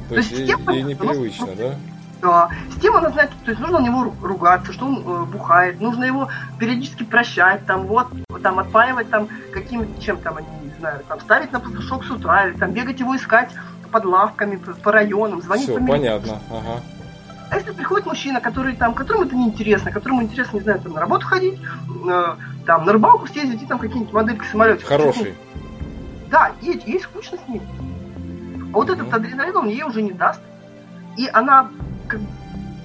То, 0.10 0.16
то 0.16 0.16
есть, 0.16 0.32
есть 0.32 0.42
ей, 0.42 0.48
тем, 0.48 0.70
ей 0.70 0.84
непривычно, 0.84 1.48
да? 1.56 1.76
Да. 2.22 2.50
С 2.76 2.82
тем 2.82 2.96
она 2.98 3.10
знает, 3.12 3.30
то 3.46 3.52
есть 3.52 3.62
нужно 3.62 3.80
на 3.80 3.86
него 3.86 4.14
ругаться, 4.22 4.74
что 4.74 4.88
он 4.88 4.98
э, 4.98 5.26
бухает, 5.26 5.80
нужно 5.80 6.04
его 6.04 6.30
периодически 6.58 7.04
прощать, 7.04 7.66
там 7.66 7.86
вот, 7.86 8.08
там 8.44 8.60
отпаивать 8.60 9.10
там 9.10 9.30
каким-то, 9.54 10.02
чем 10.02 10.18
там 10.18 10.38
они, 10.38 10.48
не 10.64 10.80
знаю, 10.80 11.02
там 11.08 11.20
ставить 11.22 11.54
на 11.54 11.60
пастушок 11.62 12.04
с 12.04 12.12
утра, 12.12 12.48
или 12.48 12.58
там 12.58 12.72
бегать 12.72 13.00
его 13.00 13.16
искать 13.16 13.52
под 13.90 14.06
лавками, 14.06 14.58
по 14.84 14.92
районам, 14.92 15.42
звонить 15.42 15.70
Все, 15.70 15.80
по 15.80 15.86
понятно, 15.86 16.40
ага. 16.50 16.82
А 17.50 17.58
если 17.58 17.72
приходит 17.72 18.06
мужчина, 18.06 18.42
который 18.42 18.76
там, 18.76 18.94
которому 18.94 19.26
это 19.26 19.36
неинтересно, 19.36 19.92
которому 19.92 20.22
интересно, 20.22 20.58
не 20.58 20.64
знаю, 20.64 20.80
там 20.82 20.94
на 20.94 21.02
работу 21.02 21.26
ходить, 21.26 21.60
э, 21.60 22.36
там 22.66 22.86
на 22.86 22.94
рыбалку 22.94 23.28
съездить 23.28 23.64
и 23.64 23.66
там 23.66 23.80
какие-нибудь 23.80 24.14
модельки 24.14 24.46
самолетов. 24.46 24.88
Хороший. 24.88 25.34
Да, 26.30 26.52
ей, 26.62 26.82
ей 26.86 27.00
скучно 27.00 27.40
с 27.44 27.50
ним. 27.50 27.64
А 28.72 28.76
вот 28.76 28.90
этот 28.90 29.12
адреналин 29.12 29.58
он 29.58 29.68
ей 29.68 29.82
уже 29.82 30.04
не 30.04 30.12
даст. 30.12 30.42
И 31.18 31.28
она 31.28 31.72
как, 32.08 32.20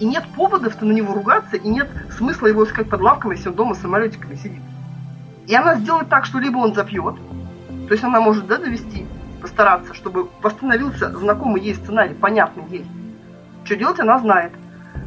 и 0.00 0.06
нет 0.06 0.24
поводов-то 0.34 0.86
на 0.86 0.92
него 0.92 1.12
ругаться, 1.12 1.56
и 1.56 1.68
нет 1.68 1.90
смысла 2.16 2.46
его 2.46 2.64
искать 2.64 2.88
под 2.88 3.02
лавками, 3.02 3.34
если 3.34 3.50
он 3.50 3.54
дома 3.54 3.74
с 3.74 3.80
самолетиками 3.80 4.34
сидит. 4.36 4.62
И 5.46 5.54
она 5.54 5.76
сделает 5.76 6.08
так, 6.08 6.24
что 6.24 6.38
либо 6.38 6.56
он 6.56 6.74
запьет, 6.74 7.16
то 7.86 7.92
есть 7.92 8.02
она 8.02 8.20
может 8.20 8.46
да, 8.46 8.56
довести 8.56 9.06
постараться, 9.44 9.92
чтобы 9.92 10.30
восстановился 10.40 11.10
знакомый 11.10 11.60
ей 11.60 11.74
сценарий, 11.74 12.14
понятный 12.14 12.64
ей. 12.70 12.86
Что 13.64 13.76
делать, 13.76 14.00
она 14.00 14.18
знает. 14.18 14.52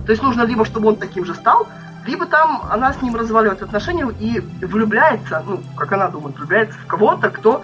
То 0.06 0.12
есть 0.12 0.22
нужно 0.22 0.44
либо, 0.44 0.64
чтобы 0.64 0.90
он 0.90 0.98
таким 0.98 1.26
же 1.26 1.34
стал, 1.34 1.68
либо 2.06 2.28
там 2.28 2.62
она 2.70 2.94
с 2.94 3.02
ним 3.02 3.16
разваливает 3.16 3.64
отношения 3.64 4.08
и 4.20 4.40
влюбляется, 4.64 5.44
ну, 5.44 5.64
как 5.76 5.92
она 5.92 6.10
думает, 6.10 6.38
влюбляется 6.38 6.78
в 6.78 6.86
кого-то, 6.86 7.32
кто 7.32 7.64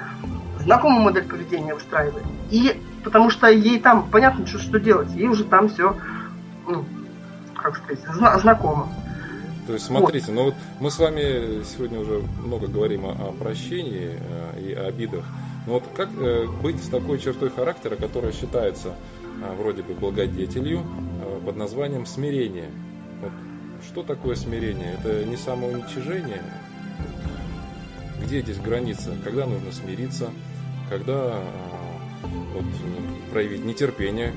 знакомую 0.61 1.03
модель 1.03 1.25
поведения 1.25 1.75
выстраивает. 1.75 2.25
И 2.49 2.81
потому 3.03 3.29
что 3.29 3.45
ей 3.51 3.79
там 3.79 4.09
понятно, 4.09 4.47
что, 4.47 4.57
что 4.57 4.79
делать, 4.79 5.11
ей 5.11 5.27
уже 5.27 5.43
там 5.43 5.69
все, 5.69 5.95
ну, 6.67 6.85
как 7.55 7.77
сказать, 7.77 7.99
зна- 8.15 8.39
знакомо. 8.39 8.89
То 9.67 9.73
есть, 9.73 9.85
смотрите, 9.85 10.31
вот. 10.31 10.33
ну 10.33 10.43
вот 10.45 10.55
мы 10.79 10.89
с 10.89 10.97
вами 10.97 11.63
сегодня 11.65 11.99
уже 11.99 12.23
много 12.43 12.65
говорим 12.65 13.05
о, 13.05 13.11
о 13.11 13.31
прощении 13.31 14.17
э, 14.19 14.59
и 14.59 14.73
о 14.73 14.87
обидах. 14.87 15.23
Но 15.65 15.73
вот 15.73 15.83
как 15.95 16.09
э, 16.19 16.45
быть 16.61 16.83
с 16.83 16.89
такой 16.89 17.19
чертой 17.19 17.49
характера, 17.49 17.95
которая 17.95 18.33
считается 18.33 18.95
э, 19.41 19.55
вроде 19.55 19.81
бы 19.81 19.93
благодетелью 19.93 20.81
э, 20.81 21.41
под 21.45 21.55
названием 21.55 22.05
смирение? 22.05 22.69
Вот, 23.21 23.31
что 23.87 24.03
такое 24.03 24.35
смирение? 24.35 24.97
Это 24.99 25.23
не 25.23 25.37
самоуничижение? 25.37 26.43
Где 28.25 28.41
здесь 28.41 28.57
граница? 28.57 29.15
Когда 29.23 29.45
нужно 29.45 29.71
смириться? 29.71 30.31
Когда 30.89 31.39
э, 31.41 32.27
вот, 32.53 32.65
проявить 33.31 33.63
нетерпение 33.63 34.33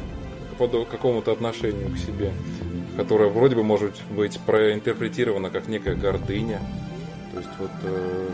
по 0.59 0.69
какому-то 0.69 1.33
отношению 1.33 1.91
к 1.91 1.99
себе, 1.99 2.33
которое 2.97 3.31
вроде 3.31 3.57
бы 3.57 3.65
может 3.65 4.01
быть 4.11 4.39
проинтерпретировано 4.41 5.51
как 5.51 5.67
некая 5.67 5.97
гордыня? 5.97 6.61
То 7.33 7.39
есть 7.41 7.51
вот 7.59 7.71
э, 7.83 8.29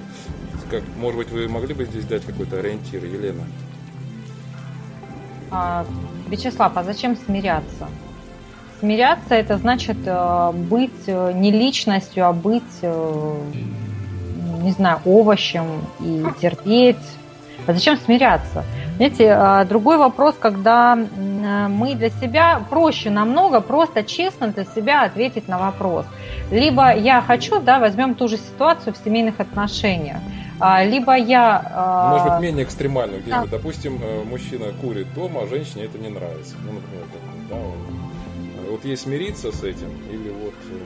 как, 0.72 0.82
может 0.96 1.18
быть, 1.18 1.30
вы 1.30 1.48
могли 1.48 1.74
бы 1.74 1.84
здесь 1.84 2.04
дать 2.06 2.24
какой-то 2.24 2.58
ориентир, 2.58 3.04
Елена? 3.04 3.44
А, 5.50 5.84
Вячеслав, 6.28 6.72
а 6.76 6.82
зачем 6.82 7.14
смиряться? 7.14 7.88
Смиряться 8.80 9.34
это 9.34 9.58
значит 9.58 9.98
э, 10.06 10.52
быть 10.52 11.04
э, 11.06 11.32
не 11.34 11.50
личностью, 11.50 12.26
а 12.26 12.32
быть, 12.32 12.62
э, 12.80 13.34
не 14.62 14.72
знаю, 14.72 15.00
овощем 15.04 15.66
и 16.00 16.24
терпеть. 16.40 16.96
А 17.66 17.74
зачем 17.74 17.98
смиряться? 17.98 18.64
Знаете, 18.96 19.66
другой 19.68 19.98
вопрос, 19.98 20.34
когда 20.38 20.96
мы 20.96 21.94
для 21.94 22.10
себя 22.10 22.60
проще 22.70 23.10
намного 23.10 23.60
просто 23.60 24.02
честно 24.02 24.48
для 24.48 24.64
себя 24.64 25.04
ответить 25.04 25.48
на 25.48 25.58
вопрос. 25.58 26.06
Либо 26.50 26.94
я 26.94 27.20
хочу, 27.20 27.60
да, 27.60 27.78
возьмем 27.78 28.14
ту 28.14 28.26
же 28.28 28.36
ситуацию 28.36 28.94
в 28.94 28.96
семейных 28.96 29.38
отношениях. 29.38 30.18
А, 30.64 30.84
либо 30.84 31.16
я... 31.16 31.60
А, 31.74 32.10
Может 32.10 32.32
быть, 32.32 32.40
менее 32.40 32.64
экстремально 32.64 33.18
где-нибудь. 33.18 33.50
Да. 33.50 33.56
Допустим, 33.56 33.98
э, 34.00 34.22
мужчина 34.22 34.66
курит 34.80 35.12
дома, 35.12 35.42
а 35.42 35.46
женщине 35.48 35.86
это 35.86 35.98
не 35.98 36.08
нравится. 36.08 36.54
Ну, 36.64 36.74
например, 36.74 37.04
да, 37.50 37.56
он... 37.56 38.70
вот 38.70 38.84
ей 38.84 38.96
смириться 38.96 39.50
с 39.50 39.64
этим, 39.64 39.90
или 40.08 40.30
вот 40.30 40.54
э, 40.70 40.78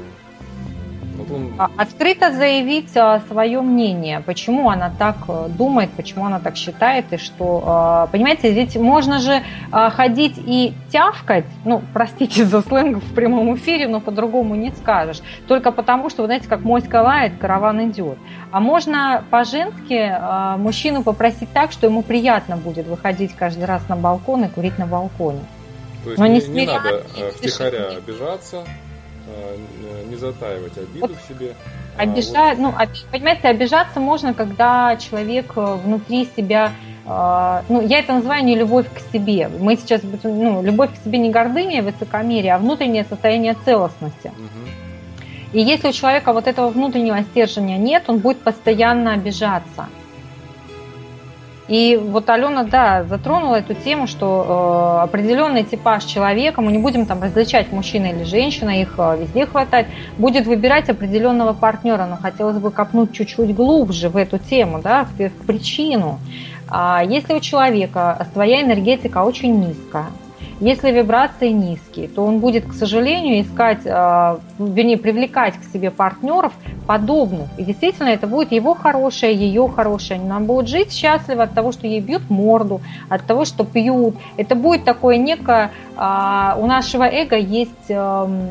вот 1.16 1.30
он... 1.30 1.52
А, 1.58 1.70
открыто 1.76 2.32
заявить 2.32 2.96
а, 2.96 3.20
свое 3.28 3.60
мнение, 3.60 4.20
почему 4.20 4.70
она 4.70 4.92
так 4.96 5.16
э, 5.28 5.48
думает, 5.48 5.90
почему 5.90 6.26
она 6.26 6.40
так 6.40 6.56
считает, 6.56 7.12
и 7.12 7.16
что, 7.16 7.62
а, 7.66 8.06
понимаете, 8.08 8.52
ведь 8.52 8.76
можно 8.76 9.18
же 9.18 9.42
ходить 9.70 10.34
и 10.38 10.74
тявкать, 10.90 11.46
ну, 11.64 11.82
простите 11.92 12.44
за 12.46 12.62
сленг 12.62 13.02
в 13.02 13.14
прямом 13.14 13.54
эфире, 13.56 13.88
но 13.88 14.00
по-другому 14.00 14.54
не 14.54 14.70
скажешь, 14.72 15.20
только 15.48 15.72
потому, 15.72 16.10
что, 16.10 16.22
вы 16.22 16.28
знаете, 16.28 16.48
как 16.48 16.60
моська 16.60 17.02
лает, 17.02 17.32
караван 17.38 17.90
идет. 17.90 18.18
А 18.50 18.60
можно 18.60 19.24
по-женски 19.30 20.12
мужчину 20.58 21.02
попросить 21.02 21.52
так, 21.52 21.72
что 21.72 21.86
ему 21.86 22.02
приятно 22.02 22.56
будет 22.56 22.86
выходить 22.86 23.34
каждый 23.34 23.64
раз 23.64 23.88
на 23.88 23.96
балкон 23.96 24.44
и 24.44 24.48
курить 24.48 24.78
на 24.78 24.86
балконе. 24.86 25.40
То 26.06 26.10
есть 26.10 26.20
но 26.20 26.26
не, 26.28 26.40
не, 26.40 26.60
не 26.60 26.66
надо 26.66 27.02
э, 27.16 27.30
втихаря 27.32 27.88
обижаться, 27.88 28.62
не 30.08 30.16
затаивать 30.16 30.76
обиду 30.78 31.14
в 31.14 31.28
себе. 31.28 31.54
Обижать, 31.96 32.58
вот. 32.58 32.74
ну, 32.78 33.10
понимаете, 33.10 33.48
обижаться 33.48 34.00
можно, 34.00 34.34
когда 34.34 34.96
человек 34.96 35.52
э, 35.56 35.74
внутри 35.76 36.28
себя 36.36 36.72
э, 37.06 37.62
ну, 37.68 37.80
я 37.86 38.00
это 38.00 38.14
называю 38.14 38.44
не 38.44 38.54
любовь 38.54 38.86
к 38.92 39.00
себе. 39.12 39.48
Мы 39.48 39.76
сейчас, 39.76 40.02
ну, 40.22 40.62
любовь 40.62 40.90
к 40.92 41.04
себе 41.04 41.18
не 41.18 41.30
гордыня 41.30 41.78
и 41.78 41.80
высокомерие, 41.80 42.54
а 42.54 42.58
внутреннее 42.58 43.04
состояние 43.04 43.56
целостности. 43.64 44.28
Угу. 44.28 44.66
И 45.52 45.60
если 45.60 45.88
у 45.88 45.92
человека 45.92 46.32
вот 46.32 46.46
этого 46.46 46.68
внутреннего 46.68 47.22
стержня 47.22 47.78
нет, 47.78 48.04
он 48.08 48.18
будет 48.18 48.38
постоянно 48.38 49.14
обижаться. 49.14 49.88
И 51.68 51.96
вот 51.96 52.30
Алена, 52.30 52.62
да, 52.62 53.02
затронула 53.04 53.56
эту 53.56 53.74
тему, 53.74 54.06
что 54.06 55.00
э, 55.00 55.04
определенный 55.04 55.64
типаж 55.64 56.04
человека, 56.04 56.60
мы 56.60 56.70
не 56.70 56.78
будем 56.78 57.06
там 57.06 57.20
различать 57.20 57.72
мужчина 57.72 58.06
или 58.06 58.22
женщина, 58.22 58.80
их 58.80 58.94
э, 58.98 59.18
везде 59.20 59.46
хватать, 59.46 59.86
будет 60.16 60.46
выбирать 60.46 60.88
определенного 60.88 61.54
партнера, 61.54 62.06
но 62.06 62.16
хотелось 62.16 62.58
бы 62.58 62.70
копнуть 62.70 63.12
чуть-чуть 63.12 63.52
глубже 63.54 64.08
в 64.10 64.16
эту 64.16 64.38
тему, 64.38 64.80
да, 64.80 65.04
в, 65.04 65.18
в 65.18 65.46
причину. 65.46 66.20
А 66.68 67.02
если 67.02 67.34
у 67.34 67.40
человека 67.40 68.28
своя 68.32 68.62
энергетика 68.62 69.24
очень 69.24 69.58
низкая, 69.58 70.06
если 70.60 70.90
вибрации 70.90 71.50
низкие, 71.50 72.08
то 72.08 72.24
он 72.24 72.38
будет, 72.40 72.66
к 72.66 72.72
сожалению, 72.72 73.42
искать, 73.42 73.84
э, 73.84 74.38
вернее, 74.58 74.96
привлекать 74.96 75.54
к 75.54 75.64
себе 75.72 75.90
партнеров 75.90 76.52
подобных. 76.86 77.48
И 77.58 77.64
действительно, 77.64 78.08
это 78.08 78.26
будет 78.26 78.52
его 78.52 78.74
хорошее, 78.74 79.34
ее 79.34 79.68
хорошее. 79.68 80.18
Они 80.18 80.28
нам 80.28 80.46
будут 80.46 80.68
жить 80.68 80.92
счастливо 80.92 81.42
от 81.42 81.52
того, 81.52 81.72
что 81.72 81.86
ей 81.86 82.00
бьют 82.00 82.30
морду, 82.30 82.80
от 83.08 83.24
того, 83.26 83.44
что 83.44 83.64
пьют. 83.64 84.16
Это 84.36 84.54
будет 84.54 84.84
такое 84.84 85.18
некое... 85.18 85.70
А, 85.98 86.56
у 86.58 86.66
нашего 86.66 87.04
эго 87.04 87.36
есть 87.36 87.88
эм, 87.88 88.48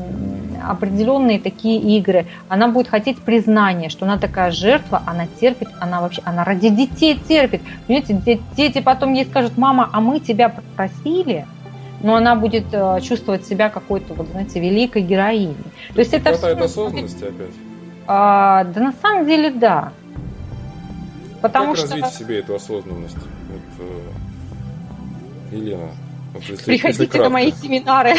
определенные 0.64 1.38
такие 1.38 1.80
игры. 1.96 2.26
Она 2.48 2.68
будет 2.68 2.88
хотеть 2.88 3.18
признания, 3.18 3.88
что 3.88 4.04
она 4.04 4.18
такая 4.18 4.50
жертва, 4.50 5.02
она 5.06 5.26
терпит, 5.40 5.68
она 5.80 6.00
вообще, 6.00 6.22
она 6.24 6.44
ради 6.44 6.68
детей 6.68 7.18
терпит. 7.28 7.62
Понимаете, 7.86 8.40
дети 8.56 8.80
потом 8.80 9.12
ей 9.12 9.24
скажут, 9.24 9.56
мама, 9.56 9.88
а 9.92 10.00
мы 10.00 10.20
тебя 10.20 10.52
просили, 10.76 11.46
но 12.06 12.14
она 12.14 12.36
будет 12.36 12.66
э, 12.70 13.00
чувствовать 13.00 13.44
себя 13.44 13.68
какой-то, 13.68 14.14
вот, 14.14 14.28
знаете, 14.28 14.60
великой 14.60 15.02
героиней. 15.02 15.56
То, 15.88 15.94
То 15.94 16.00
есть 16.00 16.14
это 16.14 16.30
хватает 16.30 16.58
все... 16.58 16.64
осознанности 16.64 17.24
опять? 17.24 17.54
А, 18.06 18.62
да 18.62 18.80
на 18.80 18.92
самом 18.92 19.26
деле 19.26 19.50
да. 19.50 19.92
Потому 21.42 21.74
как 21.74 21.78
что... 21.78 21.86
развить 21.88 22.04
в 22.04 22.16
себе 22.16 22.38
эту 22.38 22.54
осознанность? 22.54 23.16
Вот, 23.16 23.86
э, 25.50 25.56
Елена, 25.56 25.88
вот 26.32 26.44
если, 26.44 26.64
Приходите 26.64 27.02
если 27.02 27.18
на 27.18 27.28
мои 27.28 27.50
семинары. 27.50 28.14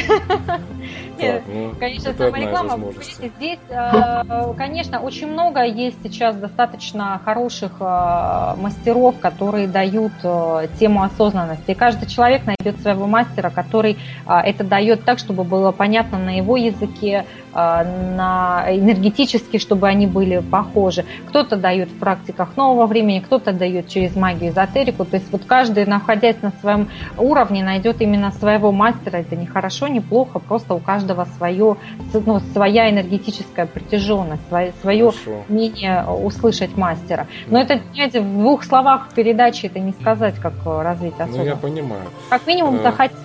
Так, 1.18 1.42
ну, 1.48 1.74
конечно, 1.80 2.10
это 2.10 2.28
реклама. 2.28 2.92
Здесь, 3.02 3.60
э, 3.70 4.54
конечно, 4.58 5.00
очень 5.00 5.28
много 5.28 5.64
есть 5.64 5.98
сейчас 6.04 6.36
достаточно 6.36 7.20
хороших 7.24 7.74
э, 7.80 8.56
мастеров, 8.58 9.20
которые 9.20 9.68
дают 9.68 10.14
э, 10.24 10.68
тему 10.80 11.04
осознанности. 11.04 11.72
И 11.72 11.74
каждый 11.74 12.08
человек 12.08 12.44
найдет 12.46 12.80
своего 12.82 13.08
мастера, 13.08 13.50
который 13.50 13.98
это 14.26 14.64
дает 14.64 15.04
так, 15.04 15.20
чтобы 15.20 15.44
было 15.44 15.72
понятно 15.72 16.18
на 16.18 16.38
его 16.38 16.58
языке, 16.58 17.26
на 17.54 18.66
энергетически, 18.68 19.58
чтобы 19.58 19.88
они 19.88 20.06
были 20.06 20.40
похожи. 20.40 21.06
Кто-то 21.30 21.56
дает 21.56 21.90
в 21.90 21.98
практиках 21.98 22.56
нового 22.56 22.86
времени, 22.86 23.20
кто-то 23.20 23.52
дает 23.52 23.88
через 23.88 24.16
магию 24.16 24.52
эзотерику. 24.52 25.06
То 25.06 25.16
есть 25.16 25.32
вот 25.32 25.46
каждый, 25.46 25.86
находясь 25.86 26.42
на 26.42 26.52
своем 26.62 26.90
уровне, 27.18 27.64
найдет 27.64 28.02
именно 28.02 28.32
своего 28.32 28.72
мастера. 28.72 29.18
Это 29.18 29.36
не 29.36 29.48
хорошо, 29.48 29.88
не 29.88 30.02
плохо, 30.02 30.40
просто 30.40 30.76
у 30.76 30.80
каждого 30.80 31.07
каждого 31.08 31.28
свое, 31.38 31.78
ну, 32.14 32.40
своя 32.54 32.90
энергетическая 32.90 33.66
притяженность, 33.66 34.42
свое, 34.50 34.74
свое 34.82 35.12
умение 35.50 36.04
услышать 36.06 36.76
мастера. 36.78 37.28
Но 37.48 37.60
это, 37.60 37.80
понимаете, 37.92 38.22
в 38.22 38.38
двух 38.38 38.64
словах 38.64 39.10
передачи 39.16 39.68
это 39.68 39.80
не 39.80 39.94
сказать, 39.94 40.36
как 40.36 40.54
развить 40.66 41.20
особо. 41.20 41.38
Ну, 41.38 41.46
я 41.46 41.56
понимаю. 41.56 42.04
Как 42.30 42.46
минимум 42.48 42.78
э, 42.78 42.84
захотеть. 42.84 43.18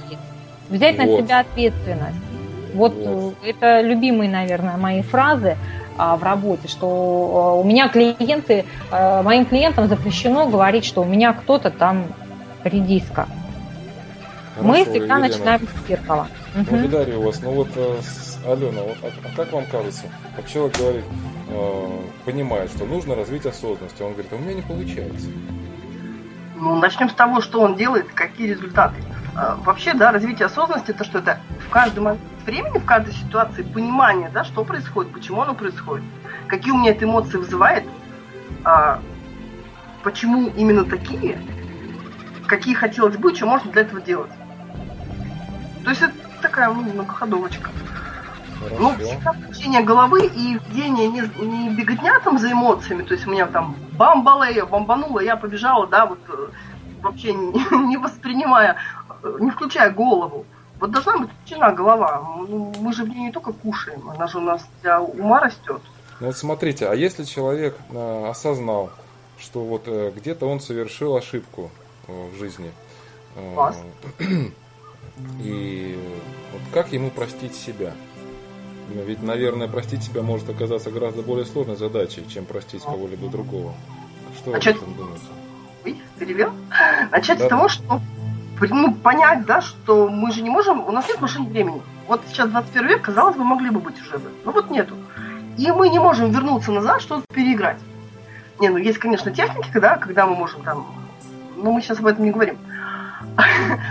Взять 0.71 0.99
вот. 0.99 1.07
на 1.07 1.17
себя 1.19 1.41
ответственность. 1.41 2.17
Вот, 2.75 2.95
вот 2.95 3.35
это 3.45 3.83
любимые, 3.83 4.31
наверное, 4.31 4.77
мои 4.79 5.03
фразы 5.03 5.57
а, 5.99 6.17
в 6.17 6.23
работе, 6.23 6.69
что 6.69 7.61
у 7.61 7.65
меня 7.65 7.89
клиенты, 7.89 8.65
а, 8.91 9.23
моим 9.23 9.45
клиентам 9.45 9.89
запрещено 9.89 10.47
говорить, 10.47 10.87
что 10.87 11.03
у 11.03 11.05
меня 11.05 11.35
кто-то 11.35 11.71
там 11.71 12.07
редиска. 12.65 13.27
Хорошо, 14.55 14.69
Мы 14.69 14.85
всегда 14.85 14.99
Елена. 14.99 15.19
начинаем 15.19 15.61
с 15.61 15.89
зеркала. 15.89 16.29
Благодарю 16.55 17.23
вас. 17.23 17.41
Ну 17.41 17.53
вот, 17.53 17.69
э, 17.75 18.01
Алена, 18.47 18.83
вот, 18.83 18.97
а, 19.03 19.07
а 19.25 19.37
как 19.37 19.53
вам 19.53 19.65
кажется, 19.67 20.05
вот 20.37 20.47
человек 20.47 20.77
говорит, 20.77 21.05
э, 21.49 21.99
понимает, 22.27 22.71
что 22.71 22.85
нужно 22.85 23.15
развить 23.15 23.47
осознанность, 23.47 24.01
а 24.01 24.05
он 24.05 24.13
говорит, 24.13 24.33
а 24.33 24.37
у 24.37 24.39
меня 24.39 24.55
не 24.55 24.63
получается. 24.63 25.29
Ну, 26.57 26.77
начнем 26.77 27.09
с 27.09 27.15
того, 27.15 27.41
что 27.41 27.61
он 27.61 27.77
делает, 27.77 28.13
какие 28.13 28.49
результаты. 28.49 28.97
Э, 29.35 29.57
вообще, 29.65 29.95
да, 29.95 30.13
развитие 30.13 30.47
осознанности 30.47 30.91
это 30.91 31.05
что 31.05 31.21
это 31.21 31.41
в 31.67 31.71
каждом 31.71 32.05
момент 32.05 32.21
времени, 32.45 32.79
в 32.79 32.85
каждой 32.85 33.15
ситуации 33.15 33.63
понимание, 33.63 34.31
да, 34.33 34.45
что 34.45 34.65
происходит, 34.65 35.13
почему 35.13 35.43
оно 35.43 35.55
происходит, 35.55 36.05
какие 36.47 36.73
у 36.73 36.79
меня 36.79 36.91
это 36.91 37.05
эмоции 37.05 37.39
вызывает, 37.39 37.85
а, 38.65 39.01
почему 40.03 40.49
именно 40.49 40.85
такие, 40.85 41.39
какие 42.47 42.75
хотелось 42.75 43.17
бы, 43.17 43.35
что 43.35 43.47
можно 43.47 43.71
для 43.73 43.83
этого 43.83 44.01
делать. 44.01 44.31
То 45.85 45.91
есть 45.91 46.03
это 46.03 46.13
такая 46.41 46.69
ну, 46.69 46.83
многоходовочка. 46.83 47.71
Хорошо. 48.59 48.77
Ну, 48.79 48.95
всегда 48.97 49.33
включение 49.33 49.83
головы 49.83 50.27
и 50.27 50.55
ведение 50.55 51.09
не, 51.09 51.21
не 51.45 51.71
беготня 51.71 52.21
там 52.21 52.39
за 52.39 52.53
эмоциями, 52.53 53.03
то 53.03 53.15
есть 53.15 53.27
у 53.27 53.31
меня 53.31 53.47
там 53.47 53.77
бамбалея, 53.99 54.65
бомбанула, 54.65 55.21
я 55.21 55.37
побежала, 55.37 55.87
да, 55.87 56.07
вот 56.07 56.21
э, 56.29 56.49
вообще 57.03 57.35
не, 57.35 57.89
не 57.89 57.97
воспринимая, 57.97 58.77
э, 59.23 59.37
не 59.41 59.51
включая 59.51 59.91
голову. 59.91 60.47
Вот 60.79 60.91
должна 60.91 61.19
быть 61.19 61.31
включена 61.31 61.73
голова. 61.73 62.23
Ну, 62.49 62.73
мы 62.79 62.93
же 62.93 63.05
в 63.05 63.09
ней 63.09 63.27
не 63.27 63.33
только 63.33 63.53
кушаем, 63.53 64.09
она 64.11 64.27
же 64.27 64.39
у 64.39 64.43
нас 64.43 64.65
для 64.83 65.01
ума 65.01 65.41
растет. 65.41 65.81
Ну 66.21 66.27
вот 66.27 66.37
смотрите, 66.37 66.89
а 66.89 66.95
если 66.95 67.25
человек 67.25 67.77
э, 67.91 68.27
осознал, 68.31 68.91
что 69.39 69.65
вот 69.65 69.89
где-то 69.89 70.47
он 70.47 70.61
совершил 70.61 71.17
ошибку, 71.17 71.71
в 72.07 72.37
жизни. 72.37 72.71
Класс. 73.55 73.81
И 75.41 75.99
вот 76.53 76.63
как 76.73 76.93
ему 76.93 77.11
простить 77.11 77.55
себя? 77.55 77.93
Ведь, 78.89 79.23
наверное, 79.23 79.69
простить 79.69 80.03
себя 80.03 80.23
может 80.23 80.49
оказаться 80.51 80.91
гораздо 80.91 81.23
более 81.23 81.47
сложной 81.47 81.77
задачей, 81.77 82.25
чем 82.29 82.45
простить 82.45 82.83
кого-либо 82.83 83.29
другого. 83.29 83.75
Что 84.37 84.51
Начать... 84.51 84.77
об 84.77 84.83
этом 84.83 84.95
думаете? 84.95 85.25
Ой, 85.85 85.97
перевел? 86.19 86.53
Начать 87.11 87.39
Да. 87.39 87.47
с 87.47 87.49
того, 87.49 87.69
что 87.69 88.01
ну, 88.61 88.95
понять, 88.95 89.45
да, 89.45 89.61
что 89.61 90.09
мы 90.09 90.31
же 90.31 90.43
не 90.43 90.51
можем, 90.51 90.87
у 90.87 90.93
нас 90.93 91.09
нет 91.09 91.21
машины 91.21 91.49
времени. 91.49 91.83
Вот 92.07 92.21
сейчас 92.29 92.51
21 92.51 92.89
век, 92.89 93.03
казалось 93.03 93.37
бы, 93.37 93.45
могли 93.45 93.71
бы 93.71 93.81
быть 93.81 94.01
уже 94.01 94.19
бы. 94.19 94.31
Но 94.45 94.53
вот 94.53 94.71
нету. 94.71 94.95
И 95.59 95.71
мы 95.73 95.89
не 95.89 95.99
можем 95.99 96.31
вернуться 96.31 96.71
назад, 96.71 97.03
что-то 97.03 97.25
переиграть. 97.33 97.79
Не, 98.61 98.69
ну 98.69 98.77
есть, 98.77 98.99
конечно, 98.99 99.33
техники, 99.33 99.71
да, 99.75 99.97
когда 99.97 100.27
мы 100.27 100.37
можем 100.37 100.63
там... 100.63 100.87
Но 101.57 101.73
мы 101.73 101.83
сейчас 101.83 101.99
об 101.99 102.07
этом 102.07 102.25
не 102.25 102.31
говорим. 102.31 102.59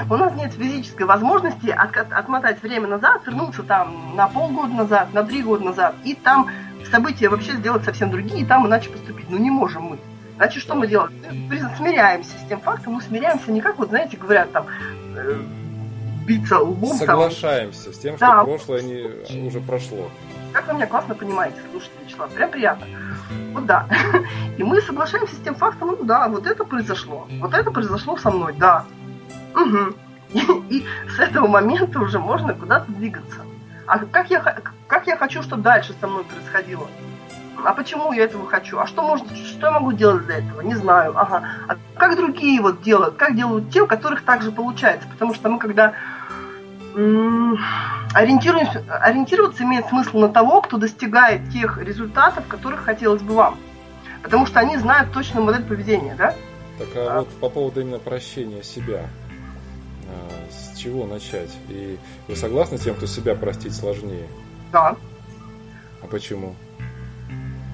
У 0.09 0.15
нас 0.15 0.33
нет 0.35 0.53
физической 0.53 1.03
возможности 1.03 1.69
от- 1.69 2.11
отмотать 2.11 2.61
время 2.61 2.87
назад, 2.87 3.21
вернуться 3.25 3.63
там 3.63 4.15
на 4.15 4.27
полгода 4.27 4.73
назад, 4.73 5.13
на 5.13 5.23
три 5.23 5.41
года 5.41 5.63
назад, 5.65 5.95
и 6.03 6.13
там 6.13 6.49
события 6.91 7.29
вообще 7.29 7.53
сделать 7.53 7.83
совсем 7.83 8.11
другие, 8.11 8.41
и 8.41 8.45
там 8.45 8.67
иначе 8.67 8.89
поступить. 8.89 9.29
Ну 9.29 9.37
не 9.37 9.49
можем 9.49 9.83
мы. 9.83 9.97
Значит, 10.37 10.63
что 10.63 10.75
мы 10.75 10.87
делаем? 10.87 11.11
Мы 11.49 11.59
смиряемся 11.77 12.31
с 12.37 12.47
тем 12.47 12.61
фактом, 12.61 12.93
мы 12.93 13.01
смиряемся 13.01 13.51
не 13.51 13.61
как, 13.61 13.77
вот 13.77 13.89
знаете, 13.89 14.17
говорят 14.17 14.51
там, 14.51 14.65
э, 15.15 15.39
биться 16.25 16.59
лбом, 16.59 16.97
там, 16.97 17.07
Соглашаемся 17.07 17.93
с 17.93 17.97
тем, 17.97 18.17
что 18.17 18.25
Да. 18.25 18.43
прошлое 18.43 18.81
не, 18.81 19.47
уже 19.47 19.59
прошло. 19.59 20.09
как 20.53 20.67
вы 20.67 20.73
меня 20.75 20.87
классно 20.87 21.15
понимаете, 21.15 21.57
слушайте, 21.71 21.93
Вячеслав, 22.03 22.29
прям 22.31 22.49
приятно. 22.51 22.85
Вот 23.53 23.65
да. 23.65 23.87
И 24.57 24.63
мы 24.63 24.81
соглашаемся 24.81 25.35
с 25.35 25.39
тем 25.39 25.55
фактом, 25.55 25.95
ну 25.99 26.03
да, 26.03 26.27
вот 26.27 26.45
это 26.45 26.63
произошло. 26.65 27.27
Вот 27.39 27.53
это 27.53 27.71
произошло 27.71 28.17
со 28.17 28.29
мной, 28.31 28.53
да. 28.57 28.85
Угу. 29.55 29.95
И, 30.33 30.77
и 30.77 30.85
с 31.15 31.19
этого 31.19 31.47
момента 31.47 31.99
уже 31.99 32.19
можно 32.19 32.53
куда-то 32.53 32.91
двигаться. 32.91 33.41
А 33.85 33.99
как 33.99 34.29
я, 34.29 34.39
как 34.87 35.07
я 35.07 35.17
хочу, 35.17 35.41
чтобы 35.41 35.63
дальше 35.63 35.93
со 35.99 36.07
мной 36.07 36.23
происходило? 36.23 36.87
А 37.63 37.73
почему 37.73 38.11
я 38.13 38.23
этого 38.23 38.47
хочу? 38.47 38.79
А 38.79 38.87
что 38.87 39.03
может, 39.03 39.27
что 39.35 39.67
я 39.67 39.71
могу 39.71 39.91
делать 39.91 40.25
для 40.25 40.37
этого? 40.37 40.61
Не 40.61 40.75
знаю. 40.75 41.13
Ага. 41.17 41.43
А 41.67 41.75
как 41.97 42.15
другие 42.15 42.61
вот 42.61 42.81
делают? 42.81 43.15
Как 43.15 43.35
делают 43.35 43.69
те, 43.69 43.81
у 43.81 43.87
которых 43.87 44.23
так 44.23 44.41
же 44.41 44.51
получается? 44.51 45.07
Потому 45.09 45.33
что 45.33 45.49
мы 45.49 45.59
когда 45.59 45.93
ориентируемся, 46.93 48.83
ориентироваться 48.89 49.63
имеет 49.63 49.87
смысл 49.87 50.19
на 50.19 50.29
того, 50.29 50.61
кто 50.61 50.77
достигает 50.77 51.49
тех 51.49 51.77
результатов, 51.77 52.47
которых 52.47 52.83
хотелось 52.83 53.21
бы 53.21 53.33
вам. 53.33 53.57
Потому 54.23 54.45
что 54.45 54.59
они 54.59 54.77
знают 54.77 55.11
точную 55.13 55.45
модель 55.45 55.63
поведения, 55.63 56.15
да? 56.15 56.35
Так 56.77 56.89
а 56.95 57.19
вот 57.19 57.29
по 57.39 57.49
поводу 57.49 57.81
именно 57.81 57.99
прощения 57.99 58.63
себя, 58.63 59.01
а, 59.01 59.20
с 60.49 60.77
чего 60.77 61.05
начать? 61.05 61.51
И 61.69 61.97
вы 62.27 62.35
согласны 62.35 62.77
с 62.77 62.81
тем, 62.81 62.95
что 62.97 63.07
себя 63.07 63.35
простить 63.35 63.75
сложнее? 63.75 64.27
Да. 64.71 64.95
А 66.01 66.07
почему? 66.07 66.55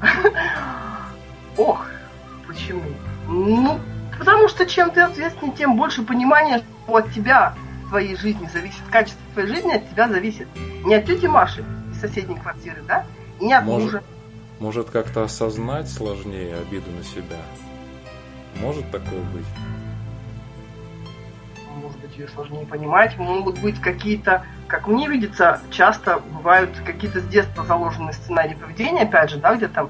Ох, 1.57 1.85
почему? 2.47 2.83
Ну, 3.27 3.79
потому 4.17 4.47
что 4.47 4.65
чем 4.65 4.91
ты 4.91 5.01
ответственнее, 5.01 5.55
тем 5.55 5.77
больше 5.77 6.03
понимания, 6.03 6.63
что 6.83 6.95
от 6.95 7.11
тебя 7.11 7.55
в 7.85 7.89
твоей 7.89 8.15
жизни 8.15 8.49
зависит, 8.51 8.81
качество 8.91 9.21
твоей 9.33 9.49
жизни 9.49 9.73
от 9.73 9.89
тебя 9.89 10.07
зависит. 10.07 10.47
Не 10.85 10.95
от 10.95 11.05
тети 11.05 11.25
Маши 11.25 11.63
из 11.91 11.99
соседней 11.99 12.35
квартиры, 12.35 12.83
да? 12.87 13.05
И 13.39 13.45
не 13.45 13.53
от 13.53 13.65
Может. 13.65 13.83
мужа. 13.83 14.03
Может 14.59 14.89
как-то 14.89 15.23
осознать 15.23 15.89
сложнее 15.89 16.55
обиду 16.55 16.89
на 16.91 17.03
себя? 17.03 17.37
Может 18.59 18.89
такое 18.91 19.21
быть? 19.33 19.45
Быть, 22.07 22.17
ее 22.17 22.27
сложнее 22.27 22.65
понимать, 22.65 23.17
могут 23.17 23.59
быть 23.59 23.79
какие-то, 23.79 24.45
как 24.67 24.87
мне 24.87 25.07
видится, 25.07 25.61
часто 25.71 26.19
бывают 26.19 26.71
какие-то 26.85 27.19
с 27.19 27.23
детства 27.25 27.63
заложенные 27.65 28.13
сценарии 28.13 28.55
поведения, 28.55 29.03
опять 29.03 29.29
же, 29.29 29.37
да, 29.37 29.55
где 29.55 29.67
там 29.67 29.89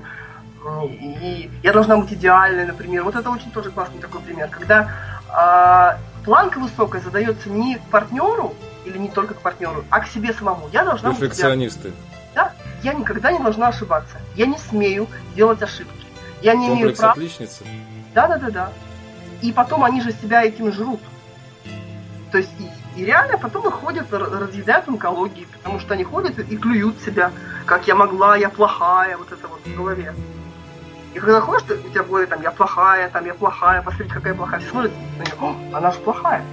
и 0.83 1.49
я 1.63 1.71
должна 1.71 1.97
быть 1.97 2.11
идеальной, 2.11 2.65
например. 2.65 3.03
Вот 3.03 3.15
это 3.15 3.29
очень 3.29 3.51
тоже 3.51 3.71
классный 3.71 4.01
такой 4.01 4.19
пример, 4.19 4.49
когда 4.49 4.91
а, 5.29 5.97
планка 6.25 6.59
высокая 6.59 7.01
задается 7.01 7.49
не 7.49 7.75
к 7.75 7.81
партнеру 7.83 8.53
или 8.83 8.97
не 8.97 9.07
только 9.07 9.33
к 9.33 9.37
партнеру, 9.37 9.85
а 9.89 10.01
к 10.01 10.07
себе 10.07 10.33
самому. 10.33 10.67
Я 10.73 10.83
должна 10.83 11.11
быть. 11.11 11.19
Перфекционисты. 11.19 11.93
Да, 12.35 12.51
я 12.83 12.93
никогда 12.93 13.31
не 13.31 13.39
должна 13.39 13.69
ошибаться. 13.69 14.17
Я 14.35 14.45
не 14.45 14.57
смею 14.57 15.07
делать 15.35 15.61
ошибки. 15.61 16.05
Я 16.41 16.53
не 16.53 16.67
имею 16.67 16.79
Комплекс 16.79 16.99
права. 16.99 17.13
отличницы? 17.13 17.63
Да, 18.13 18.27
да, 18.27 18.37
да, 18.37 18.49
да. 18.49 18.69
И 19.41 19.53
потом 19.53 19.83
они 19.83 20.01
же 20.01 20.11
себя 20.11 20.43
этим 20.43 20.73
жрут. 20.73 20.99
То 22.31 22.39
есть 22.39 22.51
и, 22.59 22.99
и 23.01 23.05
реально 23.05 23.37
потом 23.37 23.67
их 23.67 23.73
ходят, 23.73 24.11
разъедают 24.11 24.87
онкологии, 24.87 25.47
потому 25.53 25.79
что 25.79 25.93
они 25.93 26.03
ходят 26.03 26.37
и 26.39 26.57
клюют 26.57 26.99
себя, 27.01 27.31
как 27.65 27.87
я 27.87 27.95
могла, 27.95 28.35
я 28.35 28.49
плохая, 28.49 29.17
вот 29.17 29.31
это 29.31 29.47
вот 29.47 29.61
в 29.65 29.75
голове. 29.75 30.13
И 31.13 31.19
когда 31.19 31.39
ходишь, 31.41 31.63
ты- 31.67 31.75
у 31.75 31.89
тебя 31.89 32.03
в 32.03 32.07
голове 32.09 32.27
там 32.27 32.41
я 32.41 32.51
плохая, 32.51 33.09
там 33.09 33.25
я 33.25 33.33
плохая, 33.33 33.81
посмотрите, 33.81 34.13
какая 34.13 34.33
плохая. 34.33 34.59
Все 34.59 34.69
смотрят 34.69 34.91
«О, 35.39 35.55
она 35.73 35.91
же 35.91 35.99
плохая. 35.99 36.43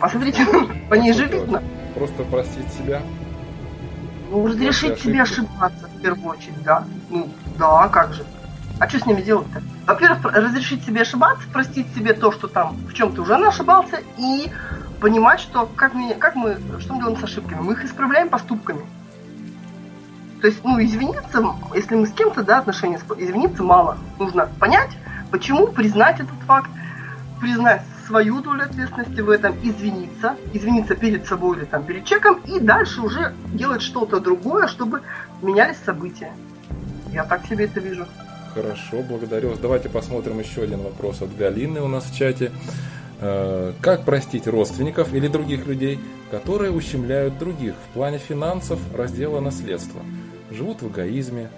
Посмотрите, 0.00 0.46
по 0.90 0.94
ней 0.94 1.12
же 1.12 1.26
видно. 1.26 1.62
Просто 1.94 2.22
простить 2.24 2.72
себя? 2.72 3.00
Ну, 4.30 4.46
разрешить 4.46 5.00
себе 5.00 5.22
ошибаться 5.22 5.86
в 5.88 6.00
первую 6.02 6.30
очередь, 6.30 6.62
да. 6.62 6.84
Ну, 7.10 7.28
да, 7.58 7.88
как 7.88 8.14
же. 8.14 8.24
А 8.78 8.88
что 8.88 8.98
с 8.98 9.06
ними 9.06 9.20
делать-то? 9.20 9.62
Во-первых, 9.86 10.24
разрешить 10.24 10.84
себе 10.84 11.02
ошибаться, 11.02 11.44
простить 11.52 11.86
себе 11.94 12.14
то, 12.14 12.32
что 12.32 12.48
там 12.48 12.76
в 12.88 12.94
чем 12.94 13.14
ты 13.14 13.20
уже 13.20 13.34
ошибался, 13.34 14.00
и 14.16 14.50
понимать, 15.02 15.40
что 15.40 15.68
как, 15.74 15.94
мы, 15.94 16.14
как 16.14 16.36
мы, 16.36 16.56
что 16.78 16.94
мы 16.94 17.00
делаем 17.00 17.18
с 17.18 17.24
ошибками? 17.24 17.60
Мы 17.60 17.72
их 17.72 17.84
исправляем 17.84 18.28
поступками. 18.28 18.82
То 20.40 20.46
есть, 20.46 20.64
ну, 20.64 20.80
извиниться, 20.80 21.44
если 21.74 21.96
мы 21.96 22.06
с 22.06 22.12
кем-то, 22.12 22.44
да, 22.44 22.58
отношения, 22.58 23.00
извиниться 23.18 23.64
мало. 23.64 23.98
Нужно 24.20 24.48
понять, 24.60 24.90
почему, 25.32 25.66
признать 25.66 26.20
этот 26.20 26.38
факт, 26.46 26.70
признать 27.40 27.82
свою 28.06 28.40
долю 28.40 28.62
ответственности 28.62 29.20
в 29.20 29.30
этом, 29.30 29.56
извиниться, 29.62 30.36
извиниться 30.52 30.94
перед 30.94 31.26
собой 31.26 31.58
или 31.58 31.64
там 31.64 31.82
перед 31.82 32.04
человеком, 32.04 32.40
и 32.44 32.60
дальше 32.60 33.00
уже 33.00 33.34
делать 33.54 33.82
что-то 33.82 34.20
другое, 34.20 34.68
чтобы 34.68 35.02
менялись 35.42 35.78
события. 35.84 36.32
Я 37.12 37.24
так 37.24 37.44
себе 37.46 37.64
это 37.64 37.80
вижу. 37.80 38.06
Хорошо, 38.54 39.02
благодарю 39.08 39.50
вас. 39.50 39.58
Давайте 39.58 39.88
посмотрим 39.88 40.38
еще 40.38 40.62
один 40.62 40.82
вопрос 40.82 41.22
от 41.22 41.36
Галины 41.36 41.80
у 41.80 41.88
нас 41.88 42.04
в 42.04 42.16
чате. 42.16 42.52
Э, 43.24 43.72
Как 43.80 44.04
простить 44.04 44.48
родственников 44.48 45.14
или 45.14 45.28
других 45.28 45.66
людей, 45.66 46.00
которые 46.32 46.72
ущемляют 46.72 47.38
других 47.38 47.74
в 47.74 47.94
плане 47.94 48.18
финансов, 48.18 48.80
раздела 48.92 49.38
наследства? 49.38 50.00
Живут 50.50 50.82
в 50.82 50.88
эгоизме, 50.88 51.48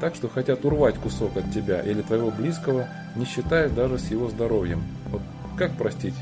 так 0.00 0.16
что 0.16 0.28
хотят 0.28 0.64
урвать 0.64 0.96
кусок 0.96 1.36
от 1.36 1.52
тебя 1.52 1.80
или 1.80 2.02
твоего 2.02 2.32
близкого, 2.32 2.88
не 3.14 3.24
считая 3.24 3.68
даже 3.68 3.98
с 3.98 4.10
его 4.10 4.28
здоровьем. 4.28 4.82
Вот 5.10 5.22
как 5.56 5.72
простить 5.76 6.14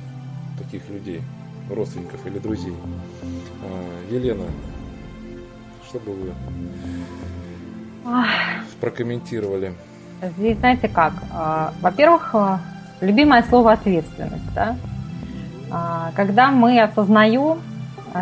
таких 0.58 0.86
людей, 0.90 1.22
родственников 1.70 2.26
или 2.26 2.38
друзей? 2.38 2.74
Э, 3.64 4.14
Елена, 4.14 4.44
что 5.88 5.98
бы 6.00 6.12
вы 6.12 6.32
прокомментировали? 8.82 9.72
Здесь, 10.36 10.58
знаете 10.58 10.88
как, 10.88 11.14
а, 11.32 11.72
во-первых, 11.80 12.34
любимое 13.00 13.42
слово 13.44 13.72
ответственность, 13.72 14.52
да? 14.54 14.76
А, 15.70 16.10
Когда 16.14 16.50
мы 16.50 16.80
осознаем, 16.80 17.60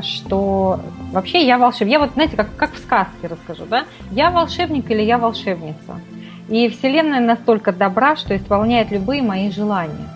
что 0.03 0.81
вообще 1.13 1.47
я 1.47 1.59
волшебник, 1.59 1.93
я 1.93 1.99
вот, 1.99 2.11
знаете, 2.13 2.37
как, 2.37 2.55
как 2.57 2.75
в 2.75 2.79
сказке 2.79 3.27
расскажу, 3.29 3.65
да? 3.65 3.85
Я 4.11 4.31
волшебник 4.31 4.91
или 4.91 5.03
я 5.03 5.19
волшебница? 5.19 6.01
И 6.49 6.69
Вселенная 6.69 7.21
настолько 7.21 7.73
добра, 7.73 8.17
что 8.17 8.37
исполняет 8.37 8.91
любые 8.91 9.23
мои 9.23 9.51
желания. 9.51 10.09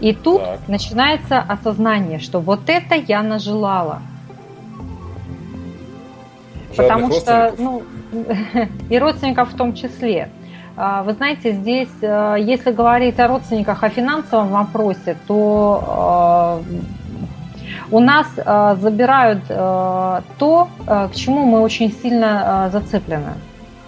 И 0.00 0.12
тут 0.12 0.42
Так. 0.42 0.60
начинается 0.68 1.38
осознание, 1.40 2.18
что 2.18 2.40
вот 2.40 2.68
это 2.68 2.96
я 2.96 3.22
нажелала. 3.22 4.02
Потому 6.76 7.08
Жадных 7.12 7.20
что, 7.22 7.42
родственников? 7.42 7.82
ну, 8.12 8.68
и 8.90 8.98
родственников 8.98 9.52
в 9.52 9.56
том 9.56 9.74
числе. 9.74 10.30
А, 10.76 11.02
Вы 11.02 11.12
знаете, 11.12 11.52
здесь, 11.52 11.90
э, 12.00 12.36
если 12.38 12.72
говорить 12.72 13.18
о 13.20 13.28
родственниках, 13.28 13.82
о 13.82 13.90
финансовом 13.90 14.48
вопросе, 14.48 15.16
то 15.26 16.62
э, 16.64 16.72
у 17.90 18.00
нас 18.00 18.26
э, 18.36 18.76
забирают 18.80 19.46
то, 19.48 20.68
к 20.86 21.10
чему 21.14 21.44
мы 21.44 21.60
очень 21.60 21.92
сильно 21.92 22.70
зацеплены. 22.72 23.34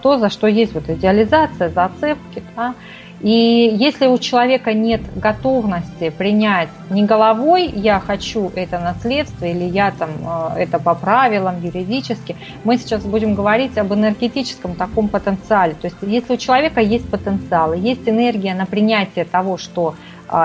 То, 0.04 0.18
за 0.18 0.28
что 0.28 0.46
есть 0.46 0.74
вот 0.74 0.90
идеализация, 0.90 1.70
зацепки. 1.70 2.42
Да? 2.54 2.74
И 3.22 3.74
если 3.80 4.06
у 4.06 4.18
человека 4.18 4.74
нет 4.74 5.00
готовности 5.16 6.10
принять 6.10 6.68
не 6.90 7.04
головой, 7.06 7.72
я 7.74 7.98
хочу 8.00 8.52
это 8.54 8.78
наследство, 8.78 9.46
или 9.46 9.64
я 9.64 9.92
там 9.92 10.10
э, 10.56 10.64
это 10.64 10.78
по 10.78 10.94
правилам 10.94 11.62
юридически, 11.62 12.36
мы 12.64 12.76
сейчас 12.76 13.02
будем 13.02 13.34
говорить 13.34 13.78
об 13.78 13.94
энергетическом 13.94 14.74
таком 14.74 15.08
потенциале. 15.08 15.72
То 15.72 15.86
есть 15.86 15.96
если 16.02 16.34
у 16.34 16.36
человека 16.36 16.82
есть 16.82 17.08
потенциал, 17.08 17.72
есть 17.72 18.06
энергия 18.06 18.54
на 18.54 18.66
принятие 18.66 19.24
того, 19.24 19.56
что 19.56 19.94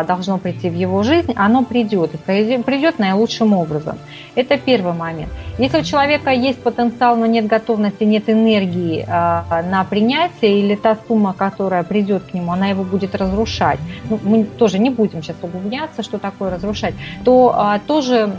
должно 0.08 0.38
прийти 0.38 0.70
в 0.70 0.76
его 0.76 1.04
жизнь, 1.04 1.34
оно 1.36 1.64
придет, 1.64 2.14
и 2.14 2.18
придет 2.18 3.00
наилучшим 3.00 3.54
образом. 3.54 3.98
Это 4.36 4.58
первый 4.58 4.94
момент. 4.94 5.30
Если 5.58 5.80
у 5.80 5.84
человека 5.84 6.32
есть 6.32 6.60
потенциал, 6.64 7.18
но 7.18 7.26
нет 7.26 7.48
готовности, 7.48 8.04
нет 8.04 8.30
энергии 8.30 9.06
а, 9.08 9.64
на 9.70 9.84
принятие, 9.84 10.60
или 10.60 10.76
та 10.76 10.98
сумма, 11.08 11.34
которая 11.34 11.84
придет 11.84 12.24
к 12.24 12.34
нему, 12.34 12.52
она 12.52 12.68
его 12.68 12.84
будет 12.84 13.16
разрушать, 13.16 13.80
ну, 14.10 14.20
мы 14.24 14.44
тоже 14.44 14.80
не 14.80 14.90
будем 14.90 15.22
сейчас 15.22 15.36
углубляться, 15.42 16.04
что 16.04 16.18
такое 16.18 16.52
разрушать, 16.52 16.94
то 17.26 17.54
а, 17.56 17.80
тоже 17.80 18.32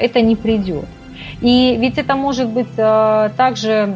это 0.00 0.20
не 0.20 0.36
придет. 0.36 0.84
И 1.42 1.76
ведь 1.78 1.98
это 1.98 2.16
может 2.16 2.48
быть 2.48 2.74
также 2.76 3.94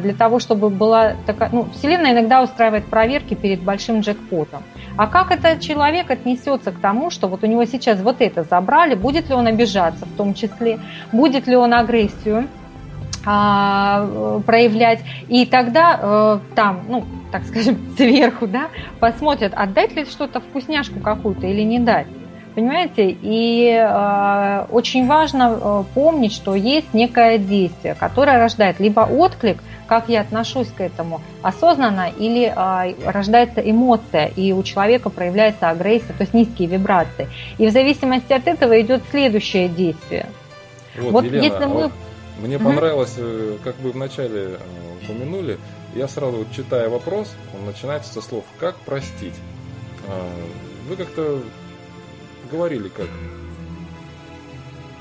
для 0.00 0.14
того, 0.16 0.38
чтобы 0.38 0.70
была 0.70 1.14
такая... 1.26 1.50
Ну, 1.52 1.68
Вселенная 1.74 2.12
иногда 2.12 2.42
устраивает 2.42 2.84
проверки 2.86 3.34
перед 3.34 3.62
большим 3.62 4.00
джекпотом. 4.00 4.62
А 4.96 5.06
как 5.06 5.32
этот 5.32 5.60
человек 5.60 6.10
отнесется 6.10 6.70
к 6.70 6.78
тому, 6.78 7.10
что 7.10 7.26
вот 7.26 7.42
у 7.42 7.46
него 7.46 7.64
сейчас 7.64 8.00
вот 8.00 8.20
это 8.20 8.44
забрали, 8.44 8.94
будет 8.94 9.28
ли 9.28 9.34
он 9.34 9.46
обижаться 9.46 10.06
в 10.06 10.16
том 10.16 10.34
числе, 10.34 10.78
будет 11.10 11.46
ли 11.46 11.56
он 11.56 11.74
агрессию 11.74 12.48
а, 13.26 14.40
проявлять. 14.46 15.00
И 15.28 15.46
тогда 15.46 15.98
э, 16.00 16.38
там, 16.54 16.82
ну, 16.88 17.04
так 17.32 17.44
скажем, 17.44 17.78
сверху, 17.96 18.46
да, 18.46 18.68
посмотрят, 19.00 19.52
отдать 19.54 19.96
ли 19.96 20.04
что-то 20.04 20.40
вкусняшку 20.40 21.00
какую-то 21.00 21.46
или 21.46 21.62
не 21.62 21.80
дать. 21.80 22.06
Понимаете? 22.54 23.16
И 23.20 23.68
э, 23.68 24.66
очень 24.70 25.08
важно 25.08 25.58
э, 25.60 25.84
помнить, 25.92 26.32
что 26.32 26.54
есть 26.54 26.94
некое 26.94 27.38
действие, 27.38 27.94
которое 27.94 28.38
рождает 28.38 28.78
либо 28.78 29.00
отклик, 29.00 29.58
как 29.88 30.08
я 30.08 30.20
отношусь 30.20 30.68
к 30.68 30.80
этому, 30.80 31.20
осознанно, 31.42 32.10
или 32.16 32.52
э, 32.54 32.94
рождается 33.04 33.60
эмоция, 33.60 34.26
и 34.26 34.52
у 34.52 34.62
человека 34.62 35.10
проявляется 35.10 35.68
агрессия, 35.68 36.12
то 36.16 36.22
есть 36.22 36.32
низкие 36.32 36.68
вибрации. 36.68 37.28
И 37.58 37.66
в 37.66 37.72
зависимости 37.72 38.32
от 38.32 38.46
этого 38.46 38.80
идет 38.80 39.02
следующее 39.10 39.68
действие. 39.68 40.26
Вот, 40.96 41.12
вот 41.12 41.24
Елена, 41.24 41.42
если 41.42 41.64
мы... 41.66 41.74
вот 41.74 41.92
мне 42.40 42.56
угу. 42.56 42.66
понравилось, 42.66 43.14
э, 43.16 43.58
как 43.64 43.76
вы 43.80 43.90
вначале 43.90 44.42
э, 44.42 44.56
упомянули, 45.02 45.58
я 45.94 46.08
сразу, 46.08 46.38
вот, 46.38 46.52
читая 46.52 46.88
вопрос, 46.88 47.32
он 47.56 47.66
начинается 47.66 48.12
со 48.12 48.20
слов 48.20 48.44
«как 48.58 48.76
простить?». 48.76 49.34
А, 50.08 50.28
вы 50.88 50.96
как-то 50.96 51.40
говорили 52.50 52.88
как. 52.88 53.08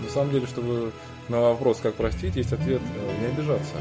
На 0.01 0.09
самом 0.09 0.31
деле, 0.31 0.47
чтобы 0.47 0.91
на 1.29 1.39
вопрос, 1.39 1.79
как 1.81 1.95
простить, 1.95 2.35
есть 2.35 2.51
ответ 2.51 2.81
э, 2.81 3.21
не 3.21 3.27
обижаться. 3.27 3.75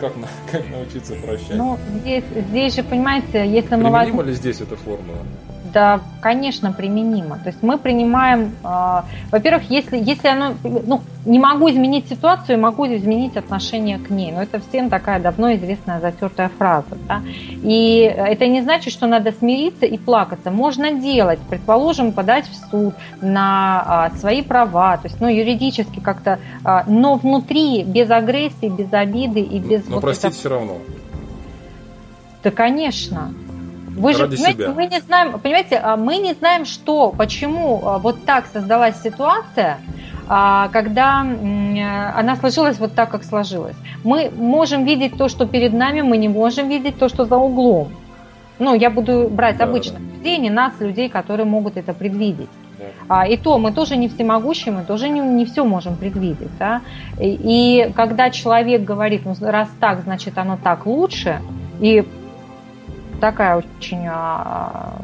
Как, 0.00 0.12
как 0.50 0.68
научиться 0.70 1.14
прощать? 1.14 1.56
Ну, 1.56 1.78
здесь, 2.00 2.24
здесь 2.48 2.74
же, 2.74 2.82
понимаете, 2.82 3.46
если 3.48 3.76
мы... 3.76 3.90
Применима 3.90 4.22
ли 4.22 4.34
здесь 4.34 4.60
эта 4.60 4.76
формула? 4.76 5.24
Да, 5.72 6.00
конечно, 6.20 6.72
применимо. 6.72 7.38
То 7.38 7.48
есть 7.48 7.62
мы 7.62 7.78
принимаем, 7.78 8.52
э, 8.62 9.02
во-первых, 9.30 9.70
если, 9.70 9.96
если 9.98 10.28
оно, 10.28 10.54
ну, 10.62 11.00
не 11.24 11.38
могу 11.38 11.70
изменить 11.70 12.08
ситуацию, 12.08 12.58
могу 12.58 12.86
изменить 12.86 13.36
отношение 13.36 13.98
к 13.98 14.10
ней. 14.10 14.32
Но 14.32 14.42
это 14.42 14.60
всем 14.60 14.88
такая 14.90 15.20
давно 15.20 15.54
известная 15.54 16.00
затертая 16.00 16.48
фраза. 16.48 16.96
Да? 17.08 17.22
И 17.62 18.00
это 18.00 18.46
не 18.46 18.62
значит, 18.62 18.92
что 18.92 19.06
надо 19.06 19.32
смириться 19.32 19.86
и 19.86 19.98
плакаться. 19.98 20.50
Можно 20.50 20.92
делать, 20.92 21.40
предположим, 21.50 22.12
подать 22.12 22.46
в 22.48 22.70
суд 22.70 22.94
на 23.20 23.82
а, 23.86 24.10
свои 24.18 24.42
права, 24.42 24.96
то 24.98 25.08
есть, 25.08 25.20
ну, 25.20 25.28
юридически 25.28 26.00
как-то, 26.00 26.38
а, 26.64 26.84
но 26.86 27.16
внутри, 27.16 27.82
без 27.82 28.10
агрессии, 28.10 28.68
без 28.68 28.92
обиды 28.92 29.40
и 29.40 29.58
без... 29.58 29.86
Но 29.88 29.96
вот 29.96 30.02
простить 30.02 30.30
это... 30.30 30.34
все 30.36 30.48
равно. 30.48 30.78
Да, 32.44 32.52
конечно. 32.52 33.32
Вы 33.96 34.12
же, 34.12 34.28
понимаете, 34.28 34.52
себя. 34.52 34.72
мы 34.72 34.86
не 34.86 35.00
знаем, 35.00 35.38
понимаете, 35.38 35.76
а 35.76 35.96
мы 35.96 36.18
не 36.18 36.34
знаем, 36.34 36.64
что, 36.64 37.12
почему 37.16 37.80
а, 37.82 37.98
вот 37.98 38.24
так 38.24 38.46
создалась 38.52 39.00
ситуация, 39.00 39.78
а, 40.28 40.68
когда 40.68 41.20
она 41.20 42.36
сложилась 42.36 42.78
вот 42.78 42.94
так, 42.94 43.10
как 43.10 43.24
сложилась. 43.24 43.76
Мы 44.04 44.30
можем 44.36 44.84
видеть 44.84 45.16
то, 45.16 45.28
что 45.28 45.46
перед 45.46 45.72
нами, 45.72 46.02
мы 46.02 46.16
не 46.16 46.28
можем 46.28 46.68
видеть 46.68 46.98
то, 46.98 47.08
что 47.08 47.24
за 47.24 47.36
углом. 47.36 47.88
Ну, 48.58 48.74
я 48.74 48.90
буду 48.90 49.28
брать 49.30 49.58
да, 49.58 49.64
обычных 49.64 49.98
да. 49.98 50.16
людей, 50.16 50.38
не 50.38 50.50
нас, 50.50 50.72
людей, 50.80 51.08
которые 51.08 51.46
могут 51.46 51.76
это 51.76 51.92
предвидеть. 51.92 52.48
Да. 53.08 53.24
и 53.24 53.36
то 53.36 53.58
мы 53.58 53.72
тоже 53.72 53.96
не 53.96 54.08
всемогущие, 54.08 54.74
мы 54.74 54.84
тоже 54.84 55.08
не, 55.08 55.20
не 55.20 55.44
все 55.44 55.64
можем 55.64 55.96
предвидеть. 55.96 56.50
Да? 56.58 56.82
И, 57.18 57.38
и 57.86 57.92
когда 57.94 58.30
человек 58.30 58.82
говорит, 58.82 59.22
ну 59.24 59.34
раз 59.40 59.68
так, 59.80 60.02
значит 60.02 60.36
оно 60.38 60.58
так 60.62 60.86
лучше, 60.86 61.40
и 61.80 62.04
такая 63.20 63.56
очень 63.56 64.06
а, 64.08 64.94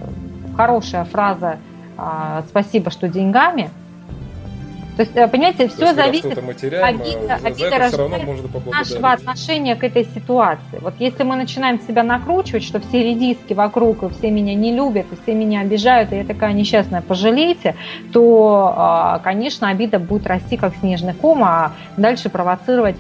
хорошая 0.57 1.05
фраза 1.05 1.59
а, 1.97 2.43
«спасибо, 2.49 2.91
что 2.91 3.09
деньгами». 3.09 3.71
То 4.97 5.03
есть, 5.03 5.17
э, 5.17 5.27
понимаете, 5.27 5.69
все 5.69 5.85
есть, 5.85 5.97
зависит 5.97 6.33
от 6.33 6.39
обида, 6.39 7.39
обида 7.43 7.79
нашего 8.71 9.13
отношения 9.13 9.75
к 9.75 9.85
этой 9.85 10.05
ситуации. 10.05 10.79
Вот 10.81 10.95
если 10.99 11.23
мы 11.23 11.37
начинаем 11.37 11.81
себя 11.81 12.03
накручивать, 12.03 12.63
что 12.63 12.79
все 12.79 13.03
редиски 13.03 13.55
вокруг, 13.55 14.03
и 14.03 14.09
все 14.11 14.31
меня 14.31 14.55
не 14.55 14.75
любят, 14.75 15.07
и 15.11 15.17
все 15.23 15.35
меня 15.35 15.61
обижают, 15.61 16.13
и 16.13 16.17
я 16.17 16.25
такая 16.25 16.53
несчастная, 16.53 17.01
пожалейте, 17.01 17.75
то, 18.13 18.75
а, 18.77 19.19
конечно, 19.21 19.71
обида 19.71 19.99
будет 19.99 20.27
расти 20.27 20.59
как 20.59 20.77
снежный 20.77 21.15
ком, 21.15 21.43
а 21.43 21.73
дальше 21.97 22.29
провоцировать 22.29 22.97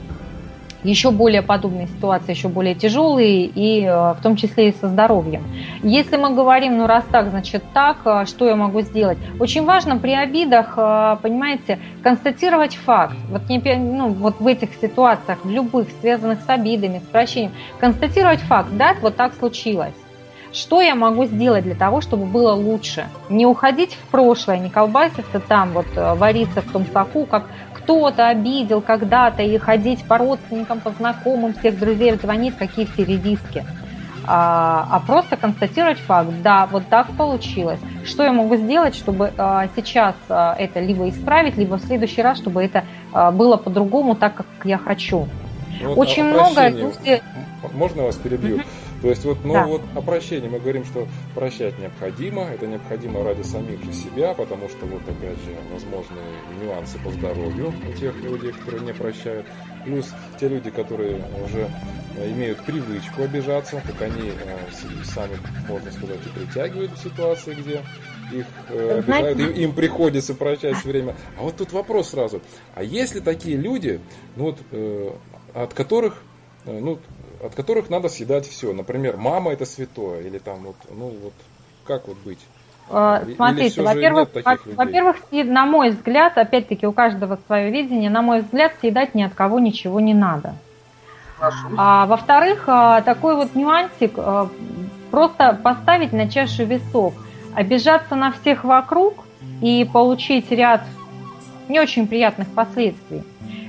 еще 0.84 1.10
более 1.10 1.42
подобные 1.42 1.86
ситуации, 1.86 2.32
еще 2.32 2.48
более 2.48 2.74
тяжелые, 2.74 3.46
и 3.46 3.84
э, 3.84 3.90
в 3.90 4.18
том 4.22 4.36
числе 4.36 4.70
и 4.70 4.72
со 4.72 4.88
здоровьем. 4.88 5.44
Если 5.82 6.16
мы 6.16 6.34
говорим, 6.34 6.78
ну 6.78 6.86
раз 6.86 7.04
так, 7.10 7.30
значит 7.30 7.62
так, 7.72 7.98
э, 8.04 8.24
что 8.26 8.46
я 8.46 8.56
могу 8.56 8.80
сделать? 8.80 9.18
Очень 9.38 9.64
важно 9.64 9.98
при 9.98 10.12
обидах, 10.12 10.74
э, 10.76 11.16
понимаете, 11.22 11.78
констатировать 12.02 12.74
факт. 12.74 13.16
Вот, 13.28 13.48
не, 13.48 13.60
ну, 13.76 14.08
вот 14.08 14.40
в 14.40 14.46
этих 14.46 14.74
ситуациях, 14.74 15.38
в 15.44 15.50
любых, 15.50 15.88
связанных 16.00 16.40
с 16.40 16.48
обидами, 16.48 16.98
с 16.98 17.08
прощением, 17.08 17.52
констатировать 17.78 18.40
факт, 18.40 18.70
да, 18.72 18.94
вот 19.00 19.16
так 19.16 19.34
случилось. 19.34 19.94
Что 20.52 20.82
я 20.82 20.94
могу 20.94 21.24
сделать 21.24 21.64
для 21.64 21.74
того, 21.74 22.02
чтобы 22.02 22.26
было 22.26 22.52
лучше? 22.52 23.06
Не 23.30 23.46
уходить 23.46 23.94
в 23.94 24.10
прошлое, 24.10 24.58
не 24.58 24.68
колбаситься 24.68 25.40
там, 25.40 25.70
вот 25.70 25.86
вариться 25.94 26.60
в 26.60 26.70
том 26.70 26.84
соку, 26.92 27.24
как 27.24 27.46
кто-то 27.82 28.28
обидел 28.28 28.80
когда-то 28.80 29.42
и 29.42 29.58
ходить 29.58 30.04
по 30.04 30.18
родственникам, 30.18 30.80
по 30.80 30.90
знакомым, 30.90 31.54
всех 31.54 31.78
друзей 31.78 32.14
звонить, 32.14 32.56
какие 32.56 32.86
все 32.86 33.04
редиски. 33.04 33.64
А, 34.24 34.86
а 34.90 35.00
просто 35.00 35.36
констатировать 35.36 35.98
факт, 35.98 36.30
да, 36.42 36.68
вот 36.70 36.86
так 36.88 37.08
получилось. 37.16 37.80
Что 38.04 38.22
я 38.22 38.32
могу 38.32 38.56
сделать, 38.56 38.94
чтобы 38.94 39.32
а, 39.36 39.66
сейчас 39.74 40.14
а, 40.28 40.54
это 40.56 40.78
либо 40.78 41.08
исправить, 41.08 41.56
либо 41.56 41.76
в 41.76 41.84
следующий 41.84 42.22
раз, 42.22 42.38
чтобы 42.38 42.62
это 42.62 42.84
а, 43.12 43.32
было 43.32 43.56
по-другому, 43.56 44.14
так 44.14 44.34
как 44.34 44.46
я 44.64 44.78
хочу. 44.78 45.28
Вот 45.82 45.98
Очень 45.98 46.24
много 46.24 46.68
люди... 46.68 47.20
Можно 47.72 48.04
вас 48.04 48.16
перебью? 48.16 48.58
Mm-hmm. 48.58 48.91
То 49.02 49.08
есть 49.08 49.24
вот, 49.24 49.38
ну 49.44 49.52
да. 49.52 49.66
вот 49.66 49.82
о 49.96 50.00
прощении 50.00 50.48
мы 50.48 50.60
говорим, 50.60 50.84
что 50.84 51.08
прощать 51.34 51.76
необходимо, 51.80 52.44
это 52.44 52.68
необходимо 52.68 53.24
ради 53.24 53.42
самих 53.42 53.82
же 53.84 53.92
себя, 53.92 54.32
потому 54.32 54.68
что 54.68 54.86
вот 54.86 55.02
опять 55.02 55.38
же 55.38 55.56
возможные 55.72 56.24
нюансы 56.62 56.98
по 57.00 57.10
здоровью 57.10 57.74
у 57.88 57.92
тех 57.98 58.14
людей, 58.22 58.52
которые 58.52 58.82
не 58.82 58.92
прощают, 58.94 59.44
плюс 59.84 60.14
те 60.38 60.46
люди, 60.46 60.70
которые 60.70 61.16
уже 61.44 61.68
имеют 62.16 62.60
привычку 62.60 63.22
обижаться, 63.22 63.82
так 63.84 64.00
они 64.02 64.30
э, 64.30 65.04
сами, 65.04 65.36
можно 65.68 65.90
сказать, 65.90 66.20
и 66.24 66.38
притягивают 66.38 66.92
в 66.92 67.02
ситуации, 67.02 67.54
где 67.54 67.82
их 68.32 68.46
э, 68.68 68.98
обижают, 69.00 69.40
им, 69.40 69.50
им 69.50 69.72
приходится 69.72 70.34
прощать 70.36 70.76
все 70.76 70.88
время. 70.90 71.16
А 71.36 71.42
вот 71.42 71.56
тут 71.56 71.72
вопрос 71.72 72.10
сразу, 72.10 72.40
а 72.76 72.84
есть 72.84 73.16
ли 73.16 73.20
такие 73.20 73.56
люди, 73.56 74.00
ну 74.36 74.44
вот, 74.44 74.58
э, 74.70 75.10
от 75.54 75.74
которых 75.74 76.22
ну, 76.64 77.00
от 77.42 77.54
которых 77.54 77.90
надо 77.90 78.08
съедать 78.08 78.46
все. 78.46 78.72
Например, 78.72 79.16
мама 79.16 79.52
это 79.52 79.64
святое, 79.64 80.22
или 80.22 80.38
там 80.38 80.60
вот, 80.60 80.76
ну 80.90 81.12
вот, 81.22 81.32
как 81.84 82.08
вот 82.08 82.16
быть? 82.24 82.38
А, 82.90 83.22
смотрите, 83.36 83.82
во-первых, 83.82 84.28
во-первых, 84.76 85.16
на 85.30 85.66
мой 85.66 85.90
взгляд, 85.90 86.36
опять-таки 86.38 86.86
у 86.86 86.92
каждого 86.92 87.38
свое 87.46 87.70
видение, 87.70 88.10
на 88.10 88.22
мой 88.22 88.42
взгляд, 88.42 88.72
съедать 88.80 89.14
ни 89.14 89.22
от 89.22 89.34
кого 89.34 89.58
ничего 89.58 90.00
не 90.00 90.14
надо. 90.14 90.54
А 91.76 92.06
во-вторых, 92.06 92.64
а, 92.68 93.00
такой 93.02 93.34
вот 93.34 93.56
нюансик, 93.56 94.12
а, 94.16 94.48
просто 95.10 95.58
поставить 95.60 96.12
на 96.12 96.28
чашу 96.28 96.64
весов, 96.64 97.14
обижаться 97.54 98.14
на 98.14 98.30
всех 98.30 98.62
вокруг 98.62 99.24
и 99.60 99.88
получить 99.92 100.50
ряд 100.52 100.82
не 101.68 101.80
очень 101.80 102.06
приятных 102.06 102.48
последствий 102.48 103.24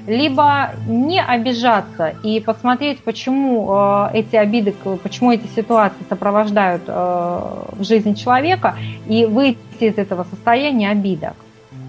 либо 0.08 0.72
не 0.88 1.22
обижаться 1.22 2.14
и 2.24 2.40
посмотреть, 2.40 3.04
почему 3.04 3.70
э, 3.72 4.10
эти 4.14 4.36
обиды, 4.36 4.74
почему 5.02 5.32
эти 5.32 5.48
ситуации 5.48 6.04
сопровождают 6.10 6.84
э, 6.88 6.92
в 6.92 7.84
жизни 7.84 8.14
человека, 8.14 8.76
и 9.08 9.26
выйти 9.26 9.58
из 9.80 9.98
этого 9.98 10.26
состояния 10.30 10.90
обидок. 10.90 11.34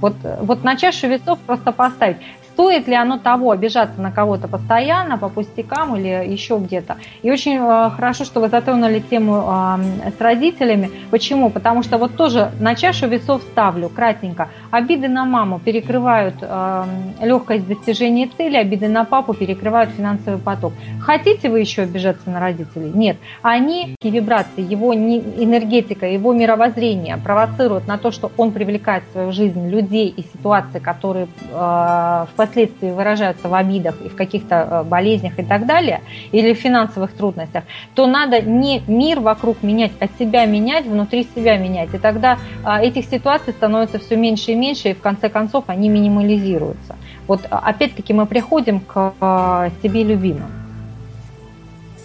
Вот, 0.00 0.14
вот 0.40 0.64
на 0.64 0.76
чашу 0.76 1.08
весов 1.08 1.38
просто 1.40 1.72
поставить. 1.72 2.18
Стоит 2.54 2.86
ли 2.88 2.94
оно 2.94 3.18
того, 3.18 3.50
обижаться 3.50 4.00
на 4.00 4.10
кого-то 4.12 4.48
постоянно, 4.48 5.18
по 5.18 5.28
пустякам 5.28 5.96
или 5.96 6.32
еще 6.32 6.58
где-то. 6.58 6.96
И 7.22 7.30
очень 7.30 7.56
э, 7.56 7.90
хорошо, 7.90 8.24
что 8.24 8.40
вы 8.40 8.48
затронули 8.48 9.00
тему 9.00 9.44
э, 9.46 10.10
с 10.16 10.20
родителями. 10.20 10.90
Почему? 11.10 11.50
Потому 11.50 11.82
что 11.82 11.98
вот 11.98 12.16
тоже 12.16 12.52
на 12.60 12.74
чашу 12.74 13.08
весов 13.08 13.42
ставлю 13.42 13.88
кратенько. 13.88 14.48
Обиды 14.70 15.08
на 15.08 15.24
маму 15.24 15.58
перекрывают 15.58 16.36
э, 16.40 16.84
легкость 17.20 17.66
достижения 17.66 18.30
цели, 18.36 18.56
обиды 18.56 18.88
на 18.88 19.04
папу 19.04 19.34
перекрывают 19.34 19.90
финансовый 19.90 20.38
поток. 20.38 20.72
Хотите 21.00 21.50
вы 21.50 21.60
еще 21.60 21.82
обижаться 21.82 22.30
на 22.30 22.38
родителей? 22.38 22.92
Нет. 22.94 23.16
Они, 23.42 23.96
вибрации, 24.02 24.62
его 24.62 24.94
энергетика, 24.94 26.06
его 26.06 26.32
мировоззрение 26.32 27.16
провоцируют 27.16 27.88
на 27.88 27.98
то, 27.98 28.12
что 28.12 28.30
он 28.36 28.52
привлекает 28.52 29.02
в 29.08 29.12
свою 29.12 29.32
жизнь 29.32 29.68
людей 29.68 30.08
и 30.08 30.22
ситуации, 30.22 30.78
которые 30.78 31.26
э, 31.50 32.26
впоследствии 32.44 32.90
выражаются 32.90 33.48
в 33.48 33.54
обидах 33.54 33.96
и 34.04 34.08
в 34.08 34.16
каких-то 34.16 34.54
э, 34.54 34.82
болезнях 34.84 35.38
и 35.38 35.42
так 35.42 35.66
далее, 35.66 36.00
или 36.32 36.52
в 36.52 36.58
финансовых 36.58 37.12
трудностях, 37.12 37.64
то 37.94 38.06
надо 38.06 38.40
не 38.40 38.82
мир 38.86 39.20
вокруг 39.20 39.62
менять, 39.62 39.92
а 40.00 40.06
себя 40.18 40.46
менять, 40.46 40.86
внутри 40.86 41.26
себя 41.34 41.56
менять. 41.56 41.94
И 41.94 41.98
тогда 41.98 42.38
э, 42.64 42.82
этих 42.82 43.06
ситуаций 43.06 43.52
становится 43.52 43.98
все 43.98 44.16
меньше 44.16 44.52
и 44.52 44.54
меньше, 44.54 44.90
и 44.90 44.94
в 44.94 45.00
конце 45.00 45.28
концов 45.28 45.64
они 45.68 45.88
минимализируются. 45.88 46.96
Вот 47.26 47.46
опять-таки 47.50 48.12
мы 48.12 48.26
приходим 48.26 48.80
к 48.80 49.14
э, 49.20 49.70
себе 49.82 50.04
любимым. 50.04 50.50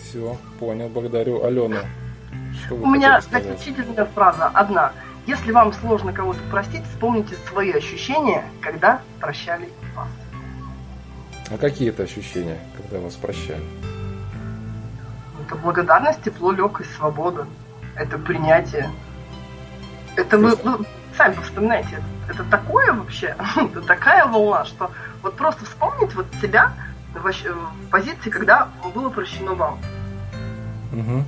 Все, 0.04 0.38
понял, 0.60 0.90
благодарю. 0.90 1.44
Алена, 1.44 1.82
что 2.66 2.76
вы 2.76 2.84
У 2.84 2.90
меня 2.90 3.22
заключительная 3.22 4.06
фраза 4.06 4.50
одна. 4.54 4.92
Если 5.28 5.52
вам 5.52 5.74
сложно 5.74 6.12
кого-то 6.12 6.40
простить, 6.50 6.84
вспомните 6.86 7.36
свои 7.48 7.72
ощущения, 7.72 8.44
когда 8.62 9.02
прощали. 9.20 9.70
А 11.52 11.58
какие 11.58 11.90
это 11.90 12.04
ощущения, 12.04 12.60
когда 12.78 13.00
вас 13.00 13.16
прощали? 13.16 13.64
Это 15.46 15.56
благодарность, 15.56 16.22
тепло, 16.22 16.52
легкость, 16.52 16.94
свобода. 16.96 17.48
Это 17.96 18.18
принятие. 18.18 18.90
Это 20.16 20.38
вы, 20.38 20.56
ну, 20.64 20.86
сами 21.18 21.36
вспоминаете, 21.44 22.02
это 22.30 22.44
такое 22.46 22.94
вообще, 22.94 23.36
это 23.56 23.82
такая 23.82 24.26
волна, 24.26 24.66
что 24.66 24.92
вот 25.22 25.36
просто 25.36 25.66
вспомнить 25.66 26.14
вот 26.16 26.26
себя 26.42 26.74
в, 27.14 27.24
в 27.24 27.90
позиции, 27.90 28.30
когда 28.30 28.70
было 28.94 29.10
прощено 29.10 29.54
вам. 29.54 29.80
Угу. 30.94 31.26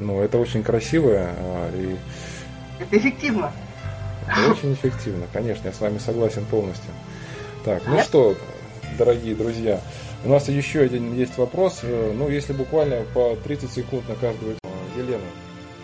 Ну, 0.00 0.20
это 0.20 0.38
очень 0.38 0.62
красиво 0.62 1.12
а, 1.14 1.70
и... 1.74 1.96
Это 2.80 2.96
эффективно. 2.96 3.52
Это 4.26 4.50
очень 4.50 4.72
эффективно, 4.72 5.26
конечно, 5.32 5.68
я 5.68 5.72
с 5.72 5.80
вами 5.80 5.98
согласен 5.98 6.44
полностью. 6.46 6.90
Так, 7.64 7.82
ну 7.86 8.00
что, 8.00 8.36
дорогие 8.98 9.34
друзья, 9.34 9.80
у 10.24 10.30
нас 10.30 10.48
еще 10.48 10.80
один 10.80 11.14
есть 11.14 11.36
вопрос. 11.36 11.80
Э, 11.82 12.12
ну, 12.14 12.28
если 12.28 12.52
буквально 12.52 13.02
по 13.14 13.36
30 13.36 13.70
секунд 13.70 14.08
на 14.08 14.14
каждого. 14.14 14.52
Елена, 14.96 15.22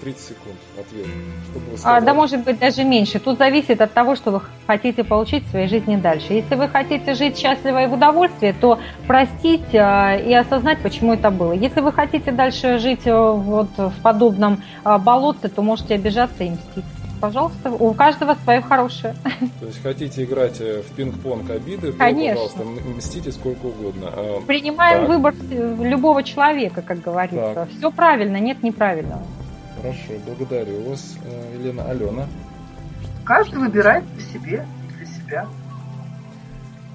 30 0.00 0.20
секунд 0.20 0.56
ответ. 0.78 1.06
Что 1.50 1.60
бы 1.60 1.66
а, 1.84 2.00
да, 2.00 2.14
может 2.14 2.44
быть, 2.44 2.58
даже 2.58 2.84
меньше. 2.84 3.18
Тут 3.18 3.38
зависит 3.38 3.80
от 3.80 3.92
того, 3.92 4.16
что 4.16 4.30
вы 4.30 4.42
хотите 4.66 5.04
получить 5.04 5.44
в 5.46 5.50
своей 5.50 5.68
жизни 5.68 5.96
дальше. 5.96 6.32
Если 6.32 6.54
вы 6.54 6.68
хотите 6.68 7.14
жить 7.14 7.38
счастливо 7.38 7.84
и 7.84 7.86
в 7.86 7.94
удовольствии, 7.94 8.54
то 8.58 8.78
простить 9.06 9.74
а, 9.74 10.16
и 10.16 10.32
осознать, 10.32 10.78
почему 10.82 11.14
это 11.14 11.30
было. 11.30 11.52
Если 11.52 11.80
вы 11.80 11.92
хотите 11.92 12.32
дальше 12.32 12.78
жить 12.78 13.06
э, 13.06 13.14
вот 13.14 13.68
в 13.76 14.02
подобном 14.02 14.62
а, 14.84 14.98
болотце, 14.98 15.48
то 15.48 15.62
можете 15.62 15.94
обижаться 15.94 16.44
и 16.44 16.50
мстить. 16.50 16.84
Пожалуйста, 17.20 17.70
у 17.70 17.94
каждого 17.94 18.34
свое 18.44 18.60
хорошее. 18.60 19.14
То 19.60 19.66
есть 19.66 19.82
хотите 19.82 20.24
играть 20.24 20.60
э, 20.60 20.82
в 20.82 20.94
пинг-понг 20.94 21.50
обиды, 21.50 21.92
то, 21.92 21.98
Конечно. 21.98 22.34
пожалуйста, 22.34 22.64
мстите 22.96 23.32
сколько 23.32 23.66
угодно. 23.66 24.10
А, 24.12 24.40
Принимаем 24.46 25.00
так. 25.00 25.08
выбор 25.08 25.34
любого 25.50 26.22
человека, 26.22 26.82
как 26.82 27.00
говорится. 27.00 27.52
Так. 27.54 27.68
Все 27.70 27.90
правильно, 27.90 28.36
нет 28.38 28.62
неправильного. 28.62 29.22
Хорошо, 29.80 30.12
благодарю 30.26 30.82
вас, 30.90 31.16
э, 31.24 31.58
Елена. 31.58 31.84
Алена. 31.88 32.26
Каждый 33.24 33.60
выбирает 33.60 34.04
по 34.04 34.20
себе, 34.20 34.66
для 34.96 35.06
себя. 35.06 35.48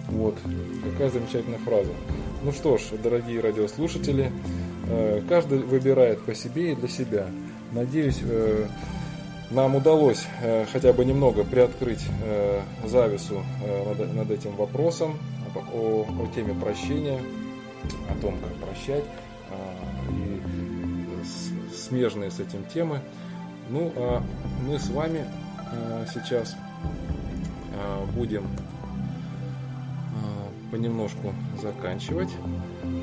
Вот, 0.07 0.37
какая 0.83 1.09
замечательная 1.09 1.59
фраза. 1.59 1.91
Ну 2.43 2.51
что 2.51 2.77
ж, 2.77 2.81
дорогие 3.01 3.39
радиослушатели, 3.39 4.31
э, 4.87 5.21
каждый 5.27 5.59
выбирает 5.59 6.21
по 6.21 6.35
себе 6.35 6.73
и 6.73 6.75
для 6.75 6.87
себя. 6.87 7.27
Надеюсь, 7.71 8.19
э, 8.23 8.65
нам 9.51 9.75
удалось 9.75 10.25
хотя 10.71 10.93
бы 10.93 11.05
немного 11.05 11.43
приоткрыть 11.43 12.05
завесу 12.85 13.43
над 14.13 14.31
этим 14.31 14.55
вопросом, 14.55 15.17
о, 15.73 16.05
о 16.07 16.27
теме 16.33 16.53
прощения, 16.53 17.21
о 18.09 18.21
том, 18.21 18.37
как 18.39 18.53
прощать. 18.55 19.03
И 20.09 20.41
смежные 21.73 22.31
с 22.31 22.39
этим 22.39 22.63
темы. 22.65 23.01
Ну, 23.69 23.91
а 23.95 24.23
мы 24.65 24.79
с 24.79 24.89
вами 24.89 25.25
а, 25.57 26.05
сейчас 26.13 26.55
а, 27.73 28.05
будем 28.13 28.45
а, 30.15 30.71
понемножку 30.71 31.33
заканчивать. 31.61 32.29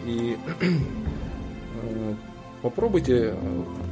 И 0.07 0.37
попробуйте 2.63 3.35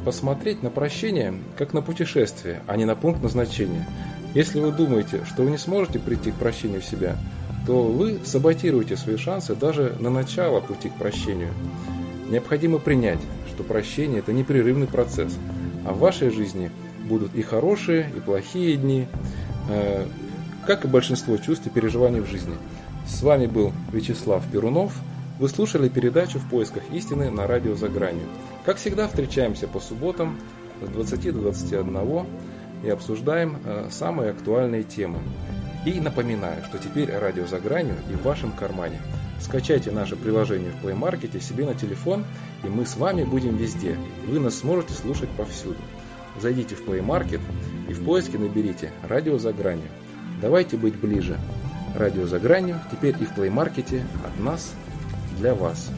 посмотреть 0.05 0.63
на 0.63 0.71
прощение 0.71 1.35
как 1.57 1.73
на 1.73 1.83
путешествие, 1.83 2.63
а 2.67 2.77
не 2.77 2.85
на 2.85 2.95
пункт 2.95 3.23
назначения. 3.23 3.87
Если 4.35 4.61
вы 4.61 4.73
думаете, 4.73 5.23
что 5.25 5.43
вы 5.43 5.51
не 5.51 5.59
сможете 5.59 5.99
прийти 5.99 6.31
к 6.31 6.35
прощению 6.35 6.81
в 6.81 6.85
себя, 6.85 7.17
то 7.67 7.83
вы 7.83 8.21
саботируете 8.25 8.97
свои 8.97 9.17
шансы 9.17 9.55
даже 9.55 9.97
на 9.99 10.11
начало 10.11 10.61
пути 10.61 10.89
к 10.89 10.95
прощению. 10.95 11.53
Необходимо 12.29 12.79
принять, 12.79 13.21
что 13.49 13.65
прощение– 13.65 14.19
это 14.21 14.33
непрерывный 14.33 14.87
процесс, 14.87 15.33
а 15.85 15.93
в 15.93 15.99
вашей 15.99 16.31
жизни 16.31 16.71
будут 17.09 17.35
и 17.35 17.43
хорошие, 17.43 18.11
и 18.17 18.21
плохие 18.21 18.77
дни, 18.77 19.07
э, 19.71 20.07
как 20.67 20.85
и 20.85 20.89
большинство 20.89 21.37
чувств 21.37 21.67
и 21.67 21.71
переживаний 21.71 22.21
в 22.21 22.27
жизни. 22.27 22.55
С 23.07 23.23
вами 23.23 23.47
был 23.47 23.73
Вячеслав 23.93 24.45
Перунов. 24.51 24.93
Вы 25.39 25.49
слушали 25.49 25.89
передачу 25.89 26.39
«В 26.39 26.49
поисках 26.51 26.83
истины» 26.93 27.31
на 27.31 27.47
радио 27.47 27.75
«За 27.75 27.89
гранью». 27.89 28.27
Как 28.67 28.77
всегда, 28.77 29.09
встречаемся 29.09 29.67
по 29.67 29.81
субботам 29.81 30.39
с 30.83 30.89
20 30.89 31.33
до 31.33 31.41
21 31.41 32.27
и 32.85 32.91
обсуждаем 32.91 33.57
э, 33.65 33.89
самые 33.91 34.33
актуальные 34.33 34.83
темы. 34.83 35.21
И 35.87 36.01
напоминаю, 36.01 36.63
что 36.65 36.77
теперь 36.77 37.11
радио 37.11 37.47
«За 37.47 37.61
гранью» 37.61 37.97
и 38.11 38.15
в 38.15 38.23
вашем 38.23 38.53
кармане– 38.53 39.01
Скачайте 39.41 39.91
наше 39.91 40.17
приложение 40.17 40.71
в 40.71 40.85
Play 40.85 40.99
Market 40.99 41.41
себе 41.41 41.67
на 41.67 41.75
телефон, 41.75 42.25
и 42.65 42.69
мы 42.69 42.87
с 42.87 42.97
вами 42.97 43.25
будем 43.25 43.57
везде. 43.57 43.99
Вы 44.27 44.41
нас 44.41 44.57
сможете 44.59 44.95
слушать 44.95 45.29
повсюду. 45.31 45.77
Зайдите 46.41 46.75
в 46.75 46.87
Play 46.87 47.05
Market 47.05 47.41
и 47.89 47.93
в 47.93 48.05
поиске 48.05 48.39
наберите 48.39 48.93
«Радио 49.07 49.39
за 49.39 49.53
гранью». 49.53 49.89
Давайте 50.41 50.77
быть 50.77 50.97
ближе. 50.97 51.39
«Радио 51.95 52.27
за 52.27 52.39
гранью» 52.39 52.81
теперь 52.91 53.15
и 53.21 53.25
в 53.25 53.37
Play 53.37 53.53
Market 53.53 54.03
от 54.25 54.41
нас 54.43 54.73
для 55.39 55.55
вас. 55.55 55.91